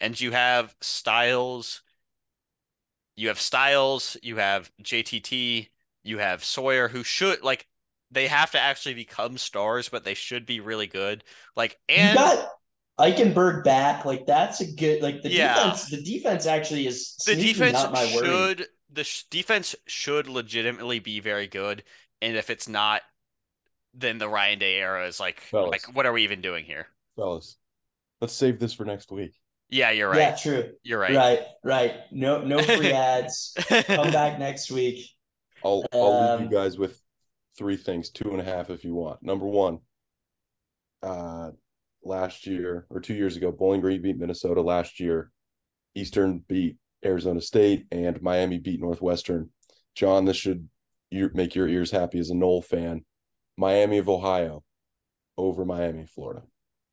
And 0.00 0.20
you 0.20 0.32
have 0.32 0.74
Styles, 0.80 1.82
you 3.16 3.28
have 3.28 3.40
Styles, 3.40 4.16
you 4.22 4.36
have 4.36 4.70
JTT, 4.82 5.70
you 6.04 6.18
have 6.18 6.44
Sawyer 6.44 6.88
who 6.88 7.02
should 7.04 7.42
like 7.42 7.66
they 8.10 8.26
have 8.28 8.50
to 8.52 8.60
actually 8.60 8.94
become 8.94 9.36
stars, 9.36 9.88
but 9.88 10.04
they 10.04 10.14
should 10.14 10.46
be 10.46 10.60
really 10.60 10.86
good. 10.86 11.24
Like 11.56 11.78
and 11.88 12.08
you 12.10 12.14
got 12.14 12.48
Eichenberg 12.98 13.64
back. 13.64 14.04
Like 14.04 14.26
that's 14.26 14.60
a 14.60 14.72
good 14.72 15.02
like 15.02 15.22
the 15.22 15.28
Yeah. 15.28 15.54
defense 15.54 15.88
the 15.90 16.02
defense 16.02 16.46
actually 16.46 16.86
is 16.86 17.14
the 17.26 17.36
defense 17.36 17.82
not 17.82 17.92
my 17.92 18.06
worry. 18.06 18.26
should 18.26 18.66
the 18.90 19.04
sh- 19.04 19.24
defense 19.30 19.74
should 19.86 20.28
legitimately 20.28 20.98
be 20.98 21.20
very 21.20 21.46
good 21.46 21.82
and 22.22 22.36
if 22.36 22.50
it's 22.50 22.68
not 22.68 23.02
then 23.94 24.18
the 24.18 24.28
Ryan 24.28 24.58
Day 24.58 24.76
era 24.76 25.06
is 25.06 25.18
like 25.20 25.40
Fellas. 25.40 25.70
like 25.70 25.94
what 25.96 26.06
are 26.06 26.12
we 26.12 26.22
even 26.24 26.40
doing 26.40 26.64
here 26.64 26.86
fellas. 27.16 27.56
Let's 28.20 28.32
save 28.34 28.58
this 28.60 28.72
for 28.72 28.84
next 28.84 29.10
week. 29.12 29.32
yeah 29.68 29.90
you're 29.90 30.08
right. 30.08 30.18
Yeah, 30.18 30.36
true. 30.36 30.70
you're 30.82 30.98
right, 31.00 31.14
Right. 31.16 31.40
right, 31.64 31.94
No 32.12 32.42
no 32.44 32.62
free 32.62 32.92
ads. 33.10 33.54
Come 33.68 34.10
back 34.10 34.38
next 34.38 34.70
week. 34.70 35.04
I'll 35.64 35.84
I'll 35.92 36.20
leave 36.20 36.40
Um, 36.40 36.42
you 36.44 36.50
guys 36.50 36.78
with 36.78 37.00
three 37.56 37.76
things, 37.76 38.10
two 38.10 38.30
and 38.30 38.40
a 38.40 38.44
half 38.44 38.70
if 38.70 38.84
you 38.84 38.94
want. 38.94 39.22
Number 39.22 39.46
one, 39.46 39.80
uh 41.02 41.50
last 42.04 42.46
year 42.46 42.86
or 42.90 43.00
two 43.00 43.14
years 43.14 43.36
ago, 43.36 43.50
Bowling 43.52 43.80
Green 43.80 44.00
beat 44.00 44.16
Minnesota 44.18 44.60
last 44.62 45.00
year. 45.00 45.30
Eastern 45.94 46.44
beat 46.48 46.76
Arizona 47.04 47.40
State 47.40 47.86
and 47.92 48.20
Miami 48.22 48.58
beat 48.58 48.80
Northwestern. 48.80 49.50
John, 49.94 50.24
this 50.24 50.36
should 50.36 50.68
make 51.10 51.54
your 51.54 51.68
ears 51.68 51.90
happy 51.90 52.18
as 52.18 52.30
a 52.30 52.34
Nole 52.34 52.62
fan. 52.62 53.04
Miami 53.56 53.98
of 53.98 54.08
Ohio 54.08 54.62
over 55.36 55.64
Miami, 55.64 56.06
Florida. 56.06 56.42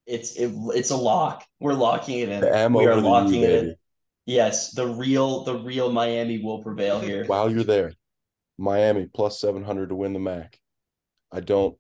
It's 0.08 0.36
it, 0.36 0.52
it's 0.74 0.92
a 0.92 0.96
lock. 0.98 1.44
We're 1.60 1.74
locking 1.74 2.20
it 2.20 2.30
in. 2.30 2.42
The 2.42 2.56
M 2.56 2.74
we 2.74 2.86
are 2.86 2.92
over 2.92 3.02
the 3.02 3.08
U, 3.08 3.14
locking 3.14 3.42
it 3.42 3.48
baby. 3.48 3.68
in. 3.70 3.76
Yes, 4.28 4.72
the 4.72 4.88
real 4.88 5.44
the 5.44 5.56
real 5.60 5.92
Miami 5.92 6.40
will 6.40 6.64
prevail 6.64 7.00
here. 7.00 7.26
While 7.26 7.52
you're 7.52 7.64
there, 7.64 7.94
Miami 8.58 9.08
plus 9.14 9.40
seven 9.40 9.64
hundred 9.64 9.90
to 9.90 9.96
win 9.96 10.14
the 10.14 10.20
MAC. 10.20 10.60
I 11.32 11.40
don't 11.40 11.76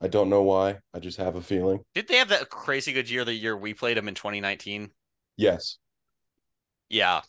I 0.00 0.08
don't 0.08 0.30
know 0.30 0.42
why. 0.42 0.78
I 0.94 0.98
just 0.98 1.18
have 1.18 1.36
a 1.36 1.42
feeling. 1.42 1.80
did 1.94 2.08
they 2.08 2.16
have 2.16 2.28
that 2.30 2.48
crazy 2.50 2.92
good 2.92 3.10
year 3.10 3.24
the 3.24 3.34
year 3.34 3.56
we 3.56 3.74
played 3.74 3.96
them 3.96 4.08
in 4.08 4.14
2019 4.14 4.90
Yes. 5.36 5.76
yeah 6.88 7.20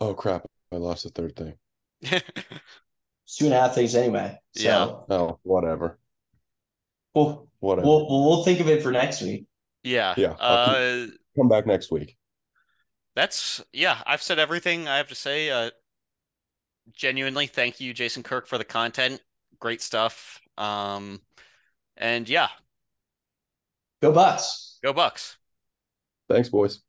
Oh 0.00 0.14
crap. 0.14 0.44
I 0.72 0.76
lost 0.76 1.04
the 1.04 1.10
third 1.10 1.36
thing. 1.36 1.54
Two 3.26 3.46
and 3.46 3.54
a 3.54 3.60
half 3.60 3.74
things 3.74 3.94
anyway. 3.94 4.38
So 4.52 4.62
Yeah. 4.62 5.16
Oh, 5.16 5.38
whatever. 5.42 5.98
we'll, 7.14 7.48
Whatever. 7.60 7.86
we'll 7.86 8.08
we'll 8.08 8.24
we'll 8.26 8.44
think 8.44 8.60
of 8.60 8.68
it 8.68 8.82
for 8.82 8.90
next 8.92 9.22
week. 9.22 9.46
yeah 9.82 10.14
Yeah, 10.16 10.34
I'll 10.38 11.04
uh 11.04 11.06
Come 11.36 11.48
back 11.48 11.66
next 11.66 11.90
week. 11.90 12.16
that's 13.16 13.62
yeah 13.72 14.02
I've 14.06 14.22
said 14.22 14.38
everything 14.38 14.86
I 14.88 14.98
have 14.98 15.08
to 15.08 15.14
say 15.14 15.50
uh 15.50 15.70
genuinely 16.92 17.46
thank 17.46 17.80
you 17.80 17.94
Jason 17.94 18.22
Kirk 18.22 18.46
for 18.46 18.58
the 18.58 18.64
content 18.64 19.22
great 19.58 19.80
stuff 19.80 20.38
um 20.58 21.20
and 21.96 22.28
yeah 22.28 22.48
Go 24.02 24.12
Bucks. 24.12 24.78
go 24.82 24.92
Bucks 24.92 25.38
Thanks, 26.28 26.48
boys. 26.50 26.80